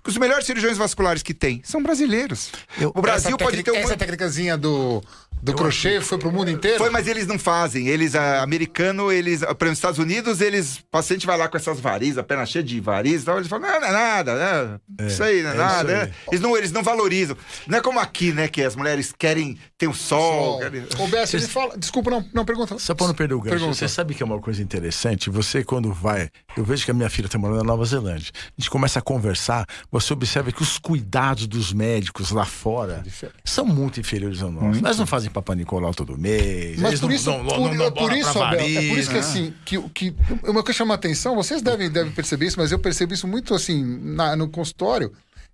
[0.07, 2.51] Os melhores cirurgiões vasculares que tem são brasileiros.
[2.79, 3.85] Eu, o Brasil pode técnica, ter uma...
[3.85, 5.03] Essa técnicazinha do
[5.45, 6.79] do eu crochê foi pro mundo inteiro?
[6.79, 7.87] Foi, mas eles não fazem.
[7.87, 11.79] Eles, a, americano, eles, para os Estados Unidos, eles, o paciente vai lá com essas
[11.79, 14.79] varizes, a perna cheia de varizes, então eles falam, não, não é nada, né?
[15.01, 16.05] É, isso aí não é, é nada.
[16.05, 16.11] Né?
[16.31, 17.37] Eles, não, eles não valorizam.
[17.67, 20.53] Não é como aqui, né, que as mulheres querem ter o sol.
[20.53, 20.59] sol.
[20.61, 20.87] Querem...
[20.97, 22.79] Ô, Bessa, ele fala, desculpa, não, não pergunta.
[22.79, 25.29] Só para não perder o gancho, você sabe que é uma coisa interessante?
[25.29, 28.59] Você, quando vai, eu vejo que a minha filha está morando na Nova Zelândia, a
[28.59, 33.63] gente começa a conversar, você observa que os cuidados dos médicos lá fora é são
[33.63, 34.65] muito inferiores ao nosso.
[34.65, 34.81] Muito.
[34.81, 36.79] Nós não fazem Papa Nicolau todo mês.
[36.79, 39.81] Mas por isso, não, por, não, por isso Abel, é por isso que assim, que,
[39.89, 43.53] que uma coisa chama atenção, vocês devem, devem perceber isso, mas eu percebo isso muito
[43.53, 45.11] assim na, no consultório,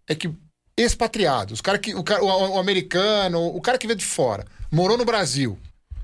[0.07, 0.31] é que
[0.77, 2.25] expatriados, os cara que, o, o,
[2.55, 5.57] o americano, o cara que veio de fora, morou no Brasil,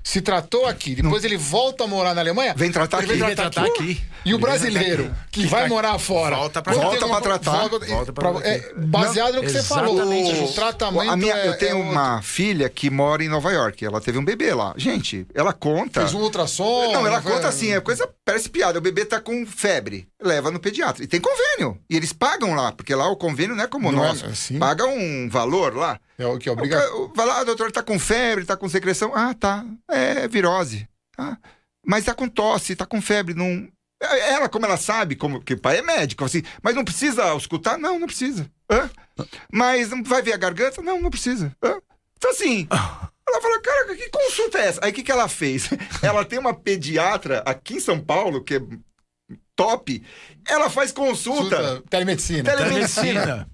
[0.08, 2.54] se tratou aqui, depois ele volta a morar na Alemanha.
[2.56, 3.08] Vem tratar aqui.
[3.08, 3.92] Vem tratar, vem tratar aqui.
[3.92, 4.02] aqui.
[4.24, 6.34] E o brasileiro que vai morar fora.
[6.36, 7.68] Volta pra, volta pra tratar.
[7.68, 10.00] Volta, volta pra, é, baseado Não, no que você falou.
[10.00, 11.10] O tratamento.
[11.10, 12.26] A minha, é, eu tenho é uma outro.
[12.26, 13.84] filha que mora em Nova York.
[13.84, 14.72] Ela teve um bebê lá.
[14.78, 16.00] Gente, ela conta.
[16.00, 16.90] Fez um ultrassom.
[16.90, 18.08] Não, ela conta assim, é coisa.
[18.24, 18.78] Parece piada.
[18.78, 20.08] O bebê tá com febre.
[20.22, 21.04] Leva no pediatra.
[21.04, 21.78] E tem convênio.
[21.88, 24.24] E eles pagam lá, porque lá o convênio não é como o nosso.
[24.24, 24.58] É assim?
[24.58, 26.00] Paga um valor lá.
[26.18, 27.12] É o que é obrigado.
[27.14, 29.12] Vai lá, doutor, tá com febre, tá com secreção.
[29.14, 29.64] Ah, tá.
[29.88, 30.88] É virose.
[31.16, 31.36] Ah,
[31.86, 33.34] mas tá com tosse, tá com febre.
[33.34, 33.68] Não...
[34.00, 37.78] Ela, como ela sabe, como que o pai é médico, assim, mas não precisa escutar?
[37.78, 38.48] Não, não precisa.
[38.70, 38.88] Hã?
[39.52, 40.82] Mas vai ver a garganta?
[40.82, 41.54] Não, não precisa.
[41.62, 41.80] Hã?
[42.16, 42.68] Então, assim,
[43.28, 44.80] ela fala, cara, que consulta é essa?
[44.84, 45.70] Aí o que, que ela fez?
[46.02, 48.60] Ela tem uma pediatra aqui em São Paulo, que é
[49.56, 50.02] top.
[50.46, 51.56] Ela faz consulta.
[51.56, 52.44] consulta telemedicina.
[52.44, 53.48] Telemedicina.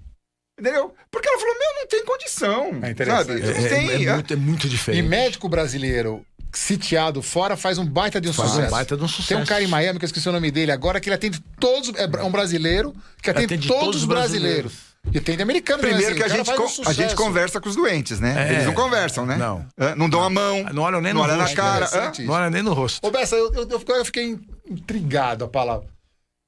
[0.59, 0.93] Entendeu?
[1.11, 2.79] Porque ela falou, meu, não tem condição.
[2.81, 3.41] É sabe?
[3.41, 5.03] É, não tem, é, é, muito, é muito diferente.
[5.03, 8.67] E médico brasileiro sitiado fora faz um baita de um faz sucesso.
[8.67, 9.27] Um baita de um sucesso.
[9.27, 11.43] Tem um cara em Miami, que eu esqueci o nome dele agora, que ele atende
[11.59, 11.91] todos.
[11.95, 14.71] É um brasileiro que atende, atende todos, todos, os brasileiros.
[14.71, 14.95] brasileiros.
[15.13, 17.75] E tem de americano Primeiro assim, que a gente, um a gente conversa com os
[17.75, 18.49] doentes, né?
[18.49, 19.35] É, Eles não conversam, né?
[19.37, 19.65] Não.
[19.95, 20.63] não dão a mão.
[20.73, 21.37] Não olham nem no rosto.
[21.37, 21.89] na cara.
[22.19, 23.05] Não olham nem no rosto.
[23.05, 25.94] Ô, Bessa, eu, eu, eu fiquei intrigado a palavra.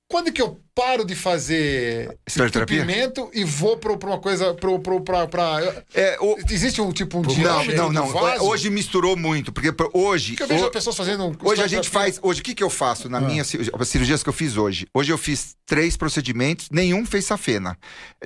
[0.10, 5.28] Quando que eu paro de fazer entupimento e vou para uma coisa pro, pro, pra,
[5.28, 5.60] pra...
[5.94, 6.38] É, o...
[6.50, 8.44] existe um tipo um não não não vaso?
[8.46, 10.72] hoje misturou muito porque hoje porque eu vejo o...
[10.72, 13.22] pessoas fazendo um hoje a gente faz hoje o que que eu faço na ah.
[13.22, 17.76] minha cirurgias que eu fiz hoje hoje eu fiz três procedimentos nenhum fez safena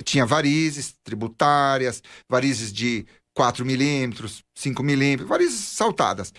[0.04, 6.32] tinha varizes tributárias varizes de 4 milímetros 5 milímetros varizes saltadas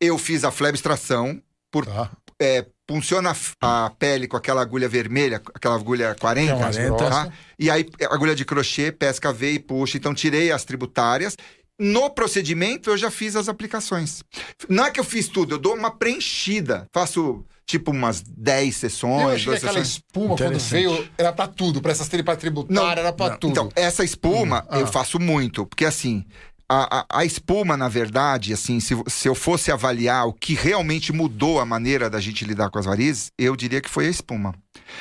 [0.00, 1.42] eu fiz a flebstração
[1.72, 2.10] por tá.
[2.40, 7.32] é, funciona a pele com aquela agulha vermelha, aquela agulha 40, 40 tá?
[7.58, 9.96] e aí agulha de crochê, pesca veia e puxa.
[9.96, 11.36] Então tirei as tributárias.
[11.78, 14.22] No procedimento eu já fiz as aplicações.
[14.68, 16.86] Não é que eu fiz tudo, eu dou uma preenchida.
[16.92, 19.44] Faço tipo umas 10 sessões.
[19.44, 19.88] Eu que aquela sessões.
[19.88, 21.82] espuma, quando veio, era pra tudo.
[21.82, 23.38] Pra essas tributárias, era pra não.
[23.38, 23.50] tudo.
[23.50, 24.78] Então, essa espuma hum.
[24.78, 24.86] eu ah.
[24.86, 25.66] faço muito.
[25.66, 26.24] Porque assim,
[26.68, 31.60] a, a, espuma, na verdade, assim, se, se eu fosse avaliar o que realmente mudou
[31.60, 34.54] a maneira da gente lidar com as varizes, eu diria que foi a espuma.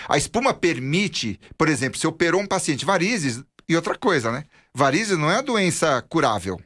[0.07, 4.45] A espuma permite, por exemplo, se operou um paciente varizes, e outra coisa, né?
[4.74, 6.59] Varizes não é a doença curável.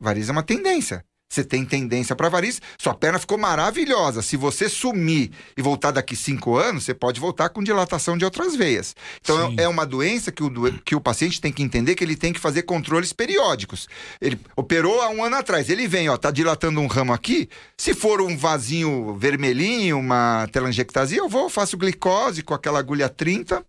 [0.00, 1.04] Varizes é uma tendência
[1.34, 4.22] você tem tendência para varizes, sua perna ficou maravilhosa.
[4.22, 8.54] Se você sumir e voltar daqui cinco anos, você pode voltar com dilatação de outras
[8.54, 8.94] veias.
[9.20, 9.56] Então Sim.
[9.58, 10.50] é uma doença que o,
[10.84, 13.88] que o paciente tem que entender que ele tem que fazer controles periódicos.
[14.20, 17.48] Ele operou há um ano atrás, ele vem, ó, tá dilatando um ramo aqui.
[17.76, 23.64] Se for um vasinho vermelhinho, uma telangiectasia, eu vou, faço glicose com aquela agulha 30.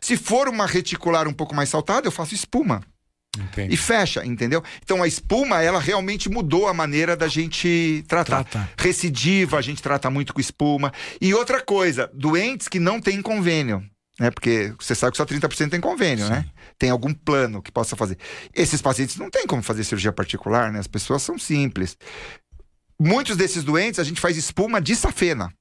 [0.00, 2.82] Se for uma reticular um pouco mais saltada, eu faço espuma.
[3.38, 3.74] Entendi.
[3.74, 4.62] E fecha, entendeu?
[4.82, 8.44] Então a espuma, ela realmente mudou a maneira da gente tratar.
[8.44, 8.70] Trata.
[8.78, 10.92] Recidiva, a gente trata muito com espuma.
[11.20, 13.84] E outra coisa, doentes que não têm convênio.
[14.18, 14.30] Né?
[14.30, 16.30] Porque você sabe que só 30% tem convênio, Sim.
[16.30, 16.46] né?
[16.78, 18.16] Tem algum plano que possa fazer.
[18.54, 20.78] Esses pacientes não tem como fazer cirurgia particular, né?
[20.78, 21.96] As pessoas são simples.
[23.00, 25.52] Muitos desses doentes a gente faz espuma de safena.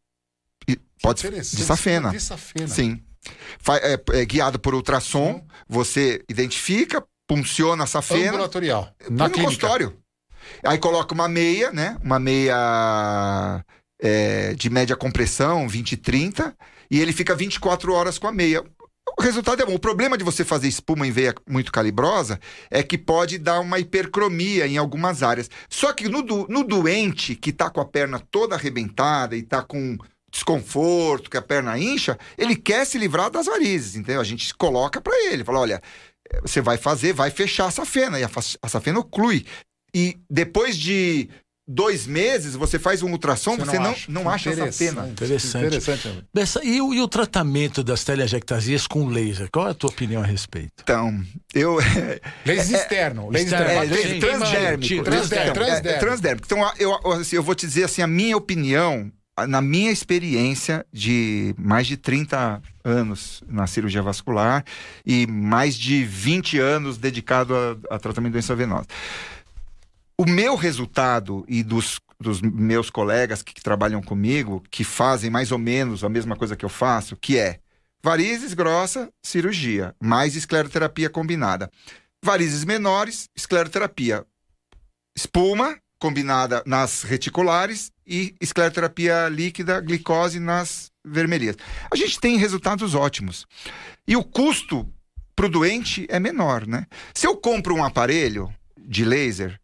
[0.68, 2.12] E pode ser de safena.
[2.12, 2.68] De safena.
[2.68, 3.02] Sim.
[3.82, 5.44] É, é, guiado por ultrassom, Sim.
[5.68, 8.30] você identifica, funciona a safena.
[8.32, 8.94] Ambulatorial.
[9.10, 9.98] Na no consultório.
[10.64, 11.98] Aí coloca uma meia, né?
[12.04, 13.64] Uma meia
[14.02, 16.56] é, de média compressão, 20 e 30,
[16.92, 18.64] e ele fica 24 horas com a meia.
[19.18, 19.76] O resultado é bom.
[19.76, 23.80] O problema de você fazer espuma em veia muito calibrosa é que pode dar uma
[23.80, 25.50] hipercromia em algumas áreas.
[25.70, 29.98] Só que no, no doente que está com a perna toda arrebentada e está com
[30.32, 34.20] desconforto, que a perna incha, ele quer se livrar das varizes, entendeu?
[34.20, 35.82] A gente coloca para ele, fala, olha,
[36.42, 38.30] você vai fazer, vai fechar a safena, e a,
[38.62, 39.46] a safena oclui.
[39.94, 41.30] E depois de
[41.68, 45.08] dois meses, você faz um ultrassom, você, você não, acha, não acha essa pena.
[45.08, 45.66] Interessante.
[45.66, 46.26] Interessante.
[46.34, 49.50] Bessa, e, o, e o tratamento das teleangiectasias com laser?
[49.52, 50.74] Qual é a tua opinião a respeito?
[50.82, 51.78] Então, eu...
[52.46, 53.30] Laser é, externo.
[53.30, 55.04] Laser é, é, transdérmico.
[55.04, 56.00] Transdérmico.
[56.00, 56.46] transdérmico.
[56.46, 59.12] Então, eu, assim, eu vou te dizer assim, a minha opinião
[59.48, 64.64] na minha experiência de mais de 30 anos na cirurgia vascular
[65.06, 68.86] e mais de 20 anos dedicado a, a tratamento de doença venosa.
[70.18, 75.52] O meu resultado e dos, dos meus colegas que, que trabalham comigo, que fazem mais
[75.52, 77.60] ou menos a mesma coisa que eu faço, que é
[78.04, 81.72] varizes grossa, cirurgia, mais escleroterapia combinada.
[82.24, 84.24] Varizes menores, escleroterapia.
[85.18, 91.56] Espuma, combinada nas reticulares e escleroterapia líquida, glicose nas vermelhas.
[91.90, 93.48] A gente tem resultados ótimos.
[94.06, 94.86] E o custo
[95.34, 96.88] para o doente é menor, né?
[97.14, 99.58] Se eu compro um aparelho de laser,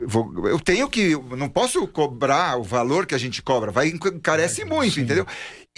[0.00, 1.12] vou, eu tenho que.
[1.38, 5.02] Não posso cobrar o valor que a gente cobra, vai encarece muito, Sim.
[5.02, 5.24] entendeu?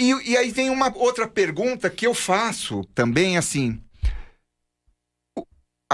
[0.01, 3.79] E, e aí vem uma outra pergunta que eu faço também assim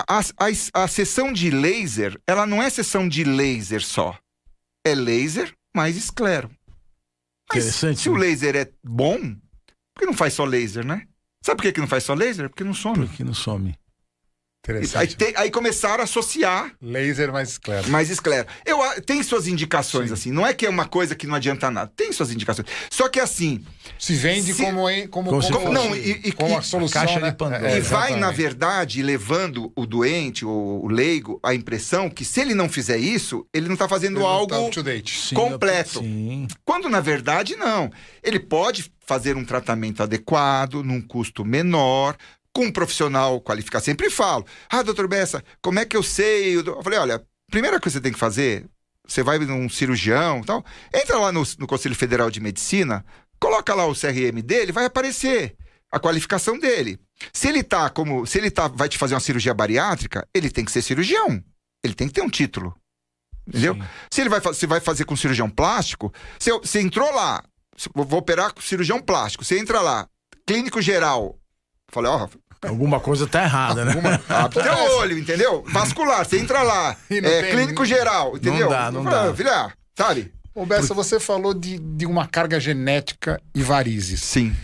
[0.07, 4.19] a, a, a sessão de laser, ela não é sessão de laser só.
[4.87, 6.51] É laser mais esclero.
[7.51, 8.01] Mas Interessante.
[8.01, 9.19] se o laser é bom,
[9.95, 11.07] por que não faz só laser, né?
[11.43, 12.49] Sabe por que, que não faz só laser?
[12.49, 13.07] Porque não some.
[13.07, 13.75] Porque não some.
[14.95, 16.73] Aí, te, aí, começaram a associar.
[16.81, 17.89] Laser mais esclero.
[17.89, 18.47] Mais esclero.
[18.65, 20.15] Eu, tem suas indicações, Sim.
[20.15, 20.33] assim.
[20.33, 21.91] Não é que é uma coisa que não adianta nada.
[21.95, 22.69] Tem suas indicações.
[22.91, 23.65] Só que assim.
[23.99, 27.03] Se vende se, como, como, como, como, não, e, e, como a solução.
[27.03, 27.31] Caixa né?
[27.31, 27.71] de Pandora.
[27.71, 32.41] É, e vai, na verdade, levando o doente, o, o, leigo, a impressão que se
[32.41, 36.01] ele não fizer isso, ele não está fazendo ele tá algo tá completo.
[36.01, 36.47] Sim.
[36.65, 37.91] Quando, na verdade, não.
[38.23, 42.15] Ele pode fazer um tratamento adequado, num custo menor,
[42.59, 43.85] com um profissional qualificado.
[43.85, 46.57] Sempre falo, ah, doutor Bessa, como é que eu sei?
[46.57, 48.67] Eu falei, olha, primeira coisa que você tem que fazer,
[49.07, 53.07] você vai num cirurgião tal, entra lá no, no Conselho Federal de Medicina,
[53.39, 55.55] coloca lá o CRM dele, vai aparecer.
[55.93, 56.99] a qualificação dele.
[57.33, 60.65] Se ele tá como, se ele tá vai te fazer uma cirurgia bariátrica, ele tem
[60.65, 61.41] que ser cirurgião.
[61.85, 62.75] Ele tem que ter um título.
[63.47, 63.75] Entendeu?
[63.75, 63.83] Sim.
[64.11, 67.41] Se ele vai, se vai fazer com cirurgião plástico, se você entrou lá,
[67.95, 70.09] vou operar com cirurgião plástico, você entra lá,
[70.45, 71.39] clínico geral.
[71.91, 73.93] Falei, ó, oh, Alguma coisa tá errada, né?
[73.93, 74.21] Alguma...
[74.29, 75.65] Abre teu olho, entendeu?
[75.69, 76.97] Vascular, você entra lá.
[77.11, 77.51] É, tem...
[77.51, 78.67] clínico geral, entendeu?
[78.67, 79.35] Não dá, não dá.
[79.35, 80.33] Filha, sabe?
[80.55, 80.97] Ô, Bessa, Por...
[80.97, 84.23] você falou de, de uma carga genética e varizes.
[84.23, 84.55] Sim.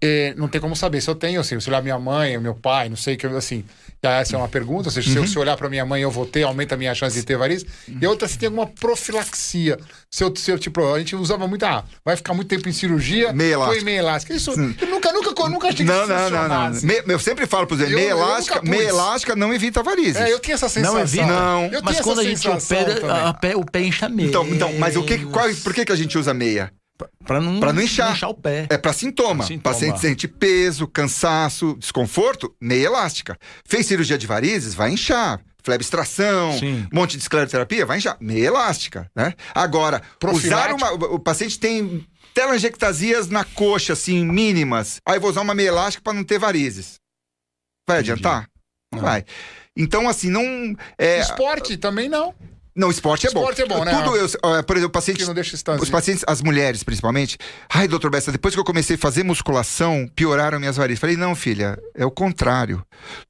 [0.00, 2.88] É, não tem como saber se eu tenho, assim, se olhar minha mãe, meu pai,
[2.88, 3.64] não sei que assim.
[4.02, 4.88] Essa é uma pergunta.
[4.88, 5.26] Ou seja, uhum.
[5.26, 7.36] se eu olhar para minha mãe eu vou ter, aumenta a minha chance de ter
[7.36, 7.66] varizes.
[7.88, 7.98] Uhum.
[8.00, 9.78] E outra, se tem alguma profilaxia.
[10.08, 12.72] Se eu, se eu, tipo, a gente usava muito, ah, vai ficar muito tempo em
[12.72, 13.74] cirurgia, meia elástica.
[13.74, 14.34] Foi meia elástica.
[14.34, 14.56] Isso, eu
[14.88, 16.82] nunca, nunca, nunca achei que não, não, não, não.
[16.82, 20.16] Me, eu sempre falo para você, meia elástica, meia elástica não evita varizes.
[20.16, 20.94] É, eu tinha essa sensação.
[20.94, 21.70] Não evita, não.
[21.82, 24.28] mas quando a gente opera, pé, o pé meia.
[24.28, 26.70] Então, então, mas o que, qual, por que, que a gente usa meia?
[27.24, 28.12] Para não, pra não inchar.
[28.12, 28.66] inchar o pé.
[28.70, 29.44] É para sintoma.
[29.44, 29.74] sintoma.
[29.74, 33.36] Paciente sente peso, cansaço, desconforto, meia elástica.
[33.64, 35.40] Fez cirurgia de varizes, vai inchar.
[35.62, 38.16] Febre extração, um monte de escleroterapia, vai inchar.
[38.20, 39.34] Meia elástica, né?
[39.52, 40.00] Agora,
[40.32, 40.92] usar uma.
[40.92, 45.00] O paciente tem telangiectasias na coxa, assim, mínimas.
[45.04, 47.00] Aí vou usar uma meia elástica para não ter varizes.
[47.88, 48.12] Vai Entendi.
[48.12, 48.48] adiantar?
[48.92, 49.24] Não, não vai.
[49.76, 50.76] Então, assim, não.
[50.96, 51.18] É...
[51.18, 52.32] Esporte também não.
[52.76, 53.40] Não, esporte é bom.
[53.40, 53.92] Esporte é bom, né?
[54.02, 57.38] Tudo, eu, por exemplo, pacientes, que não deixa os pacientes, as mulheres principalmente.
[57.72, 61.00] Ai, doutor Bessa, depois que eu comecei a fazer musculação, pioraram minhas varizes.
[61.00, 62.84] Falei, não, filha, é o contrário.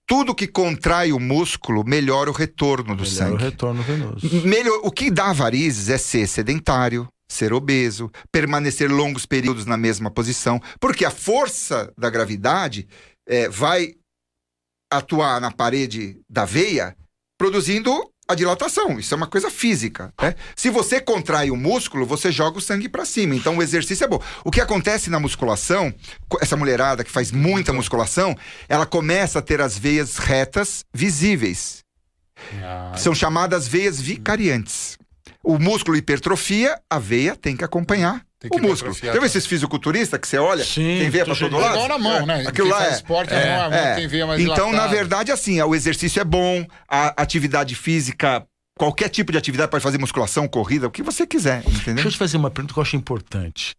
[0.07, 3.35] Tudo que contrai o músculo melhora o retorno do melhora sangue.
[3.35, 4.47] o retorno venoso.
[4.47, 10.11] Melhor, o que dá varizes é ser sedentário, ser obeso, permanecer longos períodos na mesma
[10.11, 12.89] posição, porque a força da gravidade
[13.29, 13.95] é, vai
[14.93, 16.97] atuar na parede da veia,
[17.39, 18.99] produzindo a dilatação.
[18.99, 20.13] Isso é uma coisa física.
[20.21, 20.35] Né?
[20.55, 23.35] Se você contrai o músculo, você joga o sangue para cima.
[23.35, 24.21] Então o exercício é bom.
[24.45, 25.95] O que acontece na musculação,
[26.41, 28.37] essa mulherada que faz muita musculação,
[28.69, 31.85] ela começa a ter as veias retas visíveis.
[32.63, 32.93] Ah.
[32.97, 34.99] São chamadas veias vicariantes.
[35.43, 38.95] O músculo hipertrofia, a veia tem que acompanhar o músculo.
[38.95, 40.65] Já viu esses fisiculturistas que você olha?
[40.65, 41.75] Sim, tem veia pra todo lado?
[41.75, 42.45] Igual na mão, né?
[42.47, 42.93] Aquilo lá é.
[42.93, 43.95] Esporte, é, é, é.
[43.95, 44.77] tem veia mais Então, dilatada.
[44.77, 48.47] na verdade, assim, o exercício é bom, a atividade física
[48.79, 51.95] qualquer tipo de atividade pode fazer musculação, corrida, o que você quiser, entendeu?
[51.95, 53.75] Deixa eu te fazer uma pergunta que eu acho importante.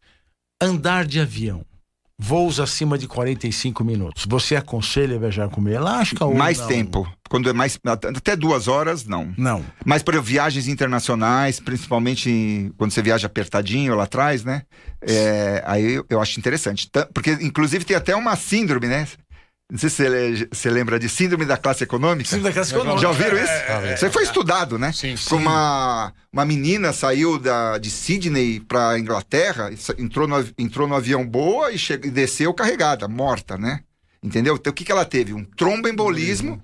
[0.62, 1.64] Andar de avião.
[2.20, 4.26] Voos acima de 45 minutos.
[4.28, 6.68] Você aconselha viajar com meia elástica ou Mais não?
[6.68, 7.08] tempo.
[7.30, 7.78] Quando é mais.
[7.86, 9.32] Até duas horas, não.
[9.38, 9.64] Não.
[9.86, 14.64] Mas, por exemplo, viagens internacionais, principalmente quando você viaja apertadinho lá atrás, né?
[15.00, 16.90] É, aí eu acho interessante.
[17.14, 19.08] Porque, inclusive, tem até uma síndrome, né?
[19.70, 22.30] Não sei se você lembra de Síndrome da Classe Econômica.
[22.30, 23.02] Síndrome da Classe Econômica.
[23.02, 23.52] Já ouviram isso?
[23.52, 24.94] É, é, foi estudado, né?
[24.94, 25.36] Sim, sim.
[25.36, 31.70] Uma, uma menina saiu da, de Sydney para Inglaterra, entrou no, entrou no avião boa
[31.74, 33.82] e, e desceu carregada, morta, né?
[34.24, 34.56] Entendeu?
[34.56, 35.34] Então o que, que ela teve?
[35.34, 36.62] Um tromboembolismo.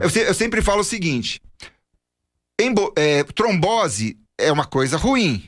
[0.00, 1.42] Eu, eu sempre falo o seguinte:
[2.58, 5.44] embo, é, trombose é uma coisa ruim.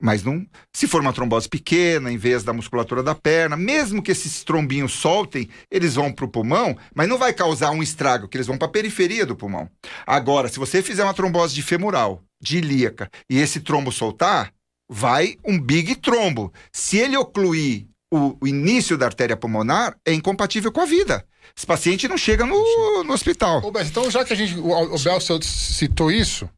[0.00, 4.12] Mas não, se for uma trombose pequena, em vez da musculatura da perna, mesmo que
[4.12, 8.36] esses trombinhos soltem, eles vão para o pulmão, mas não vai causar um estrago, que
[8.36, 9.70] eles vão para a periferia do pulmão.
[10.06, 14.52] Agora, se você fizer uma trombose de femoral, de ilíaca, e esse trombo soltar,
[14.88, 16.52] vai um big trombo.
[16.70, 21.24] Se ele ocluir o, o início da artéria pulmonar, é incompatível com a vida.
[21.56, 23.62] Esse paciente não chega no, no hospital.
[23.64, 26.48] Ô, então, já que a gente, o, o Belso citou isso,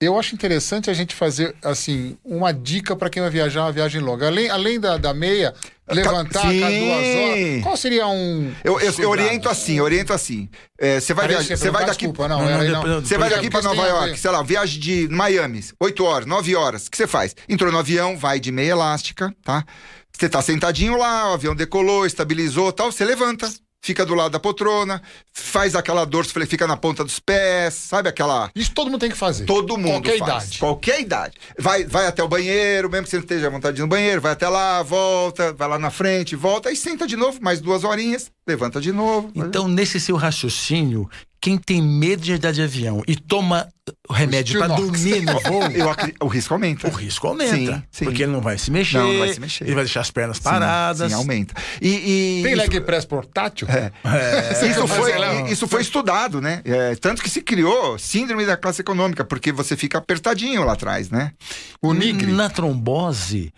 [0.00, 4.00] eu acho interessante a gente fazer, assim, uma dica para quem vai viajar uma viagem
[4.00, 4.28] longa.
[4.28, 5.54] Além, além da, da meia,
[5.86, 6.60] levantar Sim.
[6.60, 7.62] cada duas horas.
[7.62, 8.50] Qual seria um.
[8.64, 10.48] Eu, eu, eu oriento assim, eu oriento assim.
[10.78, 11.54] É, você vai viajar.
[11.54, 12.06] Você vai daqui.
[12.06, 16.26] Desculpa, não, Você vai daqui para Nova York, sei lá, viagem de Miami, 8 horas,
[16.26, 16.86] 9 horas.
[16.86, 17.36] O que você faz?
[17.46, 19.64] Entrou no avião, vai de meia elástica, tá?
[20.10, 23.50] Você tá sentadinho lá, o avião decolou, estabilizou tal, você levanta
[23.82, 25.02] fica do lado da poltrona,
[25.32, 28.50] faz aquela dorso, fica na ponta dos pés, sabe aquela.
[28.54, 29.44] Isso todo mundo tem que fazer.
[29.46, 30.30] Todo mundo Qualquer faz.
[30.30, 30.58] idade.
[30.58, 31.34] Qualquer idade.
[31.58, 33.88] Vai, vai até o banheiro, mesmo que você não esteja à vontade de ir no
[33.88, 37.60] banheiro, vai até lá, volta, vai lá na frente, volta, e senta de novo, mais
[37.60, 39.30] duas horinhas, levanta de novo.
[39.34, 41.08] Então, nesse seu raciocínio,
[41.40, 43.68] quem tem medo de andar de avião e toma
[44.10, 45.86] remédio para dormir no voo, eu,
[46.20, 46.86] o risco aumenta.
[46.86, 47.56] O risco aumenta.
[47.56, 48.04] Sim, sim.
[48.04, 48.98] Porque ele não vai se mexer.
[48.98, 49.64] Não, não vai se mexer.
[49.64, 51.10] Ele vai deixar as pernas paradas.
[51.10, 51.54] Sim, aumenta.
[51.80, 53.66] E, e tem leg press portátil?
[53.70, 53.90] É.
[54.04, 54.68] É.
[54.68, 55.12] Isso, foi,
[55.50, 56.60] isso foi estudado, né?
[56.64, 61.10] É, tanto que se criou síndrome da classe econômica, porque você fica apertadinho lá atrás,
[61.10, 61.32] né?
[61.80, 62.30] O nigre.
[62.32, 63.52] Na trombose,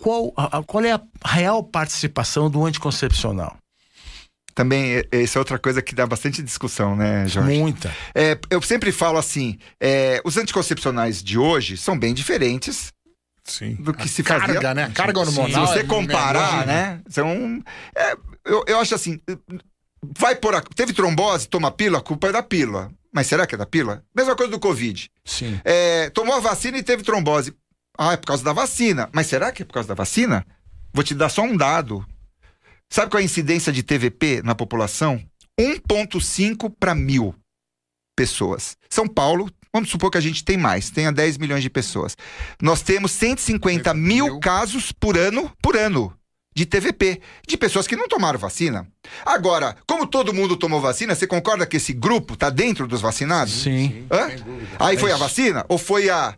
[0.00, 0.32] qual,
[0.66, 3.56] qual é a real participação do anticoncepcional?
[4.58, 7.56] Também essa é outra coisa que dá bastante discussão, né, Jorge?
[7.56, 7.94] Muita.
[8.12, 12.92] É, eu sempre falo assim: é, os anticoncepcionais de hoje são bem diferentes
[13.44, 13.74] Sim.
[13.74, 14.74] do que a se carga, fazia.
[14.74, 14.84] Né?
[14.86, 15.68] A carga hormonal.
[15.68, 17.00] Se você é comparar, né?
[17.08, 17.62] São,
[17.94, 19.20] é, eu, eu acho assim,
[20.18, 22.90] vai por a, teve trombose, toma pílula, a culpa é da pílula.
[23.12, 24.02] Mas será que é da pílula?
[24.12, 25.08] Mesma coisa do Covid.
[25.24, 25.60] Sim.
[25.64, 27.54] É, tomou a vacina e teve trombose.
[27.96, 29.08] Ah, é por causa da vacina.
[29.12, 30.44] Mas será que é por causa da vacina?
[30.92, 32.04] Vou te dar só um dado.
[32.90, 35.22] Sabe qual é a incidência de TVP na população?
[35.58, 37.34] 1,5 para mil
[38.16, 38.76] pessoas.
[38.88, 42.16] São Paulo, vamos supor que a gente tem mais, tenha 10 milhões de pessoas.
[42.60, 46.14] Nós temos 150 mil casos por ano, por ano
[46.56, 48.88] de TVP, de pessoas que não tomaram vacina.
[49.24, 53.62] Agora, como todo mundo tomou vacina, você concorda que esse grupo está dentro dos vacinados?
[53.62, 54.06] Sim.
[54.10, 54.28] Hã?
[54.80, 55.64] Aí foi a vacina?
[55.68, 56.36] Ou foi a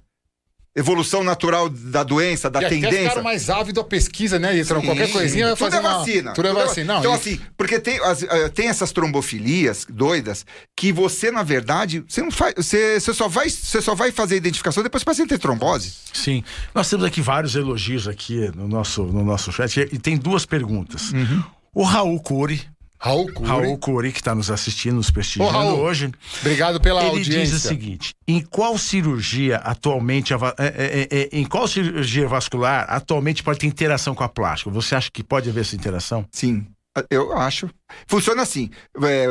[0.81, 2.89] evolução natural da doença, da e tendência.
[2.89, 6.33] Até ficaram mais ávido a pesquisa, né, Então, qualquer coisinha vai fazer Tudo é vacina.
[6.33, 6.95] Tudo é vacina.
[6.95, 10.45] Não, então, assim, porque tem, as, uh, tem essas trombofilias doidas
[10.77, 12.55] que você, na verdade, você não faz.
[12.57, 15.39] Você, você, só, vai, você só vai fazer a identificação depois que o paciente ter
[15.39, 15.93] trombose.
[16.13, 16.43] Sim.
[16.75, 21.13] Nós temos aqui vários elogios aqui no nosso, no nosso chat e tem duas perguntas.
[21.13, 21.43] Uhum.
[21.73, 22.67] O Raul Cury
[23.03, 23.49] Raul Cury.
[23.49, 26.13] Raul Cury, que está nos assistindo, nos prestigiando Ô, hoje.
[26.41, 27.33] Obrigado pela ele audiência.
[27.33, 32.85] Ele diz o seguinte: em qual cirurgia atualmente, é, é, é, em qual cirurgia vascular
[32.91, 34.71] atualmente pode ter interação com a plástica?
[34.71, 36.27] Você acha que pode haver essa interação?
[36.31, 36.67] Sim.
[37.09, 37.71] Eu acho.
[38.07, 38.69] Funciona assim: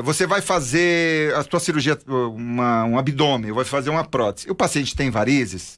[0.03, 4.49] você vai fazer a sua cirurgia, uma, um abdômen, vai fazer uma prótese.
[4.49, 5.77] O paciente tem varizes,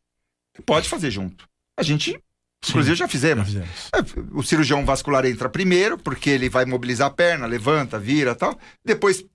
[0.65, 1.45] pode fazer junto.
[1.77, 2.17] A gente
[2.63, 3.51] Sim, Inclusive já fizemos.
[3.51, 3.69] já fizemos.
[3.93, 8.57] É, o cirurgião vascular entra primeiro, porque ele vai mobilizar a perna, levanta, vira tal.
[8.85, 9.25] Depois.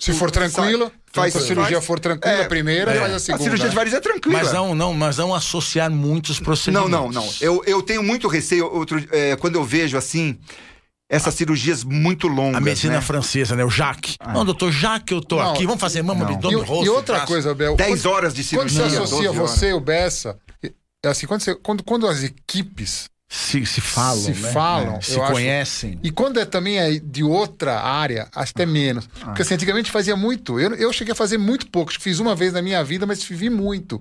[0.00, 3.18] Se for tranquilo, faz, se a cirurgia faz, for tranquila, é, primeira, é, faz a
[3.20, 3.42] segunda.
[3.42, 4.38] A cirurgia de varizes é tranquila.
[4.38, 6.90] Mas não, não, mas não associar muitos procedimentos.
[6.90, 7.32] Não, não, não.
[7.40, 10.36] Eu, eu tenho muito receio, outro, é, quando eu vejo assim,
[11.08, 12.56] essas cirurgias muito longas.
[12.56, 13.00] A medicina né?
[13.00, 13.64] francesa, né?
[13.64, 14.16] O Jacques.
[14.18, 14.32] Ah.
[14.32, 15.64] Não, doutor Jacques, eu tô não, aqui.
[15.64, 16.86] Vamos fazer mama, abdômen, rosto.
[16.86, 17.32] E outra braço.
[17.32, 17.76] coisa, Bel.
[17.76, 18.80] 10 horas de cirurgia.
[18.80, 20.36] Quando você associa você e o Bessa,
[21.04, 24.52] é assim, quando, você, quando, quando as equipes se, se falam, se né?
[24.52, 25.90] falam, é, se conhecem.
[25.90, 26.00] Acho...
[26.04, 29.08] E quando é também é de outra área, acho até menos.
[29.20, 29.26] Ah.
[29.26, 30.60] Porque assim, antigamente fazia muito.
[30.60, 31.92] Eu, eu cheguei a fazer muito pouco.
[32.00, 34.00] Fiz uma vez na minha vida, mas vivi muito.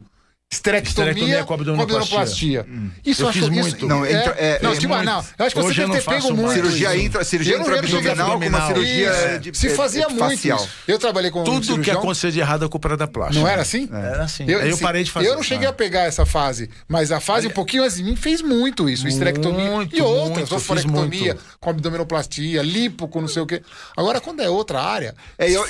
[0.54, 2.66] Esterectomia, com abdominoplastia.
[2.70, 2.90] Hum.
[3.06, 3.88] Isso eu, acho fiz muito.
[3.88, 5.06] Não, é, é, não, é tipo, muito.
[5.06, 6.54] não, eu acho que Hoje você deve ter pego muito.
[6.54, 10.70] Cirurgia intra, cirurgia intraabdominal com uma cirurgia de, Se fazia muito.
[10.88, 13.40] Eu trabalhei com Tudo um que acontecia de errado é culpa da plástica.
[13.40, 13.90] Não era assim?
[13.92, 14.46] Era assim.
[14.48, 15.28] Eu, Aí eu parei de fazer.
[15.28, 18.16] Eu não cheguei a pegar essa fase, mas a fase um pouquinho antes de mim
[18.16, 19.08] fez muito isso.
[19.08, 20.52] Esterectomia e outras.
[20.52, 23.62] Oforectomia com abdominoplastia, lipo com não sei o quê.
[23.96, 25.16] Agora, quando é outra área.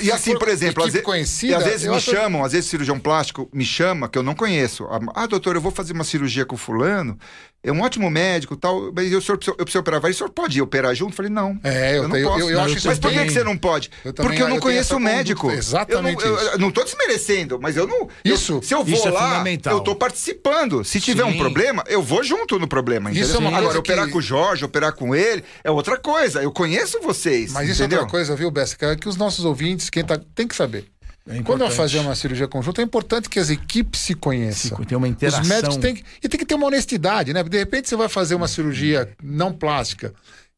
[0.00, 4.18] E assim, por exemplo, às vezes me chamam, às vezes cirurgião plástico me chama, que
[4.18, 4.73] eu não conheço.
[5.14, 7.18] Ah, doutor, doutor, eu vou fazer uma cirurgia com fulano,
[7.62, 10.04] é um ótimo médico tal, mas eu, senhor, eu preciso operar.
[10.04, 11.12] O senhor pode operar junto?
[11.12, 11.58] Eu falei, não.
[11.62, 12.40] É, eu, eu não tenho, posso.
[12.40, 13.90] Eu, eu acho isso mas por que, que você não pode?
[14.02, 15.50] Também, Porque eu não conheço o médico.
[15.50, 16.24] Exatamente.
[16.24, 18.08] Eu não, não tô desmerecendo, mas eu não.
[18.24, 18.60] Isso.
[18.62, 20.84] se eu vou isso é lá, é eu tô participando.
[20.84, 21.30] Se tiver Sim.
[21.30, 23.10] um problema, eu vou junto no problema.
[23.10, 23.28] Entendeu?
[23.28, 26.42] Isso é uma Agora, operar com o Jorge, operar com ele, é outra coisa.
[26.42, 27.52] Eu conheço vocês.
[27.52, 27.98] Mas isso entendeu?
[27.98, 28.76] é outra coisa, viu, Bessa?
[28.76, 30.86] Que é os nossos ouvintes, quem tá, tem que saber.
[31.26, 34.76] É Quando vai fazer uma cirurgia conjunta, é importante que as equipes se conheçam.
[34.84, 35.40] Tem uma interação.
[35.40, 37.42] Os médicos têm que, e tem que ter uma honestidade, né?
[37.42, 40.12] De repente você vai fazer uma cirurgia não plástica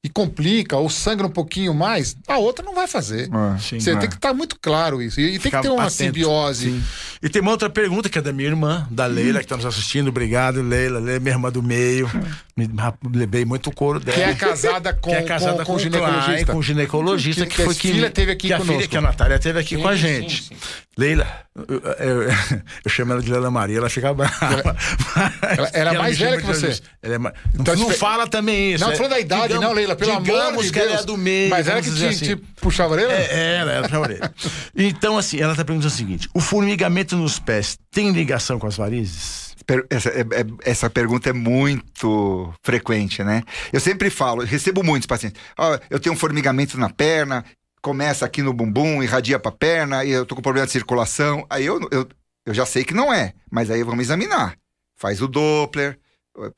[0.06, 3.28] e complica ou sangra um pouquinho mais, a outra não vai fazer.
[3.28, 3.96] É, sim, Você é.
[3.96, 5.20] tem que estar tá muito claro isso.
[5.20, 6.70] E, e tem que ter uma atento, simbiose.
[6.70, 6.84] Sim.
[7.20, 9.66] E tem uma outra pergunta que é da minha irmã, da Leila, que está nos
[9.66, 10.08] assistindo.
[10.08, 11.00] Obrigado, Leila.
[11.00, 12.08] Leila, minha irmã do meio.
[12.56, 12.66] Me
[13.12, 14.16] levei muito couro dela.
[14.16, 16.52] Que é casada com, que é casada com, com, com ginecologista.
[16.54, 17.92] Com ginecologista, que, que, que foi que.
[17.92, 18.72] filha teve aqui que conosco.
[18.72, 20.44] A filha, que a Natália teve aqui sim, com a gente.
[20.44, 20.56] Sim,
[20.96, 22.22] Leila, eu, eu,
[22.82, 24.74] eu, chamo ela de Leila Maria, ela fica brava.
[25.42, 26.80] Ela, ela é mais velha que você.
[27.02, 27.34] Ela é mais...
[27.52, 28.82] Então, não, não fala também isso.
[28.82, 31.18] Não, é, falando da idade, digamos, não, Leila, pelo amor de que ela é do
[31.18, 31.50] meio.
[31.50, 32.24] Mas ela que te, assim.
[32.24, 33.12] te puxava a orelha?
[33.12, 34.34] É, ela, ela puxava a orelha.
[34.74, 38.78] Então, assim, ela está perguntando o seguinte: o formigamento nos pés tem ligação com as
[38.78, 39.45] varizes?
[39.90, 43.42] Essa, é, é, essa pergunta é muito frequente, né?
[43.72, 45.40] Eu sempre falo, recebo muitos pacientes.
[45.58, 47.44] Oh, eu tenho um formigamento na perna,
[47.82, 51.44] começa aqui no bumbum, irradia para a perna, e eu tô com problema de circulação.
[51.50, 52.08] Aí eu, eu,
[52.44, 54.56] eu já sei que não é, mas aí vamos examinar.
[54.96, 55.98] Faz o Doppler,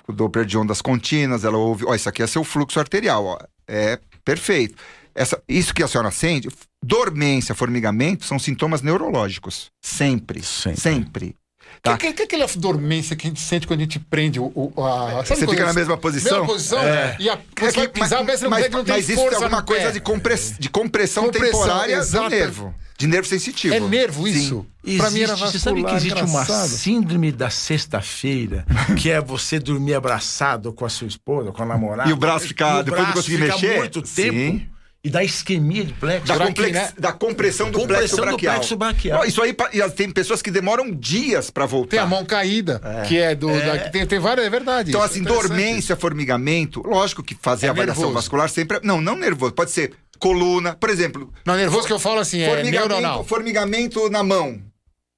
[0.06, 3.38] o Doppler de ondas contínuas, ela ouve, ó, isso aqui é seu fluxo arterial, ó.
[3.66, 4.76] É perfeito.
[5.14, 6.48] Essa, isso que a senhora sente,
[6.82, 9.70] dormência, formigamento, são sintomas neurológicos.
[9.82, 10.42] Sempre.
[10.42, 10.80] Sempre.
[10.80, 11.36] sempre.
[11.82, 11.96] Tá.
[11.96, 14.52] Que, que, que aquela dormência que a gente sente quando a gente prende o.
[14.54, 16.40] o a, você fica na mesma posição?
[16.40, 17.16] Mesma posição é.
[17.18, 19.34] e a, você é que, vai pisar, mas, mas, mas, não tem mas isso é
[19.34, 22.24] alguma coisa de, compress, de compressão, compressão temporária exata.
[22.24, 22.74] do nervo.
[22.98, 23.74] De nervo sensitivo.
[23.74, 24.66] É nervo isso?
[24.96, 26.48] Para mim era vascular, Você sabe que existe engraçado.
[26.48, 28.66] uma síndrome da sexta-feira,
[28.98, 32.10] que é você dormir abraçado com a sua esposa, com a namorada.
[32.10, 33.78] E o braço ficar, depois de conseguir mexer?
[33.78, 34.32] muito tempo.
[34.32, 34.68] Sim
[35.02, 36.26] e da isquemia de plexo.
[36.26, 36.92] Da, complex, né?
[36.98, 38.54] da compressão do compressão plexo braquial.
[38.54, 39.24] Do plexo braquial.
[39.24, 39.54] Isso aí,
[39.94, 41.90] tem pessoas que demoram dias para voltar.
[41.90, 43.02] Tem a mão caída, é.
[43.02, 43.48] que é do.
[43.50, 43.64] É.
[43.64, 44.90] Da, tem, tem várias, é verdade.
[44.90, 48.14] Então, assim, dormência, formigamento, lógico que fazer é avaliação nervoso.
[48.14, 48.78] vascular sempre.
[48.78, 49.52] É, não, não nervoso.
[49.52, 51.32] Pode ser coluna, por exemplo.
[51.46, 53.24] Não, nervoso que eu falo assim, é neuronal.
[53.24, 54.60] Formigamento na mão.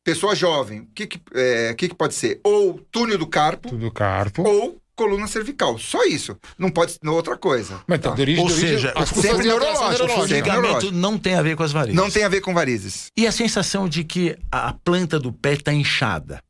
[0.03, 2.41] Pessoa jovem, o que, que, é, que, que pode ser?
[2.43, 3.69] Ou túnel do carpo.
[3.69, 4.43] Túnel do carpo.
[4.43, 5.79] Ou coluna cervical.
[5.79, 6.37] Só isso.
[6.59, 7.81] Não pode ser outra coisa.
[7.87, 8.11] Mas tá.
[8.11, 10.21] origem, Ou seja, o sempre neurológico.
[10.21, 11.97] O ligamento não tem a ver com as varizes.
[11.97, 13.07] Não tem a ver com varizes.
[13.17, 16.43] E a sensação de que a planta do pé está inchada?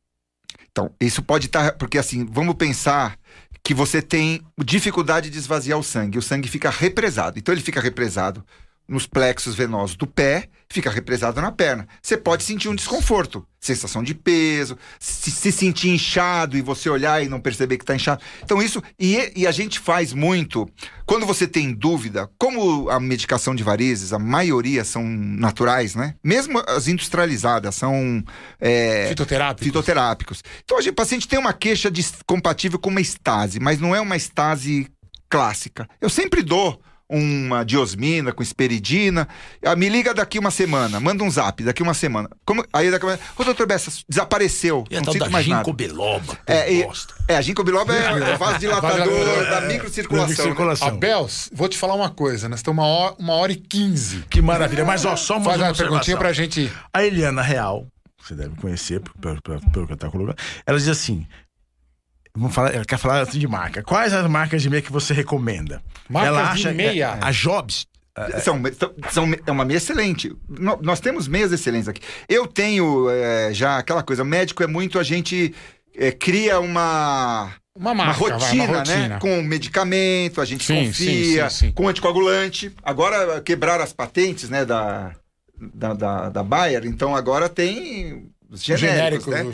[0.69, 1.71] Então, isso pode estar.
[1.71, 3.17] Tá, porque assim, vamos pensar
[3.63, 6.17] que você tem dificuldade de esvaziar o sangue.
[6.17, 7.39] O sangue fica represado.
[7.39, 8.43] Então, ele fica represado
[8.91, 11.87] nos plexos venosos do pé, fica represado na perna.
[12.01, 17.23] Você pode sentir um desconforto, sensação de peso, se, se sentir inchado e você olhar
[17.23, 18.21] e não perceber que está inchado.
[18.43, 18.83] Então, isso.
[18.99, 20.69] E, e, a gente faz muito.
[21.05, 26.15] Quando você tem dúvida, como a medicação de varizes, a maioria são naturais, né?
[26.21, 28.23] Mesmo as industrializadas são.
[28.59, 29.65] É, fitoterápicos.
[29.65, 30.43] fitoterápicos.
[30.63, 34.17] Então, o paciente tem uma queixa de, compatível com uma estase, mas não é uma
[34.17, 34.87] estase
[35.29, 35.87] clássica.
[36.01, 36.81] Eu sempre dou
[37.11, 39.27] uma diosmina com esperidina.
[39.63, 42.29] Ah, me liga daqui uma semana, manda um zap daqui uma semana.
[42.45, 44.85] Como, aí daqui uma Ô, doutor Bessa, desapareceu.
[44.89, 45.71] E a não sinto mais nada.
[45.73, 46.87] biloba, é, e,
[47.27, 50.45] é, a ginkgo biloba é o vasodilatador da microcirculação.
[50.55, 50.75] Né?
[50.81, 54.23] Abel, vou te falar uma coisa, nós estamos uma hora, uma hora e quinze.
[54.29, 56.71] Que maravilha, mas ó, só uma Faz uma perguntinha pra gente...
[56.93, 57.87] A Eliana Real,
[58.21, 61.27] você deve conhecer, pelo, pelo, pelo que eu tá colocando, ela diz assim,
[62.35, 63.83] Vamos falar, ela quer falar de marca.
[63.83, 65.81] Quais as marcas de meia que você recomenda?
[66.09, 67.17] Marcas ela acha de meia?
[67.21, 67.85] a Jobs.
[68.15, 68.61] É, são,
[69.09, 70.35] são, é uma meia excelente.
[70.81, 72.01] Nós temos meias excelentes aqui.
[72.27, 75.53] Eu tenho é, já aquela coisa, médico é muito, a gente
[75.95, 79.19] é, cria uma, uma, marca, uma, rotina, vai, uma, rotina, né?
[79.19, 82.73] Com medicamento, a gente sim, confia, sim, sim, com anticoagulante.
[82.83, 85.13] Agora quebraram as patentes, né, da,
[85.57, 89.51] da, da, da Bayer, então agora tem os genéricos, Genérico, né?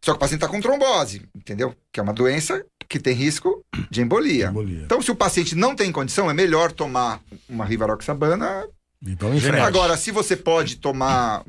[0.00, 1.74] Só que o paciente está com trombose, entendeu?
[1.92, 4.48] Que é uma doença que tem risco de embolia.
[4.48, 4.82] embolia.
[4.84, 8.66] Então, se o paciente não tem condição, é melhor tomar uma Rivaroxabana.
[9.04, 9.30] Então,
[9.62, 11.44] Agora, se você pode tomar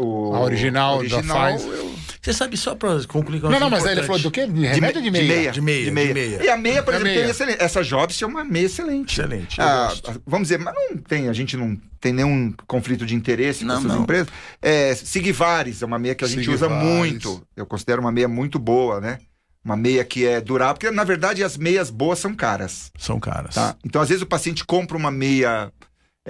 [0.00, 1.72] o a original, original da Pfizer.
[1.72, 1.90] Eu...
[2.22, 4.46] Você sabe só para concluir com Não, não, mas aí ele falou do quê?
[4.46, 5.50] De remédio de, de, meia?
[5.50, 5.84] De meia.
[5.84, 6.06] De meia.
[6.08, 6.44] De meia.
[6.44, 7.22] E a meia, por a exemplo, meia.
[7.22, 7.62] tem excelente.
[7.62, 9.18] Essa Jobs é uma meia excelente.
[9.18, 9.58] Excelente.
[9.58, 9.90] Ah,
[10.26, 13.80] vamos dizer, mas não tem, a gente não tem nenhum conflito de interesse não, com
[13.80, 14.02] essas não.
[14.02, 14.28] empresas.
[14.60, 16.62] É, Sigvares é uma meia que a gente Sigvares.
[16.62, 17.42] usa muito.
[17.56, 19.18] Eu considero uma meia muito boa, né?
[19.64, 22.90] Uma meia que é durável, porque na verdade as meias boas são caras.
[22.98, 23.54] São caras.
[23.54, 23.76] Tá?
[23.82, 25.72] Então, às vezes, o paciente compra uma meia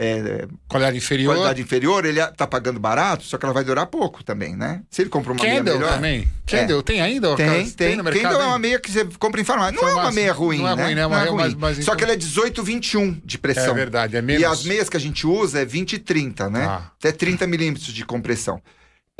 [0.03, 1.35] é, qualidade inferior.
[1.35, 4.81] Qualidade inferior, ele tá pagando barato, só que ela vai durar pouco também, né?
[4.91, 5.93] Se ele compra uma Kendall meia melhor...
[5.93, 6.27] também.
[6.47, 6.83] Kendall, é.
[6.83, 7.37] tem ainda?
[7.37, 7.71] Tem, tem.
[7.71, 9.79] tem no mercado, Kendall é uma meia que você compra em farmácia.
[9.79, 10.85] Não é uma meia ruim, não é né?
[10.85, 11.03] Ruim, né?
[11.03, 11.51] Não é ruim.
[11.51, 11.83] Então...
[11.83, 13.73] Só que ela é 18, 21 de pressão.
[13.73, 14.41] É verdade, é menos.
[14.41, 16.65] E as meias que a gente usa é 20 e 30, né?
[16.65, 16.91] Ah.
[16.99, 18.63] Até 30 milímetros de compressão.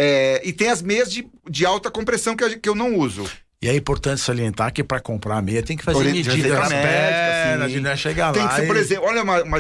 [0.01, 3.31] É, e tem as meias de, de alta compressão que, que eu não uso.
[3.63, 7.69] E é importante salientar que para comprar a meia tem que fazer medida na perna,
[7.69, 8.49] de não chegar tem lá.
[8.49, 8.67] Que ser, e...
[8.67, 9.59] por exemplo, olha uma, uma,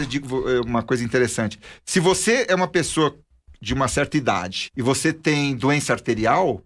[0.64, 1.60] uma coisa interessante.
[1.85, 3.14] Se você é uma pessoa
[3.60, 6.62] de uma certa idade e você tem doença arterial,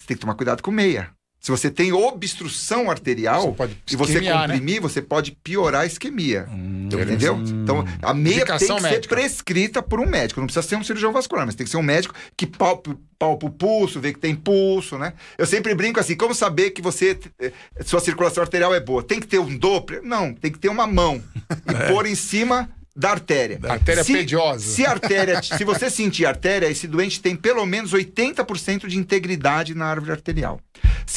[0.00, 1.10] você tem que tomar cuidado com meia.
[1.40, 4.32] Se você tem obstrução arterial você e você né?
[4.32, 4.80] comprimir, né?
[4.80, 6.48] você pode piorar a isquemia.
[6.50, 7.36] Hum, entendeu?
[7.36, 7.62] Hum.
[7.62, 8.88] Então, a meia tem que médica.
[8.88, 10.40] ser prescrita por um médico.
[10.40, 13.46] Não precisa ser um cirurgião vascular, mas tem que ser um médico que palpa, palpa
[13.46, 15.12] o pulso, vê que tem pulso, né?
[15.38, 17.52] Eu sempre brinco assim, como saber que você eh,
[17.84, 19.02] sua circulação arterial é boa?
[19.02, 20.02] Tem que ter um Doppler?
[20.02, 21.22] Não, tem que ter uma mão
[21.66, 21.88] e é.
[21.88, 23.60] pôr em cima da artéria.
[23.60, 24.66] Da artéria se, pediosa.
[24.66, 29.86] Se artéria, se você sentir artéria, esse doente tem pelo menos 80% de integridade na
[29.86, 30.60] árvore arterial.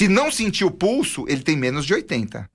[0.01, 2.49] Se não sentir o pulso, ele tem menos de 80.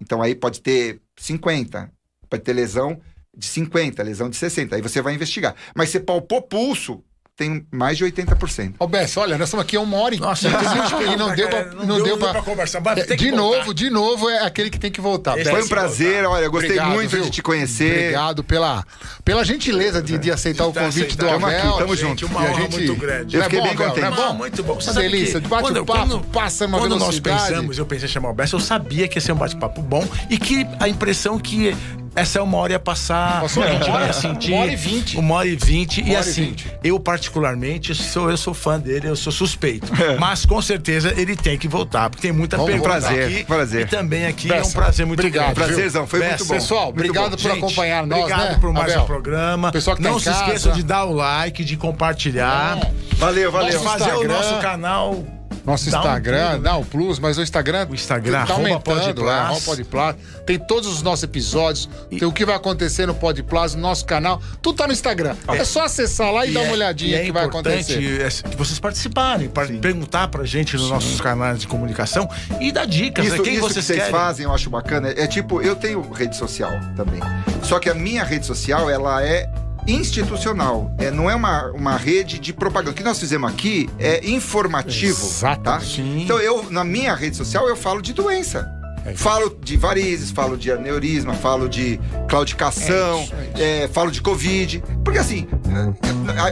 [0.00, 1.88] Então aí pode ter 50,
[2.28, 3.00] pode ter lesão
[3.32, 4.74] de 50, lesão de 60.
[4.74, 5.54] Aí você vai investigar.
[5.76, 7.04] Mas você palpou pulso,
[7.42, 8.74] tem mais de 80%.
[8.78, 10.46] Ô, Bess, olha, nós estamos aqui uma hora e Nossa,
[11.12, 12.30] e não deu pra, não, não deu, pra...
[12.30, 12.80] pra conversar.
[12.96, 15.36] É, de novo, de novo, é aquele que tem que voltar.
[15.38, 16.30] Esse Foi um prazer, voltar.
[16.30, 17.24] olha, gostei Obrigado, muito viu?
[17.24, 17.90] de te conhecer.
[17.90, 18.84] Obrigado pela,
[19.24, 21.48] pela gentileza de, de aceitar o convite do Abel.
[21.48, 22.26] Aqui, tamo junto.
[22.26, 22.76] Uma honra gente...
[22.76, 23.36] muito grande.
[23.36, 24.00] Eu fiquei é bom, bem contente.
[24.00, 24.34] Não é bom?
[24.34, 24.78] Muito bom.
[24.80, 28.52] Uma delícia, de bate-papo, passa uma Quando nós pensamos, eu pensei em chamar o Bess,
[28.52, 31.74] eu sabia que ia ser um bate-papo bom e que a impressão que
[32.14, 33.40] essa é uma hora ia passar.
[33.40, 35.16] Passou uma hora, ia sentir, uma hora e vinte.
[35.18, 36.02] Uma hora e vinte.
[36.02, 36.72] e assim, 20.
[36.84, 39.90] eu particularmente sou, eu sou fã dele, eu sou suspeito.
[40.02, 40.16] É.
[40.18, 43.44] Mas com certeza ele tem que voltar, porque tem muita pergunta prazer, aqui.
[43.44, 43.82] Prazer.
[43.82, 45.72] E também aqui Bessa, é um prazer muito obrigado, grande.
[45.72, 46.54] Prazerzão, foi Bessa, muito bom.
[46.54, 47.36] Pessoal, muito obrigado bom.
[47.36, 48.58] por Gente, acompanhar nós, Obrigado né?
[48.60, 49.02] por mais Abel.
[49.02, 49.72] um programa.
[49.72, 50.44] Pessoal que tá Não se casa.
[50.44, 52.78] esqueçam de dar o like, de compartilhar.
[53.16, 53.78] Valeu, valeu.
[53.78, 55.24] De fazer o nosso canal
[55.64, 60.16] Nosso Instagram, um dá o plus, mas o Instagram, o Instagram tá aumentando, é, Podplas.
[60.44, 62.18] Tem todos os nossos episódios, e...
[62.18, 65.36] tem o que vai acontecer no Podplas, no nosso canal, tudo tá no Instagram.
[65.48, 68.22] É, é só acessar lá e, e dar uma é, olhadinha é que vai acontecer.
[68.22, 70.92] É que vocês participarem, para perguntar pra gente nos Sim.
[70.92, 72.28] nossos canais de comunicação
[72.60, 73.24] e dar dicas.
[73.24, 73.42] Isso, né?
[73.42, 75.10] Quem isso vocês, que vocês fazem, eu acho bacana.
[75.10, 77.20] É tipo, eu tenho rede social também.
[77.62, 79.48] Só que a minha rede social, ela é
[79.86, 80.94] institucional.
[80.98, 82.92] É, não é uma, uma rede de propaganda.
[82.92, 85.24] O que nós fizemos aqui é informativo.
[85.24, 85.62] Exato.
[85.62, 85.80] Tá?
[85.98, 88.70] Então, eu, na minha rede social, eu falo de doença.
[89.04, 91.98] É falo de varizes, falo de aneurisma, falo de
[92.28, 93.62] claudicação, é isso, é isso.
[93.62, 94.82] É, falo de Covid.
[95.04, 95.48] Porque assim,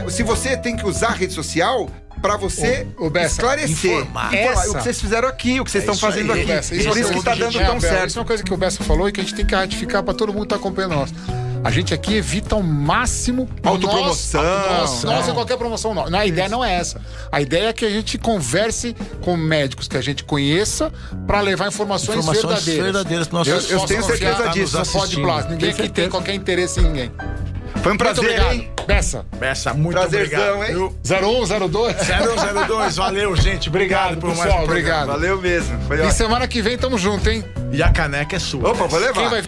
[0.09, 1.89] se você tem que usar a rede social,
[2.21, 3.91] para você o, o Bessa, esclarecer.
[3.91, 4.33] Informar.
[4.33, 6.51] Essa, o que vocês fizeram aqui, o que vocês estão fazendo aí, aqui.
[6.51, 8.09] Bessa, e por isso que está dando tão certo.
[8.09, 10.03] Isso é uma coisa que o Bessa falou e que a gente tem que ratificar
[10.03, 11.13] para todo mundo estar tá acompanhando nós.
[11.63, 14.41] A gente aqui evita ao máximo autopromoção.
[14.43, 16.05] Nossa, nossa, qualquer promoção não.
[16.15, 16.99] A ideia não é essa.
[17.31, 20.91] A ideia é que a gente converse com médicos que a gente conheça
[21.27, 23.27] para levar informações, informações verdadeiras.
[23.27, 24.77] verdadeiras Eu, eu tenho certeza disso.
[24.77, 25.51] Não pode plástico.
[25.53, 27.11] Ninguém aqui tem qualquer interesse em ninguém.
[27.83, 28.53] Foi um prazer, muito obrigado.
[28.53, 28.71] hein?
[28.85, 29.25] Bessa.
[29.39, 30.83] Bessa, muito Prazerzão, obrigado.
[30.83, 30.95] hein?
[31.03, 31.95] 0102?
[31.97, 33.69] 0102, valeu, gente.
[33.69, 35.07] Obrigado, obrigado por pessoal, mais um Obrigado.
[35.07, 35.79] Valeu mesmo.
[35.87, 36.13] Foi e ótimo.
[36.13, 37.43] semana que vem tamo junto, hein?
[37.71, 38.69] E a caneca é sua.
[38.69, 39.13] Opa, vou levar.
[39.13, 39.43] Quem vai